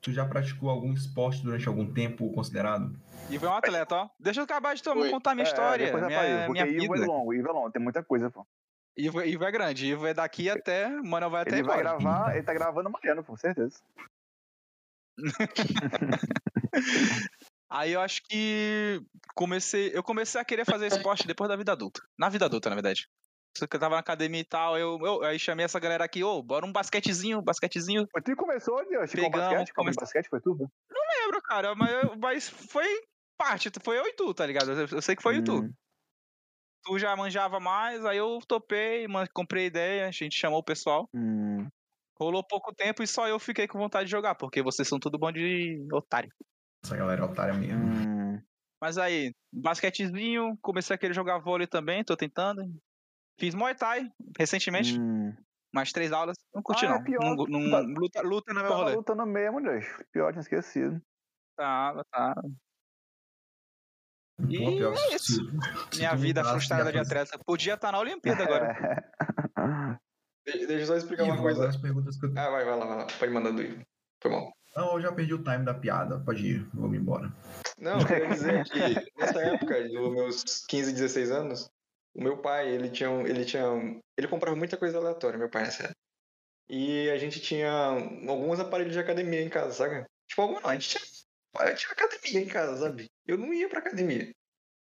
Tu 0.00 0.12
já 0.12 0.24
praticou 0.24 0.68
algum 0.68 0.92
esporte 0.92 1.42
durante 1.42 1.66
algum 1.66 1.92
tempo 1.92 2.30
considerado? 2.32 2.94
Ivo 3.34 3.46
é 3.46 3.48
um 3.48 3.54
atleta, 3.56 3.94
ó. 3.96 4.08
Deixa 4.18 4.40
eu 4.40 4.44
acabar 4.44 4.74
de 4.74 4.82
tomar, 4.82 5.02
Oi. 5.02 5.10
contar 5.10 5.34
minha 5.34 5.46
É, 5.46 5.48
história, 5.48 5.86
depois 5.86 6.04
minha, 6.04 6.18
rapaz, 6.18 6.46
porque 6.46 6.64
minha 6.64 6.84
Ivo 6.84 6.94
é 6.94 6.98
vida. 6.98 7.06
longo, 7.06 7.34
Ivo 7.34 7.48
é 7.48 7.52
longo, 7.52 7.70
tem 7.70 7.82
muita 7.82 8.02
coisa, 8.02 8.30
pô. 8.30 8.46
Ivo, 8.96 9.22
Ivo 9.22 9.44
é 9.44 9.50
grande, 9.50 9.86
Ivo 9.86 10.06
é 10.06 10.14
daqui 10.14 10.50
até. 10.50 10.88
Mano, 11.02 11.30
vai 11.30 11.42
até 11.42 11.52
Ele 11.52 11.62
vai 11.62 11.78
gravar, 11.78 12.34
ele 12.34 12.42
tá 12.44 12.52
gravando 12.52 12.90
Mariano, 12.90 13.24
com 13.24 13.36
certeza. 13.36 13.80
Aí 17.70 17.92
eu 17.92 18.00
acho 18.00 18.22
que 18.24 19.00
comecei, 19.34 19.90
eu 19.96 20.02
comecei 20.02 20.38
a 20.40 20.44
querer 20.44 20.64
fazer 20.66 20.86
esporte 20.88 21.26
depois 21.26 21.48
da 21.48 21.56
vida 21.56 21.72
adulta. 21.72 22.02
Na 22.18 22.28
vida 22.28 22.44
adulta, 22.44 22.68
na 22.68 22.74
verdade. 22.76 23.08
Eu 23.60 23.68
tava 23.68 23.94
na 23.96 24.00
academia 24.00 24.40
e 24.40 24.44
tal, 24.44 24.78
eu, 24.78 24.98
eu 25.02 25.22
aí 25.24 25.38
chamei 25.38 25.64
essa 25.64 25.78
galera 25.78 26.02
aqui, 26.04 26.24
ô, 26.24 26.42
bora 26.42 26.64
um 26.64 26.72
basquetezinho, 26.72 27.42
basquetezinho. 27.42 28.06
Foi 28.10 28.22
tu 28.22 28.30
que 28.30 28.36
começou, 28.36 28.76
Deus, 28.88 29.10
com 29.10 29.16
Pegamos, 29.16 29.38
basquete? 29.38 29.68
Com 29.74 29.82
começou- 29.82 30.02
basquete 30.02 30.28
foi 30.28 30.40
tu? 30.40 30.56
pô? 30.56 30.70
Não 30.90 31.02
lembro, 31.22 31.42
cara, 31.42 31.74
mas, 31.74 32.16
mas 32.18 32.48
foi 32.48 32.86
parte, 33.42 33.70
foi 33.82 33.98
eu 33.98 34.06
e 34.06 34.12
tu, 34.14 34.32
tá 34.32 34.46
ligado? 34.46 34.70
Eu, 34.72 34.86
eu 34.86 35.02
sei 35.02 35.16
que 35.16 35.22
foi 35.22 35.36
eu 35.36 35.40
e 35.40 35.44
tu. 35.44 35.68
Tu 36.84 36.98
já 36.98 37.14
manjava 37.16 37.60
mais, 37.60 38.04
aí 38.04 38.18
eu 38.18 38.38
topei, 38.46 39.06
comprei 39.32 39.66
ideia, 39.66 40.06
a 40.06 40.10
gente 40.10 40.36
chamou 40.38 40.58
o 40.60 40.64
pessoal. 40.64 41.08
hum. 41.14 41.68
Rolou 42.20 42.44
pouco 42.46 42.72
tempo 42.74 43.02
e 43.02 43.06
só 43.06 43.26
eu 43.26 43.38
fiquei 43.38 43.66
com 43.66 43.78
vontade 43.78 44.04
de 44.04 44.10
jogar, 44.10 44.34
porque 44.36 44.62
vocês 44.62 44.86
são 44.86 44.98
tudo 45.00 45.18
bom 45.18 45.32
de 45.32 45.84
otário. 45.92 46.30
Essa 46.84 46.96
galera 46.96 47.22
é 47.22 47.24
otária 47.24 47.54
mesmo. 47.54 47.82
Hum, 47.84 48.40
Mas 48.80 48.96
aí, 48.98 49.32
basquetezinho, 49.52 50.56
comecei 50.60 50.94
a 50.94 50.98
querer 50.98 51.14
jogar 51.14 51.38
vôlei 51.38 51.66
também, 51.66 52.04
tô 52.04 52.16
tentando. 52.16 52.62
Fiz 53.40 53.54
Muay 53.54 53.74
Thai 53.74 54.08
recentemente, 54.38 54.98
hum. 55.00 55.34
mais 55.74 55.90
três 55.92 56.12
aulas. 56.12 56.36
Não 56.54 56.62
curti, 56.62 56.84
Ah, 56.86 56.90
é 56.90 56.92
não. 56.92 57.02
pior. 57.04 57.20
Não, 57.20 57.46
não- 57.60 57.70
Tá- 57.70 57.80
luta, 57.80 58.22
luta 58.22 58.52
não 58.52 58.60
é 58.60 58.62
meu 58.64 58.70
Tava 58.72 58.82
rolê. 58.84 58.96
lutando 58.96 59.26
mesmo, 59.26 59.60
Deus. 59.60 59.84
Pior, 60.12 60.30
tinha 60.32 60.42
esquecido. 60.42 61.00
Tá, 61.56 62.04
tá. 62.10 62.34
E 64.48 64.56
é 64.56 65.14
isso. 65.14 65.34
se 65.90 65.98
Minha 65.98 66.14
vida 66.14 66.42
frustrada 66.44 66.90
de 66.90 66.98
atleta. 66.98 67.38
Podia 67.44 67.74
estar 67.74 67.92
na 67.92 67.98
Olimpíada 68.00 68.42
agora. 68.44 69.02
É. 70.44 70.50
Deixa 70.52 70.66
deixa 70.66 70.82
eu 70.82 70.86
só 70.88 70.96
explicar 70.96 71.22
uma 71.22 71.40
coisa. 71.40 71.68
as 71.68 71.76
perguntas 71.76 72.18
que 72.18 72.26
eu... 72.26 72.32
Ah, 72.36 72.50
vai, 72.50 72.64
vai 72.64 72.76
lá, 72.76 72.84
vai 72.84 72.96
lá. 72.98 73.06
Pode 73.16 73.32
mandar 73.32 73.52
do 73.52 73.62
Ivo. 73.62 73.80
Foi 74.20 74.28
mal. 74.32 74.52
Não, 74.76 74.94
eu 74.94 75.00
já 75.00 75.12
perdi 75.12 75.34
o 75.34 75.42
time 75.42 75.64
da 75.64 75.72
piada. 75.72 76.18
Pode 76.18 76.44
ir, 76.44 76.68
vamos 76.74 76.96
embora. 76.98 77.32
Não, 77.78 78.00
eu 78.00 78.06
queria 78.06 78.28
dizer 78.28 78.64
que 78.66 78.80
nessa 79.20 79.40
época, 79.40 79.82
dos 79.88 80.12
meus 80.12 80.42
15, 80.66 80.92
16 80.94 81.30
anos, 81.30 81.70
o 82.12 82.20
meu 82.24 82.38
pai, 82.38 82.68
ele 82.70 82.90
tinha, 82.90 83.08
um- 83.08 83.24
ele 83.24 83.44
tinha, 83.44 83.70
um- 83.70 84.00
ele 84.18 84.26
comprava 84.26 84.56
muita 84.56 84.76
coisa 84.76 84.98
aleatória, 84.98 85.38
meu 85.38 85.48
pai 85.48 85.62
nessa 85.62 85.84
época. 85.84 85.96
E 86.68 87.08
a 87.10 87.18
gente 87.18 87.38
tinha 87.38 87.70
alguns 88.28 88.58
aparelhos 88.58 88.94
de 88.94 88.98
academia 88.98 89.42
em 89.42 89.48
casa, 89.48 89.72
sabe? 89.72 90.04
Tipo, 90.28 90.42
algum 90.42 90.60
não, 90.60 90.70
a 90.70 90.74
gente 90.74 90.88
tinha, 90.88 91.04
gente 91.60 91.80
tinha 91.80 91.92
academia 91.92 92.40
em 92.40 92.48
casa, 92.48 92.76
sabe? 92.78 93.10
Eu 93.26 93.36
não 93.38 93.52
ia 93.52 93.68
pra 93.68 93.80
academia. 93.80 94.30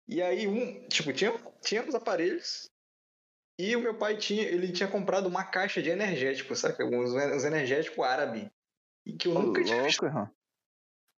E 0.09 0.21
aí, 0.21 0.47
um, 0.47 0.87
tipo, 0.89 1.13
tinha, 1.13 1.33
tinha 1.63 1.83
os 1.87 1.95
aparelhos 1.95 2.69
e 3.59 3.75
o 3.77 3.81
meu 3.81 3.97
pai 3.97 4.17
tinha, 4.17 4.43
ele 4.43 4.73
tinha 4.73 4.89
comprado 4.91 5.27
uma 5.27 5.45
caixa 5.45 5.81
de 5.83 5.91
energético, 5.91 6.55
sabe? 6.55 6.83
Uns, 6.85 7.13
uns 7.15 7.45
energéticos 7.45 8.05
árabe. 8.05 8.51
E 9.07 9.17
que 9.17 9.29
eu 9.29 9.35
nunca 9.35 9.65
tinha 9.65 9.83
visto 9.85 10.03
louco, 10.03 10.17
irmão. 10.19 10.35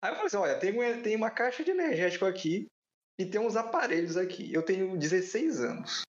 Aí 0.03 0.11
eu 0.11 0.15
falei 0.15 0.27
assim, 0.27 0.37
olha, 0.37 0.59
tem, 0.59 0.71
uma- 0.71 1.01
tem 1.01 1.15
uma 1.15 1.31
caixa 1.31 1.63
de 1.63 1.71
energético 1.71 2.25
aqui 2.25 2.67
e 3.19 3.25
tem 3.25 3.39
uns 3.41 3.55
aparelhos 3.55 4.17
aqui. 4.17 4.53
Eu 4.53 4.63
tenho 4.63 4.97
16 4.97 5.61
anos. 5.61 6.01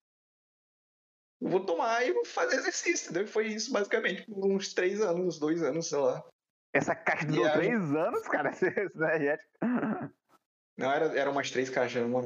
Eu 1.41 1.49
vou 1.49 1.65
tomar 1.65 2.05
e 2.05 2.13
vou 2.13 2.25
fazer 2.25 2.57
exercício, 2.57 3.09
entendeu? 3.09 3.27
Foi 3.27 3.47
isso, 3.47 3.71
basicamente, 3.71 4.25
por 4.25 4.45
uns 4.51 4.73
3 4.73 5.01
anos, 5.01 5.25
uns 5.25 5.39
2 5.39 5.61
anos, 5.63 5.87
sei 5.87 5.97
lá. 5.97 6.23
Essa 6.75 6.93
caixa 6.93 7.25
durou 7.25 7.45
aí- 7.45 7.51
três 7.53 7.81
anos, 7.95 8.27
cara, 8.27 8.49
esse 8.51 8.67
esse 8.67 8.97
energético. 8.97 9.49
Não, 10.77 10.91
era, 10.91 11.05
eram 11.17 11.31
umas 11.31 11.49
três 11.49 11.69
caixas. 11.69 12.03
Uma... 12.03 12.21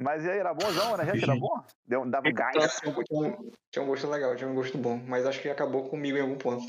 Mas 0.00 0.24
e 0.24 0.30
aí, 0.30 0.38
era 0.38 0.54
bonzão, 0.54 0.96
né, 0.96 1.04
gente? 1.12 1.24
Era 1.24 1.36
bom? 1.38 1.62
Deu, 1.86 2.06
dava 2.08 2.26
um 2.26 2.32
gás. 2.32 2.76
Tinha, 2.80 2.90
um, 2.98 3.02
tinha 3.04 3.20
um- 3.20 3.50
tinha 3.70 3.82
um 3.82 3.86
gosto 3.86 4.08
legal, 4.08 4.34
tinha 4.34 4.48
um 4.48 4.54
gosto 4.54 4.78
bom. 4.78 4.96
Mas 5.06 5.26
acho 5.26 5.42
que 5.42 5.50
acabou 5.50 5.88
comigo 5.90 6.16
em 6.16 6.22
algum 6.22 6.38
ponto. 6.38 6.64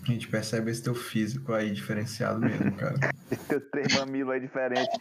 A 0.00 0.06
gente 0.06 0.28
percebe 0.28 0.70
esse 0.70 0.84
teu 0.84 0.94
físico 0.94 1.52
aí 1.52 1.72
diferenciado 1.72 2.38
mesmo, 2.38 2.76
cara. 2.76 2.94
Teus 3.48 3.68
três 3.70 3.92
mamilos 3.98 4.32
aí 4.34 4.40
diferentes. 4.40 4.96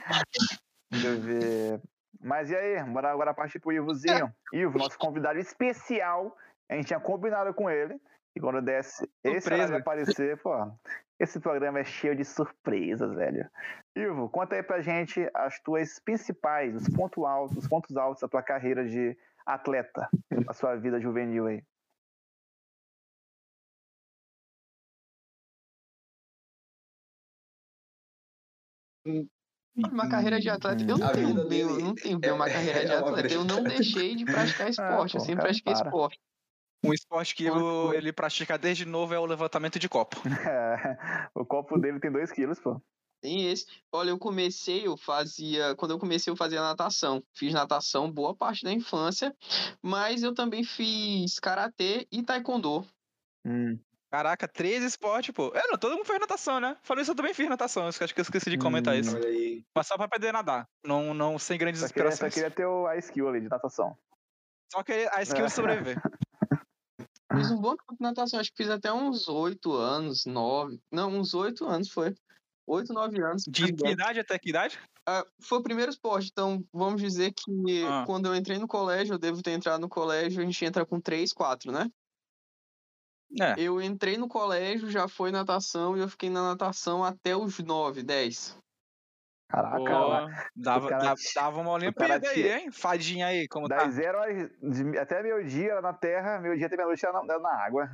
Deixa 0.92 1.08
eu 1.10 1.22
ver. 1.22 1.82
Mas 2.20 2.50
e 2.50 2.56
aí, 2.56 2.84
bora 2.86 3.12
agora 3.12 3.34
partir 3.36 3.60
pro 3.60 3.72
Ivozinho. 3.72 4.34
Ivo, 4.52 4.80
nosso 4.80 4.98
convidado 4.98 5.38
especial. 5.38 6.36
A 6.68 6.74
gente 6.76 6.88
tinha 6.88 7.00
combinado 7.00 7.54
com 7.54 7.70
ele. 7.70 8.02
E 8.38 8.40
quando 8.40 8.62
desse 8.62 9.04
esse 9.24 9.42
Surpresa. 9.42 9.64
horário 9.64 9.78
aparecer, 9.78 10.38
pô, 10.44 10.52
esse 11.20 11.40
programa 11.40 11.80
é 11.80 11.84
cheio 11.84 12.16
de 12.16 12.24
surpresas, 12.24 13.16
velho. 13.16 13.50
Ivo, 13.96 14.30
conta 14.30 14.56
aí 14.56 14.62
pra 14.62 14.80
gente 14.80 15.28
as 15.34 15.60
tuas 15.60 16.00
principais, 16.00 16.76
os 16.76 16.88
pontos 16.88 17.24
altos, 17.24 17.58
os 17.58 17.68
pontos 17.68 17.98
altos 17.98 18.22
da 18.22 18.28
tua 18.28 18.44
carreira 18.44 18.88
de 18.88 19.18
atleta, 19.44 20.08
a 20.48 20.54
sua 20.54 20.76
vida 20.76 21.02
juvenil 21.02 21.48
aí. 21.48 21.64
Uma 29.76 30.08
carreira 30.10 30.40
de 30.40 30.50
atleta. 30.50 30.84
Eu 30.84 30.98
não 31.00 31.08
A 31.08 31.12
tenho 31.12 31.48
bem, 31.50 31.60
eu 31.62 31.80
não 31.80 31.96
tenho 31.96 32.20
bem 32.20 32.32
uma 32.32 32.48
é- 32.48 32.54
carreira 32.54 32.86
de 32.86 32.92
é 32.92 32.98
atleta. 32.98 33.34
Eu 33.34 33.44
não 33.44 33.64
deixei 33.64 34.16
de 34.16 34.26
praticar 34.26 34.70
esporte. 34.70 35.14
pô, 35.14 35.18
eu 35.18 35.22
sempre 35.22 35.36
cara, 35.38 35.48
pratiquei 35.48 35.74
para. 35.74 35.86
esporte. 35.86 36.20
Um 36.84 36.94
esporte 36.94 37.36
que 37.36 37.50
o- 37.50 37.94
ele 37.94 38.14
pratica 38.14 38.58
desde 38.58 38.86
novo 38.86 39.14
é 39.14 39.20
o 39.20 39.26
levantamento 39.26 39.80
de 39.80 39.90
copo. 39.90 40.18
É, 40.50 41.30
o 41.34 41.46
copo 41.46 41.78
dele 41.78 42.00
tem 42.00 42.12
2 42.12 42.32
quilos, 42.32 42.60
pô. 42.60 42.80
Tem 43.20 43.50
esse. 43.52 43.66
Olha, 43.92 44.12
eu 44.12 44.20
comecei, 44.20 44.86
eu 44.86 44.96
fazia. 44.96 45.76
Quando 45.76 45.92
eu 45.92 46.00
comecei, 46.00 46.32
eu 46.32 46.38
fazia 46.38 46.62
natação. 46.62 47.24
Fiz 47.34 47.52
natação 47.52 48.12
boa 48.12 48.36
parte 48.36 48.64
da 48.64 48.72
infância, 48.72 49.36
mas 49.82 50.22
eu 50.22 50.36
também 50.36 50.64
fiz 50.64 51.40
karatê 51.40 52.08
e 52.12 52.22
taekwondo. 52.22 52.86
Hum, 53.44 53.80
Caraca, 54.10 54.48
três 54.48 54.84
esportes, 54.84 55.34
pô. 55.34 55.52
É, 55.54 55.68
não, 55.68 55.78
todo 55.78 55.96
mundo 55.98 56.06
fez 56.06 56.20
natação, 56.20 56.60
né? 56.62 56.78
Falei 56.84 57.02
isso, 57.02 57.12
eu 57.12 57.16
também 57.16 57.34
fiz 57.34 57.50
natação. 57.50 57.88
Acho 57.88 57.98
que 58.14 58.20
eu 58.20 58.24
esqueci 58.24 58.50
de 58.52 58.58
comentar 58.58 58.96
Hum. 58.96 59.00
isso. 59.00 59.16
Olha 59.16 59.28
aí. 59.28 59.66
Mas 59.76 59.88
só 59.88 59.96
pra 59.98 60.06
aprender 60.06 60.30
a 60.30 60.34
nadar. 60.34 60.70
Não, 60.86 61.14
não 61.14 61.38
sem 61.40 61.58
grandes 61.58 61.82
só, 61.82 61.90
queria, 61.90 62.12
só 62.12 62.30
queria 62.30 62.52
ter 62.52 62.66
o, 62.68 62.86
a 62.88 62.96
skill 62.98 63.28
ali 63.28 63.42
de 63.42 63.50
natação. 63.50 63.98
Só 64.72 64.84
que 64.84 64.94
a 65.12 65.22
skill 65.24 65.46
de 65.46 65.52
sobreviver. 65.52 65.98
Fiz 67.38 67.52
um 67.52 67.60
bom 67.60 67.76
tempo 67.76 67.94
de 67.94 68.02
natação, 68.02 68.40
acho 68.40 68.52
que 68.52 68.58
fiz 68.58 68.70
até 68.70 68.92
uns 68.92 69.28
oito 69.28 69.74
anos, 69.74 70.26
nove. 70.26 70.80
Não, 70.92 71.10
uns 71.10 71.34
oito 71.34 71.66
anos 71.66 71.90
foi. 71.90 72.16
Oito, 72.68 72.94
nove 72.94 73.22
anos. 73.24 73.44
De 73.48 73.72
que 73.72 73.88
idade 73.88 74.20
até 74.20 74.38
que 74.38 74.50
idade? 74.50 74.78
Ah, 75.06 75.26
foi 75.40 75.60
o 75.60 75.64
primeiro 75.64 75.90
esporte, 75.90 76.30
então 76.30 76.66
vamos 76.74 77.02
dizer 77.02 77.34
que 77.34 77.86
Ah. 77.86 78.04
quando 78.06 78.26
eu 78.26 78.36
entrei 78.36 78.58
no 78.58 78.68
colégio, 78.68 79.14
eu 79.14 79.20
devo 79.20 79.42
ter 79.42 79.52
entrado 79.52 79.80
no 79.80 79.88
colégio, 79.88 80.42
a 80.42 80.46
gente 80.46 80.66
entra 80.66 80.86
com 80.86 81.00
três, 81.00 81.32
quatro, 81.32 81.72
né? 81.72 81.90
É. 83.40 83.56
Eu 83.58 83.82
entrei 83.82 84.18
no 84.18 84.28
colégio, 84.28 84.90
já 84.90 85.08
foi 85.08 85.32
natação 85.32 85.98
e 85.98 86.00
eu 86.00 86.10
fiquei 86.10 86.30
na 86.30 86.44
natação 86.44 87.04
até 87.04 87.36
os 87.36 87.58
9, 87.60 88.04
10. 88.04 88.58
Caraca, 89.50 89.78
Pô, 89.78 90.42
dava, 90.56 90.90
cara 90.90 91.16
dava, 91.34 91.62
uma 91.62 91.72
Olimpíada 91.72 92.28
aí, 92.28 92.34
tinha- 92.34 92.60
hein? 92.60 92.72
Fadinha 92.72 93.28
aí, 93.28 93.48
como 93.48 93.70
tá? 93.70 93.78
Das 93.78 93.94
zero 93.94 94.20
às- 94.22 94.50
de- 94.60 94.98
até 94.98 95.24
meio 95.24 95.42
dia 95.48 95.80
na 95.80 95.94
terra, 95.94 96.38
meio 96.40 96.58
dia 96.58 96.68
até 96.68 96.76
meia 96.76 96.88
noite 96.88 97.06
era 97.06 97.14
na, 97.14 97.34
era 97.34 97.40
na 97.40 97.64
água. 97.66 97.90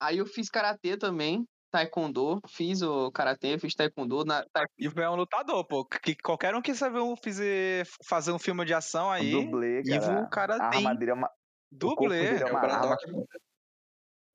Aí 0.00 0.18
eu 0.18 0.26
fiz 0.26 0.48
karatê 0.48 0.96
também, 0.96 1.44
taekwondo, 1.72 2.40
fiz 2.48 2.82
o 2.82 3.10
karatê, 3.10 3.58
fiz 3.58 3.74
taekwondo. 3.74 4.24
Na, 4.24 4.44
ta- 4.52 4.66
Ivo 4.78 5.00
é 5.00 5.10
um 5.10 5.16
lutador, 5.16 5.66
pô. 5.66 5.84
Que 5.84 6.14
qualquer 6.14 6.54
um 6.54 6.62
que 6.62 6.74
sabe 6.74 6.98
um, 7.00 7.16
fizer, 7.16 7.84
fazer 8.06 8.30
um 8.32 8.38
filme 8.38 8.64
de 8.64 8.74
ação 8.74 9.10
aí, 9.10 9.32
dublê, 9.32 9.82
cara. 9.82 9.96
Ivo, 9.96 10.20
o 10.22 10.28
cara 10.30 10.56
a 10.56 10.70
tem. 10.70 10.86
arma 10.86 10.94
dele 10.94 11.10
é 11.10 11.14
uma, 11.14 11.30
Dublê. 11.72 12.22
dele 12.30 12.42
É 12.42 12.46
o 12.46 12.50
uma 12.50 12.60
arma. 12.60 12.68
Braddock, 12.78 13.10
pô. 13.10 13.26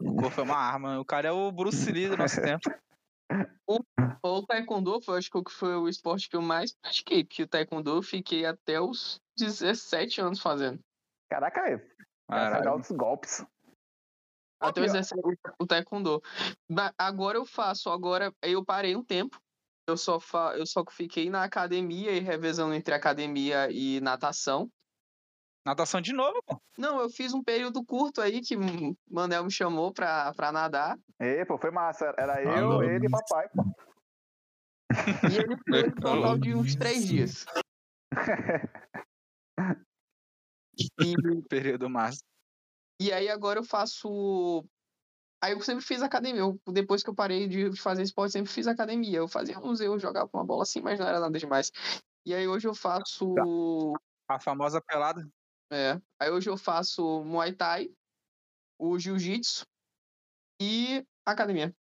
O 0.02 0.16
corpo 0.16 0.42
é 0.42 0.44
uma 0.44 0.58
arma. 0.58 1.00
O 1.00 1.06
cara 1.06 1.28
é 1.30 1.32
o 1.32 1.52
Bruce 1.52 1.90
Lee 1.92 2.10
do 2.10 2.18
nosso 2.18 2.36
tempo. 2.60 2.70
O 4.24 4.46
taekwondo 4.46 5.02
foi, 5.02 5.18
acho 5.18 5.32
que 5.32 5.52
foi 5.52 5.76
o 5.76 5.88
esporte 5.88 6.30
que 6.30 6.36
eu 6.36 6.42
mais 6.42 6.74
pratiquei, 6.74 7.24
porque 7.24 7.44
o 7.44 7.48
taekwondo 7.48 7.98
eu 7.98 8.04
fiquei 8.04 8.46
até 8.46 8.80
os 8.80 9.20
17 9.38 10.22
anos 10.22 10.40
fazendo. 10.40 10.80
Caraca, 11.30 11.62
aí. 11.62 11.78
Cara, 11.78 12.52
Caralho. 12.52 12.70
altos 12.70 12.92
golpes. 12.92 13.46
Até 14.60 14.82
os 14.82 14.94
Aqui, 14.94 14.98
ó. 14.98 15.02
17 15.02 15.40
o 15.60 15.66
taekwondo. 15.66 16.22
Agora 16.98 17.38
eu 17.38 17.46
faço, 17.46 17.90
agora 17.90 18.34
eu 18.42 18.64
parei 18.64 18.96
um 18.96 19.04
tempo. 19.04 19.42
Eu 19.88 19.98
só, 19.98 20.20
fa... 20.20 20.56
eu 20.56 20.66
só 20.66 20.86
fiquei 20.90 21.30
na 21.30 21.44
academia 21.44 22.12
e 22.12 22.20
revezando 22.20 22.74
entre 22.74 22.94
academia 22.94 23.72
e 23.72 24.00
natação. 24.02 24.72
Natação 25.66 26.02
de 26.02 26.12
novo, 26.12 26.42
pô. 26.44 26.60
Não, 26.78 27.00
eu 27.00 27.10
fiz 27.10 27.34
um 27.34 27.44
período 27.44 27.86
curto 27.86 28.20
aí 28.20 28.42
que 28.42 28.56
o 28.56 28.98
Manel 29.10 29.44
me 29.44 29.52
chamou 29.52 29.94
pra, 29.94 30.34
pra 30.34 30.52
nadar. 30.52 30.98
Ei, 31.20 31.46
pô, 31.46 31.58
foi 31.58 31.70
massa. 31.70 32.14
Era 32.18 32.42
eu, 32.44 32.72
Alô, 32.72 32.84
ele 32.84 33.06
e 33.06 33.10
papai, 33.10 33.48
pô. 33.50 33.64
E 35.30 35.38
ele 35.38 35.56
foi 35.68 35.88
um 35.88 35.96
total 35.96 36.38
de 36.38 36.56
uns 36.56 36.76
três 36.76 37.06
dias. 37.06 37.46
E, 41.00 41.42
Período 41.44 41.90
massa. 41.90 42.22
e 43.00 43.12
aí 43.12 43.30
agora 43.30 43.60
eu 43.60 43.64
faço. 43.64 44.66
Aí 45.44 45.54
eu 45.54 45.62
sempre 45.62 45.84
fiz 45.84 46.02
academia. 46.02 46.42
Eu, 46.42 46.60
depois 46.72 47.04
que 47.04 47.10
eu 47.10 47.14
parei 47.14 47.48
de 47.48 47.76
fazer 47.80 48.02
esporte, 48.02 48.30
eu 48.30 48.32
sempre 48.32 48.52
fiz 48.52 48.68
academia. 48.68 49.18
Eu 49.18 49.28
fazia 49.28 49.60
uns 49.60 49.82
eu 49.82 50.00
jogava 50.00 50.30
uma 50.34 50.46
bola 50.46 50.64
assim, 50.64 50.82
mas 50.82 51.00
não 51.00 51.08
era 51.08 51.20
nada 51.20 51.38
demais. 51.38 51.72
E 52.26 52.34
aí 52.34 52.48
hoje 52.48 52.68
eu 52.68 52.74
faço. 52.74 53.36
A 54.28 54.40
famosa 54.40 54.82
pelada. 54.82 55.28
É, 55.72 56.00
aí 56.20 56.30
hoje 56.30 56.50
eu 56.50 56.58
faço 56.58 57.24
Muay 57.24 57.54
Thai, 57.54 57.90
o 58.78 59.00
Jiu-Jitsu 59.00 59.66
e 60.62 61.06
academia. 61.26 61.74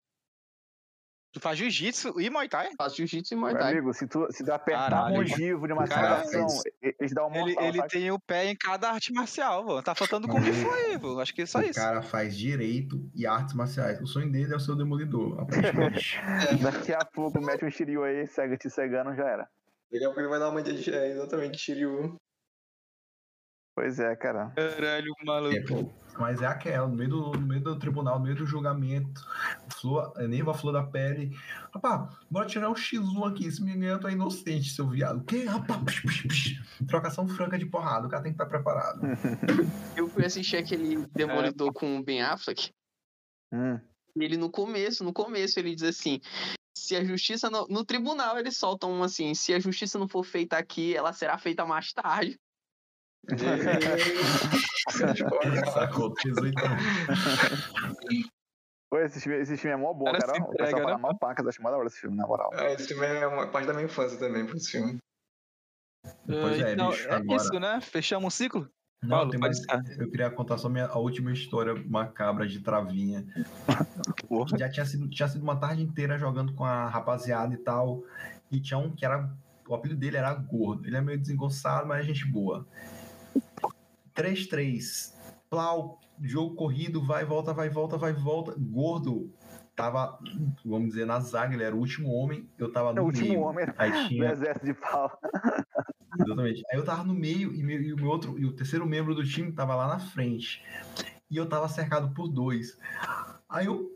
Tu 1.32 1.40
faz 1.40 1.60
jiu-jitsu 1.60 2.20
e 2.20 2.28
muay 2.28 2.50
thai? 2.50 2.72
Faço 2.76 2.98
Jiu-Jitsu 2.98 3.36
e 3.36 3.38
Muay 3.38 3.54
Meu 3.54 3.62
Thai. 3.62 3.72
amigo, 3.74 3.94
se 3.94 4.08
tu, 4.08 4.26
se 4.32 4.44
tu 4.44 4.52
apertar 4.52 4.90
Caralho. 4.90 5.16
um 5.16 5.20
ogivo 5.20 5.68
de 5.68 5.74
uma 5.74 5.84
e- 6.82 6.96
eles 7.00 7.14
dão 7.14 7.28
um 7.28 7.36
Ele, 7.36 7.54
mortal, 7.54 7.64
ele 7.66 7.78
sabe? 7.78 7.90
tem 7.90 8.12
o 8.12 8.20
pé 8.20 8.46
em 8.50 8.56
cada 8.56 8.90
arte 8.90 9.14
marcial, 9.14 9.64
pô. 9.64 9.84
Tá 9.84 9.94
faltando 9.94 10.28
Kung 10.28 10.42
Fu 10.42 10.72
aí, 10.72 10.98
pô. 10.98 11.20
Acho 11.20 11.34
que 11.36 11.44
é 11.44 11.46
só 11.46 11.60
o 11.60 11.62
isso. 11.62 11.80
cara 11.80 12.02
faz 12.02 12.36
direito 12.36 13.08
e 13.14 13.28
artes 13.28 13.54
marciais. 13.54 14.02
O 14.02 14.08
sonho 14.08 14.32
dele 14.32 14.54
é 14.54 14.56
o 14.56 14.60
seu 14.60 14.76
demolidor, 14.76 15.40
aparentemente. 15.40 16.18
Daqui 16.64 16.94
a 16.94 17.06
pouco 17.06 17.40
mete 17.40 17.64
um 17.64 17.70
Shiryu 17.70 18.04
aí, 18.04 18.26
cega 18.26 18.58
te 18.58 18.68
cegando, 18.68 19.16
já 19.16 19.28
era. 19.28 19.50
Daqui 19.92 20.04
a 20.04 20.08
pouco 20.08 20.22
ele 20.22 20.30
vai 20.30 20.40
dar 20.40 20.50
uma 20.50 20.64
de 20.64 20.92
é, 20.92 21.12
exatamente 21.12 21.60
Shiryu. 21.60 22.16
Pois 23.80 23.98
é, 23.98 24.14
cara. 24.14 24.52
Caralho, 24.58 25.14
maluco. 25.24 25.56
É, 25.56 25.62
pô, 25.62 25.90
mas 26.20 26.42
é 26.42 26.46
aquela, 26.46 26.86
no 26.86 26.94
meio, 26.94 27.10
do, 27.10 27.32
no 27.32 27.48
meio 27.48 27.62
do 27.62 27.80
tribunal, 27.80 28.20
no 28.20 28.26
meio 28.26 28.36
do 28.36 28.46
julgamento, 28.46 29.26
flor, 29.80 30.12
nervo 30.28 30.52
a 30.52 30.54
flor 30.54 30.74
da 30.74 30.84
pele. 30.84 31.34
Rapaz, 31.74 32.14
bora 32.30 32.46
tirar 32.46 32.70
um 32.70 32.74
X1 32.74 33.32
aqui. 33.32 33.50
Se 33.50 33.64
me 33.64 33.72
engano, 33.72 34.02
tu 34.02 34.10
é 34.10 34.12
inocente, 34.12 34.70
seu 34.72 34.86
viado. 34.86 35.20
O 35.20 35.24
quê? 35.24 35.46
Rapaz, 35.46 35.82
psh, 35.82 36.02
psh, 36.02 36.28
psh. 36.28 36.88
trocação 36.88 37.26
franca 37.26 37.58
de 37.58 37.68
porrada. 37.68 38.06
O 38.06 38.10
cara 38.10 38.22
tem 38.22 38.34
que 38.34 38.36
estar 38.36 38.48
preparado. 38.48 39.00
Eu 39.96 40.10
fui 40.10 40.26
assistir 40.26 40.58
aquele 40.58 41.08
Demolidor 41.16 41.72
com 41.72 42.00
o 42.00 42.04
Ben 42.04 42.22
Affleck. 42.22 42.74
Hum. 43.54 43.80
Ele 44.14 44.36
no 44.36 44.52
começo, 44.52 45.06
no 45.06 45.14
começo, 45.14 45.58
ele 45.58 45.74
diz 45.74 45.84
assim: 45.84 46.20
se 46.76 46.98
a 46.98 47.06
justiça. 47.06 47.50
No, 47.50 47.66
no 47.70 47.86
tribunal, 47.86 48.38
eles 48.38 48.58
soltam 48.58 48.92
um 48.92 49.04
assim: 49.04 49.34
se 49.34 49.54
a 49.54 49.60
justiça 49.60 49.98
não 49.98 50.10
for 50.10 50.26
feita 50.26 50.58
aqui, 50.58 50.94
ela 50.94 51.14
será 51.14 51.38
feita 51.38 51.66
mais 51.66 51.94
tarde. 51.94 52.38
Sacou? 55.74 56.14
18 56.24 56.56
Pô, 58.90 58.98
esse 59.00 59.22
filme, 59.22 59.38
esse 59.40 59.56
filme 59.56 59.74
é 59.76 59.78
mó 59.78 59.94
bom, 59.94 60.06
Cara, 60.06 60.18
cara. 60.20 60.34
se 60.34 60.42
O 60.42 60.48
pessoal 60.48 60.54
entrega, 60.70 60.82
fala 60.84 60.96
né, 60.96 61.02
mal 61.02 61.18
pacas, 61.20 61.46
acho 61.48 61.62
mó 61.62 61.70
da 61.70 61.78
hora 61.78 61.88
esse 61.88 62.00
filme, 62.00 62.18
na 62.18 62.26
moral. 62.26 62.50
Ah, 62.54 62.72
esse 62.72 62.88
filme 62.88 63.06
é 63.06 63.28
uma 63.28 63.48
parte 63.48 63.68
da 63.68 63.74
minha 63.74 63.86
infância 63.86 64.18
também, 64.18 64.48
por 64.48 64.56
esse 64.56 64.72
filme. 64.72 64.98
Pois 66.26 66.60
é, 66.60 66.74
então, 66.74 66.90
bicho, 66.90 67.08
é 67.08 67.14
agora- 67.14 67.36
isso, 67.42 67.60
né? 67.60 67.82
Fechamos 67.82 68.26
um 68.26 68.30
ciclo? 68.32 68.68
Não, 69.04 69.10
Paulo, 69.18 69.32
tem 69.32 69.40
mais, 69.40 69.60
eu 69.98 70.10
queria 70.10 70.30
contar 70.32 70.58
só 70.58 70.68
minha, 70.68 70.88
a 70.88 70.98
última 70.98 71.32
história 71.32 71.74
macabra 71.88 72.48
de 72.48 72.60
travinha. 72.62 73.26
Porra. 74.28 74.58
Já 74.58 74.70
tinha 74.70 74.86
sido, 74.86 75.08
tinha 75.08 75.28
sido 75.28 75.44
uma 75.44 75.56
tarde 75.58 75.84
inteira 75.84 76.18
jogando 76.18 76.54
com 76.54 76.66
a 76.66 76.90
rapaziada 76.90 77.54
e 77.54 77.58
tal. 77.58 78.04
E 78.52 78.60
tinha 78.60 78.78
um 78.80 78.92
que 78.94 79.06
era. 79.06 79.30
O 79.68 79.76
apelido 79.76 80.00
dele 80.00 80.18
era 80.18 80.34
Gordo. 80.34 80.86
Ele 80.88 80.98
é 80.98 81.02
meio 81.02 81.20
desengonçado, 81.20 81.88
mas 81.88 82.00
é 82.00 82.04
gente 82.04 82.26
boa. 82.26 82.68
3-3. 84.16 85.14
Plau, 85.50 86.00
jogo 86.22 86.56
corrido, 86.56 87.04
vai, 87.06 87.26
volta, 87.26 87.54
vai, 87.54 87.70
volta, 87.70 87.98
vai, 87.98 88.14
volta. 88.14 88.54
Gordo 88.58 89.32
tava, 89.76 90.20
vamos 90.66 90.90
dizer, 90.90 91.06
na 91.06 91.20
zaga, 91.22 91.54
ele 91.54 91.64
era 91.64 91.76
o 91.76 91.80
último 91.80 92.10
homem, 92.14 92.50
eu 92.58 92.70
tava 92.72 92.94
no 92.94 93.02
o 93.02 93.06
último 93.06 93.30
meio. 93.30 93.40
homem 93.42 93.66
Aí 93.78 93.92
do 93.92 94.08
tinha, 94.10 94.30
exército 94.32 94.66
de 94.66 94.74
pau. 94.74 95.10
Exatamente. 96.20 96.64
Aí 96.72 96.78
eu 96.78 96.84
tava 96.84 97.04
no 97.04 97.14
meio 97.14 97.54
e, 97.54 97.64
meu- 97.64 97.82
e 97.82 97.94
o 97.94 97.96
meu 97.96 98.08
outro 98.10 98.38
e 98.38 98.46
o 98.46 98.52
terceiro 98.52 98.86
membro 98.86 99.16
do 99.16 99.24
time 99.24 99.52
tava 99.54 99.76
lá 99.76 99.88
na 99.88 100.00
frente. 100.00 100.62
E 101.32 101.38
eu 101.38 101.48
tava 101.48 101.70
cercado 101.70 102.14
por 102.14 102.28
dois. 102.28 102.78
Aí 103.48 103.68
eu 103.68 103.90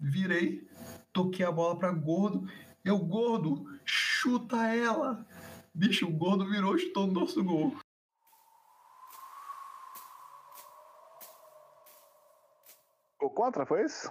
virei, 0.00 0.66
toquei 1.12 1.44
a 1.46 1.52
bola 1.52 1.78
pra 1.78 1.92
gordo. 1.92 2.48
Eu, 2.84 2.98
gordo, 2.98 3.66
chuta 3.84 4.56
ela. 4.68 5.24
Bicho, 5.72 6.06
o 6.08 6.10
gordo 6.10 6.48
virou 6.48 6.74
e 6.74 6.80
chutou 6.80 7.06
no 7.06 7.12
nosso 7.12 7.44
gol. 7.44 7.76
O 13.20 13.30
contra, 13.30 13.66
foi 13.66 13.84
isso? 13.84 14.10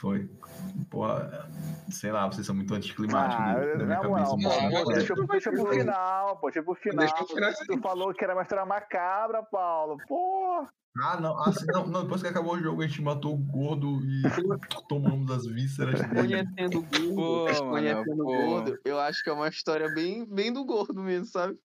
Foi. 0.00 0.30
Porra, 0.90 1.46
sei 1.90 2.10
lá, 2.10 2.26
vocês 2.26 2.46
são 2.46 2.54
muito 2.54 2.72
anticlimáticos. 2.74 3.44
Ah, 3.44 3.54
né? 3.54 3.74
na 3.74 3.84
minha 3.84 4.02
moral, 4.02 4.30
cabeça. 4.30 4.48
pô, 4.48 4.62
Não, 4.62 4.84
pô, 4.84 4.92
deixa, 4.92 5.14
não, 5.14 5.26
deixa 5.26 5.50
pro 5.50 5.66
final, 5.66 6.36
pô, 6.38 6.46
deixa 6.46 6.62
pro 6.62 6.74
final. 6.74 7.06
Deixa. 7.06 7.64
Tu 7.66 7.78
falou 7.80 8.14
que 8.14 8.24
era 8.24 8.32
uma 8.34 8.42
história 8.42 8.64
macabra, 8.64 9.42
Paulo. 9.42 9.98
Pô, 10.08 10.66
Ah, 11.02 11.20
não, 11.20 11.38
ah, 11.38 11.52
sim, 11.52 11.66
não, 11.66 11.86
não, 11.86 12.02
depois 12.04 12.22
que 12.22 12.28
acabou 12.28 12.54
o 12.54 12.62
jogo, 12.62 12.82
a 12.82 12.86
gente 12.86 13.02
matou 13.02 13.34
o 13.34 13.38
gordo 13.38 14.00
e 14.06 14.22
tomamos 14.88 15.30
as 15.30 15.44
vísceras 15.46 16.00
dele. 16.08 16.44
Conhecendo 16.46 16.78
o 16.78 16.82
gordo, 16.82 17.14
Pô, 17.58 17.70
conhecendo 17.70 18.12
o 18.12 18.16
pô. 18.16 18.24
gordo, 18.24 18.78
eu 18.84 18.98
acho 18.98 19.22
que 19.22 19.28
é 19.28 19.32
uma 19.34 19.48
história 19.48 19.88
bem, 19.92 20.24
bem 20.24 20.50
do 20.52 20.64
gordo 20.64 21.02
mesmo, 21.02 21.26
sabe? 21.26 21.58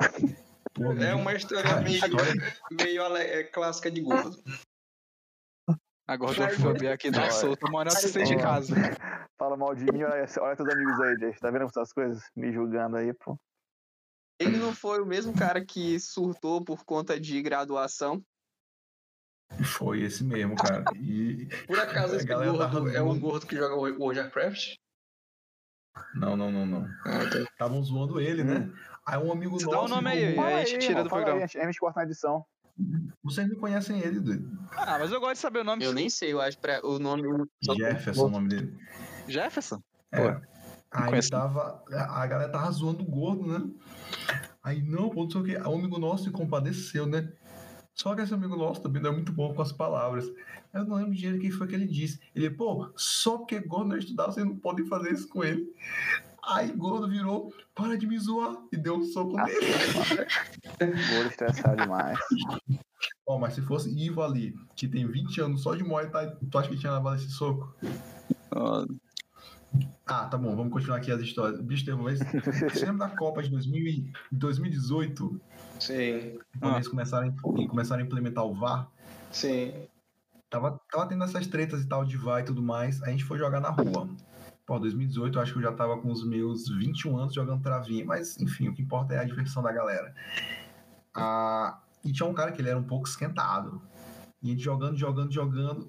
Pô, 0.74 0.92
É 0.92 1.14
uma 1.14 1.34
história 1.34 1.62
Cara, 1.68 1.80
meio, 1.82 1.96
história- 1.96 2.32
meio 2.70 3.04
ale- 3.04 3.20
é, 3.20 3.44
clássica 3.44 3.90
de 3.90 4.00
gordo. 4.00 4.42
A 6.06 6.16
gordofobia 6.16 6.94
aqui 6.94 7.10
tá 7.10 7.30
solta. 7.30 7.66
O 7.66 7.72
Manel 7.72 7.92
se 7.92 8.08
sente 8.08 8.32
em 8.32 8.38
casa. 8.38 8.74
fala 9.38 9.56
mal 9.56 9.74
de 9.74 9.84
mim, 9.84 10.02
olha, 10.02 10.26
olha 10.40 10.56
teus 10.56 10.68
amigos 10.68 11.00
aí, 11.00 11.16
gente. 11.18 11.38
Tá 11.40 11.50
vendo 11.50 11.64
essas 11.64 11.92
coisas? 11.92 12.22
Me 12.34 12.52
julgando 12.52 12.96
aí, 12.96 13.12
pô. 13.14 13.38
Ele 14.40 14.56
não 14.56 14.74
foi 14.74 15.00
o 15.00 15.06
mesmo 15.06 15.32
cara 15.34 15.64
que 15.64 15.98
surtou 16.00 16.64
por 16.64 16.84
conta 16.84 17.18
de 17.20 17.40
graduação. 17.42 18.22
Foi 19.64 20.00
esse 20.02 20.24
mesmo, 20.24 20.56
cara. 20.56 20.84
E 20.96 21.46
Por 21.66 21.78
acaso 21.78 22.16
esse 22.16 22.26
gordo 22.26 22.88
é 22.90 23.00
o 23.00 23.14
gordo 23.20 23.46
que 23.46 23.54
joga 23.56 23.74
World 23.76 23.98
of 24.18 24.20
Warcraft? 24.20 24.74
Não, 26.14 26.36
não, 26.36 26.50
não, 26.50 26.64
não. 26.66 26.84
Ah, 27.04 27.28
tá. 27.30 27.38
Estavam 27.42 27.82
zoando 27.82 28.18
ele, 28.20 28.42
né? 28.42 28.68
Aí 29.06 29.18
um 29.18 29.32
amigo 29.32 29.58
Você 29.58 29.66
nosso. 29.66 29.76
dá 29.76 29.84
o 29.84 29.88
nome 29.88 30.10
aí, 30.10 30.38
aí 30.38 30.54
a 30.54 30.64
gente 30.64 30.78
tira 30.78 30.92
irmão, 30.92 31.04
do 31.04 31.08
programa. 31.10 31.40
Aí, 31.40 31.60
a 31.60 31.66
gente 31.66 31.78
corta 31.78 32.00
na 32.00 32.06
edição. 32.06 32.44
Vocês 33.22 33.48
não 33.48 33.56
conhecem 33.56 33.98
ele, 33.98 34.20
doido. 34.20 34.50
Ah, 34.72 34.98
mas 34.98 35.12
eu 35.12 35.20
gosto 35.20 35.34
de 35.34 35.38
saber 35.38 35.60
o 35.60 35.64
nome. 35.64 35.84
Eu 35.84 35.92
nem 35.92 36.08
sei, 36.08 36.32
eu 36.32 36.40
acho 36.40 36.58
pra, 36.58 36.84
o 36.84 36.98
nome. 36.98 37.24
Jefferson, 37.76 38.26
o 38.26 38.30
nome 38.30 38.48
dele. 38.48 38.78
Jefferson? 39.28 39.82
É. 40.12 40.40
Aí 40.90 41.08
conheço. 41.08 41.30
tava. 41.30 41.82
A 41.90 42.26
galera 42.26 42.50
tava 42.50 42.70
zoando 42.70 43.02
o 43.02 43.06
gordo, 43.06 43.46
né? 43.46 43.70
Aí, 44.62 44.82
não, 44.82 45.10
pô, 45.10 45.24
não 45.24 45.30
sei 45.30 45.40
o 45.40 45.44
quê. 45.44 45.56
Aí 45.56 45.66
um 45.66 45.78
amigo 45.78 45.98
nosso 45.98 46.24
se 46.24 46.30
compadeceu, 46.30 47.06
né? 47.06 47.32
Só 47.94 48.14
que 48.14 48.22
esse 48.22 48.32
amigo 48.32 48.56
nosso 48.56 48.80
também 48.80 49.02
não 49.02 49.10
é 49.10 49.12
muito 49.12 49.32
bom 49.32 49.52
com 49.54 49.62
as 49.62 49.72
palavras. 49.72 50.30
Eu 50.72 50.84
não 50.84 50.96
lembro 50.96 51.14
de 51.14 51.38
quem 51.38 51.50
foi 51.50 51.66
que 51.66 51.74
ele 51.74 51.86
disse. 51.86 52.18
Ele, 52.34 52.48
pô, 52.48 52.90
só 52.96 53.38
porque 53.38 53.60
gordo 53.60 53.90
não 53.90 53.98
estudar, 53.98 54.26
vocês 54.26 54.46
não 54.46 54.56
podem 54.56 54.86
fazer 54.86 55.12
isso 55.12 55.28
com 55.28 55.44
ele. 55.44 55.66
Aí 56.44 56.72
gordo 56.72 57.08
virou, 57.08 57.52
para 57.74 57.96
de 57.96 58.06
me 58.06 58.18
zoar, 58.18 58.56
e 58.72 58.76
deu 58.76 58.96
um 58.96 59.04
soco 59.04 59.38
Ah, 59.38 59.44
nele. 59.44 59.60
Vou 61.14 61.26
estressar 61.26 61.76
demais. 61.76 62.18
Ó, 63.26 63.38
mas 63.38 63.54
se 63.54 63.62
fosse 63.62 63.88
Ivo 63.96 64.22
ali, 64.22 64.54
que 64.74 64.88
tem 64.88 65.06
20 65.06 65.40
anos 65.40 65.62
só 65.62 65.74
de 65.74 65.84
Muay 65.84 66.10
Thai, 66.10 66.36
tu 66.50 66.58
acha 66.58 66.68
que 66.68 66.76
tinha 66.76 66.92
levado 66.92 67.16
esse 67.16 67.30
soco? 67.30 67.74
Ah, 68.50 68.84
Ah, 70.06 70.26
tá 70.26 70.36
bom, 70.36 70.54
vamos 70.56 70.72
continuar 70.72 70.96
aqui 70.98 71.10
as 71.12 71.20
histórias. 71.22 71.60
Bicho, 71.60 71.84
teve 71.84 71.96
uma 71.96 72.10
vez. 72.10 72.18
Você 72.74 72.84
lembra 72.84 73.08
da 73.08 73.16
Copa 73.16 73.42
de 73.42 73.48
2000 73.48 73.86
e 73.86 74.12
2018? 74.32 75.40
Sim, 75.80 76.38
Quando 76.60 76.72
Ah. 76.72 76.76
eles 76.76 76.88
começaram, 76.88 77.28
a- 77.28 77.68
começaram 77.68 78.02
a 78.02 78.04
implementar 78.06 78.44
o 78.44 78.52
VAR? 78.54 78.88
sim. 79.30 79.72
Tava, 80.50 80.78
tava 80.90 81.06
tendo 81.06 81.24
essas 81.24 81.46
tretas 81.46 81.80
e 81.82 81.88
tal 81.88 82.04
de 82.04 82.14
VAR 82.18 82.40
e 82.40 82.44
tudo 82.44 82.62
mais. 82.62 83.02
A 83.04 83.08
gente 83.10 83.24
foi 83.24 83.38
jogar 83.38 83.58
na 83.58 83.70
rua. 83.70 84.06
Pô, 84.66 84.78
2018 84.78 85.36
eu 85.38 85.42
acho 85.42 85.52
que 85.52 85.58
eu 85.58 85.62
já 85.62 85.72
tava 85.72 85.98
com 85.98 86.10
os 86.10 86.24
meus 86.24 86.68
21 86.68 87.16
anos 87.18 87.34
jogando 87.34 87.62
travinha. 87.62 88.04
Mas, 88.04 88.38
enfim, 88.40 88.68
o 88.68 88.74
que 88.74 88.82
importa 88.82 89.14
é 89.14 89.18
a 89.18 89.24
diversão 89.24 89.62
da 89.62 89.72
galera. 89.72 90.14
Ah, 91.14 91.78
E 92.04 92.12
tinha 92.12 92.28
um 92.28 92.34
cara 92.34 92.50
que 92.52 92.60
ele 92.60 92.68
era 92.68 92.78
um 92.78 92.82
pouco 92.84 93.06
esquentado. 93.08 93.80
E 94.42 94.48
a 94.48 94.50
gente 94.50 94.62
jogando, 94.62 94.96
jogando, 94.96 95.32
jogando. 95.32 95.88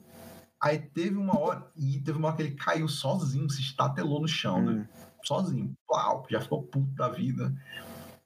Aí 0.61 0.77
teve 0.79 1.17
uma 1.17 1.37
hora, 1.37 1.67
e 1.75 1.99
teve 1.99 2.17
uma 2.17 2.27
hora 2.29 2.37
que 2.37 2.43
ele 2.43 2.55
caiu 2.55 2.87
sozinho, 2.87 3.49
se 3.49 3.61
estatelou 3.61 4.21
no 4.21 4.27
chão, 4.27 4.59
Hum. 4.59 4.65
né? 4.65 4.89
Sozinho. 5.23 5.73
Plau, 5.87 6.25
já 6.29 6.39
ficou 6.41 6.61
puto 6.63 6.91
da 6.93 7.09
vida. 7.09 7.53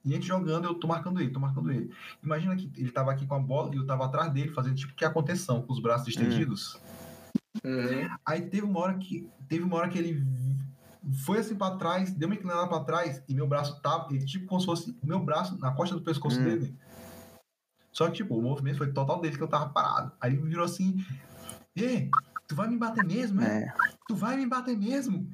E 0.04 0.12
a 0.12 0.16
gente 0.16 0.28
jogando, 0.28 0.66
eu 0.66 0.74
tô 0.76 0.88
marcando 0.88 1.20
ele, 1.20 1.30
tô 1.32 1.40
marcando 1.40 1.72
ele. 1.72 1.92
Imagina 2.24 2.56
que 2.56 2.72
ele 2.76 2.92
tava 2.92 3.12
aqui 3.12 3.26
com 3.26 3.36
a 3.36 3.40
bola 3.40 3.74
e 3.74 3.78
eu 3.78 3.86
tava 3.86 4.06
atrás 4.06 4.32
dele, 4.32 4.50
fazendo 4.50 4.76
tipo 4.76 4.94
que 4.96 5.04
a 5.06 5.10
contenção, 5.10 5.62
com 5.62 5.74
os 5.74 5.80
braços 5.82 6.08
estendidos. 6.08 6.80
Uhum. 7.64 8.08
Aí 8.26 8.42
teve 8.42 8.66
uma 8.66 8.80
hora 8.80 8.98
que 8.98 9.30
teve 9.48 9.64
uma 9.64 9.78
hora 9.78 9.90
que 9.90 9.98
ele 9.98 10.24
foi 11.26 11.40
assim 11.40 11.56
pra 11.56 11.78
trás, 11.78 12.14
deu 12.14 12.28
uma 12.28 12.36
inclinada 12.36 12.68
pra 12.68 12.84
trás 12.84 13.24
e 13.28 13.34
meu 13.34 13.48
braço 13.48 13.82
tava, 13.82 14.14
ele, 14.14 14.26
tipo 14.26 14.46
como 14.48 14.60
se 14.60 14.66
fosse 14.66 14.98
meu 15.04 15.20
braço 15.24 15.58
na 15.60 15.72
costa 15.72 15.96
do 15.96 16.02
pescoço 16.04 16.40
Hum. 16.40 16.44
dele. 16.44 16.78
Só 17.92 18.08
que 18.08 18.18
tipo, 18.18 18.38
o 18.38 18.42
movimento 18.42 18.78
foi 18.78 18.92
total 18.92 19.20
dele 19.22 19.38
que 19.38 19.44
eu 19.44 19.48
tava 19.48 19.70
parado. 19.70 20.12
Aí 20.22 20.34
ele 20.34 20.42
virou 20.44 20.66
assim: 20.66 20.98
"Ei, 21.76 22.10
tu 22.48 22.56
vai 22.56 22.68
me 22.68 22.78
bater 22.78 23.04
mesmo, 23.06 23.42
é? 23.42 23.64
É. 23.64 23.74
Tu 24.08 24.16
vai 24.16 24.38
me 24.38 24.46
bater 24.46 24.78
mesmo?" 24.78 25.28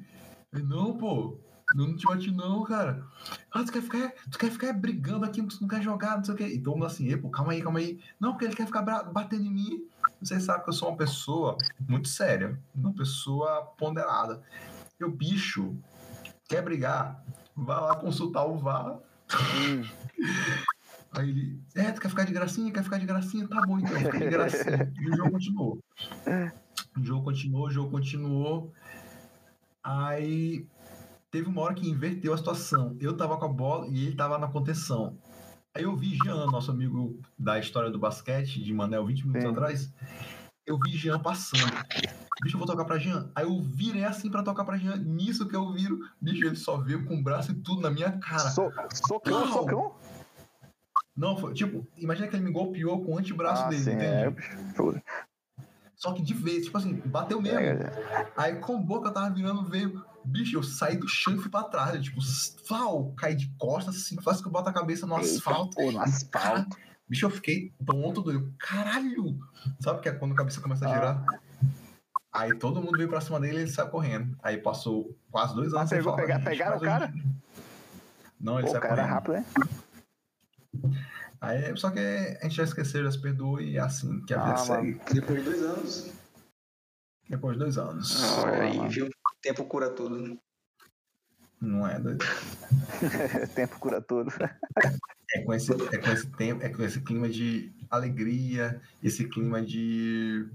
Eu, 0.52 0.64
não, 0.64 0.96
pô. 0.96 1.40
Eu 1.76 1.88
não 1.88 1.96
te 1.96 2.06
bati 2.06 2.30
não, 2.30 2.62
cara. 2.62 3.04
Ah, 3.50 3.64
tu 3.64 3.72
quer 3.72 3.82
ficar, 3.82 4.12
tu 4.30 4.38
quer 4.38 4.50
ficar 4.50 4.72
brigando 4.72 5.24
aqui, 5.24 5.42
tu 5.42 5.60
não 5.60 5.68
quer 5.68 5.82
jogar, 5.82 6.16
não 6.16 6.24
sei 6.24 6.34
o 6.34 6.36
quê. 6.36 6.46
E 6.46 6.58
mundo 6.64 6.86
assim, 6.86 7.08
"Ei, 7.08 7.16
pô, 7.16 7.28
calma 7.28 7.52
aí, 7.52 7.60
calma 7.60 7.80
aí. 7.80 8.00
Não, 8.20 8.32
porque 8.32 8.44
ele 8.44 8.54
quer 8.54 8.66
ficar 8.66 8.82
batendo 8.82 9.44
em 9.44 9.50
mim. 9.50 9.88
Vocês 10.20 10.44
sabem 10.44 10.62
que 10.62 10.68
eu 10.68 10.72
sou 10.72 10.88
uma 10.90 10.96
pessoa 10.96 11.58
muito 11.88 12.08
séria, 12.08 12.58
uma 12.74 12.92
pessoa 12.92 13.62
ponderada. 13.76 14.40
Eu, 15.00 15.10
bicho, 15.10 15.76
quer 16.48 16.62
brigar? 16.62 17.24
Vai 17.56 17.80
lá 17.80 17.96
consultar 17.96 18.44
o 18.44 18.56
VAR. 18.56 18.98
Hum. 19.56 19.82
Aí 21.12 21.28
ele, 21.28 21.60
é, 21.74 21.90
tu 21.92 22.00
quer 22.00 22.08
ficar 22.08 22.24
de 22.24 22.32
gracinha? 22.32 22.72
Quer 22.72 22.84
ficar 22.84 22.98
de 22.98 23.06
gracinha? 23.06 23.48
Tá 23.48 23.60
bom, 23.66 23.78
então, 23.78 23.96
fica 23.96 24.18
de 24.18 24.30
gracinha. 24.30 24.92
E 25.00 25.10
o 25.10 25.16
jogo 25.16 25.30
continuou. 25.32 25.78
O 26.96 27.04
jogo 27.04 27.24
continuou, 27.24 27.66
o 27.66 27.70
jogo 27.70 27.90
continuou. 27.90 28.72
Aí 29.82 30.66
teve 31.34 31.48
uma 31.48 31.62
hora 31.62 31.74
que 31.74 31.90
inverteu 31.90 32.32
a 32.32 32.36
situação. 32.36 32.96
Eu 33.00 33.16
tava 33.16 33.36
com 33.36 33.44
a 33.44 33.48
bola 33.48 33.88
e 33.88 34.06
ele 34.06 34.14
tava 34.14 34.38
na 34.38 34.46
contenção. 34.46 35.18
Aí 35.74 35.82
eu 35.82 35.96
vi 35.96 36.14
Jean, 36.22 36.46
nosso 36.46 36.70
amigo 36.70 37.18
da 37.36 37.58
história 37.58 37.90
do 37.90 37.98
basquete, 37.98 38.62
de 38.62 38.72
Manel, 38.72 39.04
20 39.04 39.22
minutos 39.26 39.42
Sim. 39.42 39.48
atrás. 39.50 39.92
Eu 40.64 40.78
vi 40.78 40.92
Jean 40.96 41.18
passando. 41.18 41.72
Bicho, 42.40 42.54
eu 42.54 42.58
vou 42.58 42.68
tocar 42.68 42.84
pra 42.84 42.98
Jean. 42.98 43.28
Aí 43.34 43.44
eu 43.44 43.60
virei 43.60 44.04
assim 44.04 44.30
pra 44.30 44.44
tocar 44.44 44.64
pra 44.64 44.76
Jean. 44.78 44.94
Nisso 44.98 45.48
que 45.48 45.56
eu 45.56 45.72
viro, 45.72 45.98
bicho, 46.20 46.46
ele 46.46 46.54
só 46.54 46.76
veio 46.76 47.04
com 47.04 47.16
o 47.16 47.22
braço 47.22 47.50
e 47.50 47.54
tudo 47.56 47.80
na 47.80 47.90
minha 47.90 48.12
cara. 48.12 48.50
So- 48.50 48.70
socão, 49.08 49.40
Não. 49.40 49.52
socão? 49.52 49.94
Não, 51.16 51.36
foi 51.36 51.52
tipo, 51.52 51.84
imagina 51.96 52.28
que 52.28 52.36
ele 52.36 52.44
me 52.44 52.52
golpeou 52.52 53.04
com 53.04 53.14
o 53.14 53.18
antebraço 53.18 53.64
Ah, 53.64 53.68
dele, 53.70 53.82
sim, 53.82 53.90
é. 53.90 54.28
entende? 54.28 54.76
Show. 54.76 54.94
Só 55.96 56.12
que 56.12 56.22
de 56.22 56.32
vez, 56.34 56.66
tipo 56.66 56.78
assim, 56.78 56.94
bateu 57.06 57.40
mesmo. 57.42 57.58
É, 57.58 58.30
Aí 58.36 58.56
com 58.60 58.76
a 58.76 58.80
boca 58.80 59.08
eu 59.08 59.12
tava 59.12 59.30
virando, 59.34 59.64
veio. 59.64 60.00
Bicho, 60.24 60.56
eu 60.56 60.62
saí 60.62 60.96
do 60.96 61.06
chão 61.08 61.34
e 61.36 61.38
fui 61.38 61.50
pra 61.50 61.64
trás. 61.64 61.94
né? 61.94 62.00
Tipo, 62.00 62.20
flau, 62.66 63.12
caí 63.16 63.34
de 63.34 63.48
costas, 63.58 63.96
assim, 63.96 64.16
quase 64.16 64.40
que 64.42 64.48
eu 64.48 64.52
boto 64.52 64.68
a 64.68 64.72
cabeça 64.72 65.06
no 65.06 65.16
Eita, 65.18 65.26
asfalto. 65.36 65.76
pô, 65.76 65.92
no 65.92 66.00
asfalto. 66.00 66.76
Bicho, 67.08 67.26
eu 67.26 67.30
fiquei 67.30 67.72
tonto 67.84 68.22
doido. 68.22 68.52
Caralho! 68.58 69.38
Sabe 69.80 70.00
que 70.00 70.08
é 70.08 70.12
quando 70.12 70.32
a 70.32 70.36
cabeça 70.36 70.60
começa 70.60 70.86
a 70.86 70.90
Ah. 70.90 70.94
girar? 70.94 71.26
Aí 72.32 72.58
todo 72.58 72.80
mundo 72.80 72.96
veio 72.96 73.08
pra 73.08 73.20
cima 73.20 73.38
dele 73.38 73.58
e 73.58 73.60
ele 73.62 73.70
saiu 73.70 73.88
correndo. 73.90 74.36
Aí 74.42 74.56
passou 74.58 75.16
quase 75.30 75.54
dois 75.54 75.72
anos. 75.74 75.88
Sem 75.88 75.98
pegou, 75.98 76.12
falar 76.14 76.22
pegar- 76.26 76.38
gente, 76.38 76.48
pegaram 76.48 76.76
o 76.78 76.80
cara? 76.80 77.14
Não, 78.40 78.54
ele 78.58 78.62
Pô, 78.62 78.68
o 78.68 78.72
saiu 78.72 78.80
cara 78.82 78.94
correndo. 78.96 79.12
rápido, 79.12 79.32
né? 79.34 79.44
Aí, 81.40 81.76
só 81.76 81.90
que 81.90 81.98
a 82.00 82.42
gente 82.44 82.56
já 82.56 82.64
esqueceu, 82.64 83.04
já 83.04 83.10
se 83.12 83.20
perdoou 83.20 83.60
e 83.60 83.76
é 83.76 83.80
assim 83.80 84.20
que 84.24 84.32
a 84.34 84.38
vida 84.38 84.52
Ah, 84.54 84.56
segue. 84.56 85.00
Depois 85.12 85.38
de 85.44 85.50
dois 85.50 85.62
anos. 85.62 86.12
Depois 87.28 87.52
de 87.56 87.58
dois 87.62 87.78
anos. 87.78 88.34
Olha 88.38 88.62
aí, 88.62 88.88
viu? 88.88 89.08
Tempo 89.44 89.62
cura 89.66 89.90
tudo. 89.90 90.40
Não 91.60 91.86
é 91.86 92.00
doido. 92.00 92.24
Tempo 93.54 93.78
cura 93.78 94.00
tudo. 94.00 94.30
É 95.34 95.42
com 95.42 95.52
esse, 95.52 95.70
é 95.70 95.98
com 95.98 96.10
esse 96.10 96.26
tempo, 96.30 96.64
é 96.64 96.68
com 96.70 96.82
esse 96.82 97.00
clima 97.02 97.28
de 97.28 97.70
alegria, 97.90 98.80
esse 99.02 99.28
clima 99.28 99.60
de 99.60 100.48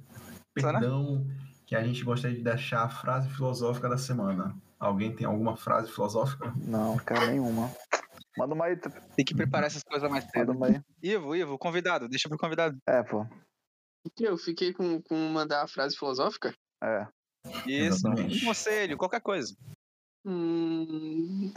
perdão 0.56 1.24
que 1.68 1.76
a 1.76 1.84
gente 1.84 2.04
gostaria 2.04 2.36
de 2.36 2.44
deixar 2.44 2.84
a 2.84 2.90
frase 2.90 3.30
filosófica 3.30 3.88
da 3.88 3.98
semana. 3.98 4.56
Alguém 4.80 5.16
tem 5.16 5.28
alguma 5.28 5.56
frase 5.56 5.92
filosófica? 5.92 6.52
Não, 6.58 6.98
cara, 6.98 7.28
nenhuma. 7.28 7.72
Manda 8.36 8.56
uma 8.56 8.66
aí. 8.66 8.76
Tem 9.16 9.24
que 9.24 9.36
preparar 9.36 9.68
essas 9.68 9.84
coisas 9.84 10.10
mais 10.10 10.24
Manda 10.26 10.40
cedo. 10.40 10.52
uma 10.54 10.66
aí. 10.66 10.82
Ivo, 11.04 11.36
Ivo, 11.36 11.60
convidado, 11.60 12.08
deixa 12.08 12.28
pro 12.28 12.40
convidado. 12.40 12.76
É, 12.88 13.04
pô. 13.04 13.24
Eu 14.20 14.36
fiquei 14.36 14.74
com, 14.74 15.00
com 15.00 15.16
mandar 15.30 15.64
a 15.64 15.68
frase 15.68 15.96
filosófica. 15.96 16.56
É. 16.84 17.06
Isso, 17.66 18.08
Exatamente. 18.08 18.44
um 18.44 18.48
conselho, 18.48 18.98
qualquer 18.98 19.22
coisa. 19.22 19.56
Hum. 20.26 21.52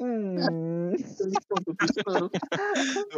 Hum. 0.00 0.92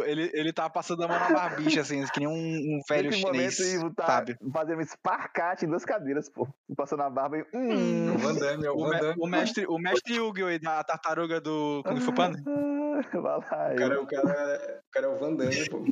Ele, 0.05 0.29
ele 0.33 0.53
tá 0.53 0.69
passando 0.69 1.03
a 1.03 1.07
mão 1.07 1.17
na 1.19 1.29
barbicha, 1.29 1.81
assim, 1.81 2.03
que 2.13 2.19
nem 2.19 2.27
um, 2.27 2.33
um 2.77 2.81
velho 2.87 3.09
Nesse 3.09 3.21
chinês, 3.21 3.59
momento, 3.59 3.73
Ivo 3.85 3.95
tá 3.95 4.05
sabe? 4.05 4.37
fazendo 4.51 4.77
um 4.77 4.81
esparcate 4.81 5.65
em 5.65 5.69
duas 5.69 5.85
cadeiras, 5.85 6.29
pô. 6.29 6.47
Passando 6.75 7.03
a 7.03 7.09
barba 7.09 7.37
e. 7.37 7.41
É 7.41 7.45
Hum. 7.57 8.13
o 8.15 8.17
Van 8.17 8.35
Damme, 8.35 8.65
é 8.65 8.69
o 8.71 8.75
O, 8.75 8.83
Van 8.89 8.99
Damme. 8.99 9.15
o 9.17 9.27
mestre, 9.27 9.65
o 9.65 9.77
mestre 9.77 10.15
Yu-Gi-Oh! 10.15 10.47
aí 10.47 10.59
da 10.59 10.83
tartaruga 10.83 11.39
do 11.41 11.81
Kung 11.85 12.01
Fu 12.01 12.13
Panda. 12.13 12.41
Vai 12.43 13.21
lá, 13.21 13.37
O 13.37 13.41
cara, 13.41 13.93
Ivo. 13.95 14.03
o, 14.03 14.07
cara, 14.07 14.81
o 14.87 14.91
cara 14.91 15.05
é 15.05 15.09
o 15.09 15.17
Van 15.19 15.35
Damme, 15.35 15.69
pô. 15.69 15.85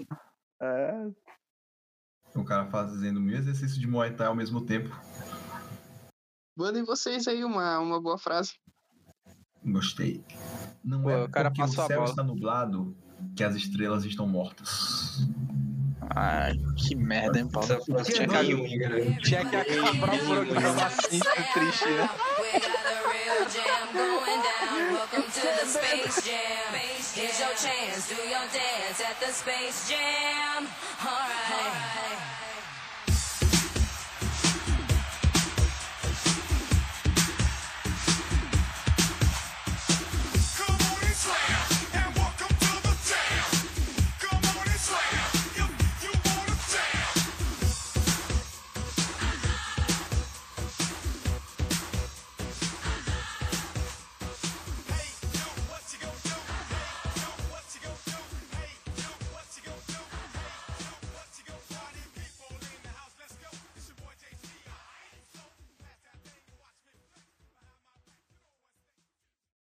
É. 0.62 1.08
O 2.36 2.44
cara 2.44 2.66
fazendo 2.66 3.20
mil 3.22 3.38
exercícios 3.38 3.80
de 3.80 3.88
Muay 3.88 4.12
Thai 4.16 4.28
ao 4.28 4.36
mesmo 4.36 4.66
tempo. 4.66 4.90
Mandem 6.56 6.84
vocês 6.84 7.28
aí 7.28 7.44
uma, 7.44 7.80
uma 7.80 8.00
boa 8.02 8.18
frase. 8.18 8.54
Gostei. 9.66 10.24
Não 10.84 11.02
Pô, 11.04 11.10
é 11.10 11.24
o 11.24 11.30
cara 11.30 11.50
porque 11.50 11.62
o 11.62 11.66
passou 11.66 11.84
a 11.84 11.88
céu 11.88 11.98
bola. 12.00 12.10
está 12.10 12.24
nublado 12.24 12.96
que 13.36 13.44
as 13.44 13.56
estrelas 13.56 14.06
estão 14.06 14.28
mortas. 14.28 15.28
Ai, 16.16 16.54
que 16.78 16.96
merda, 16.96 17.40
hein, 17.40 17.50
Paulo? 17.50 17.68
Que 17.68 18.22
é 18.22 18.26
ruim, 18.26 18.78
cara. 18.78 19.22
Tinha 19.22 19.50
que 19.50 19.56
acabar 19.56 20.14
o 20.14 20.26
programa 20.26 20.86
assim, 20.86 21.20
triste, 21.54 21.86
né? 21.86 22.10
To 25.34 25.42
the 25.42 25.66
Space 25.66 26.22
Jam. 26.22 26.74
Here's 27.16 27.40
your 27.40 27.56
chance, 27.56 28.10
do 28.10 28.16
your 28.16 28.48
dance 28.52 29.02
at 29.02 29.20
the 29.20 29.32
Space 29.32 29.90
Jam. 29.90 30.68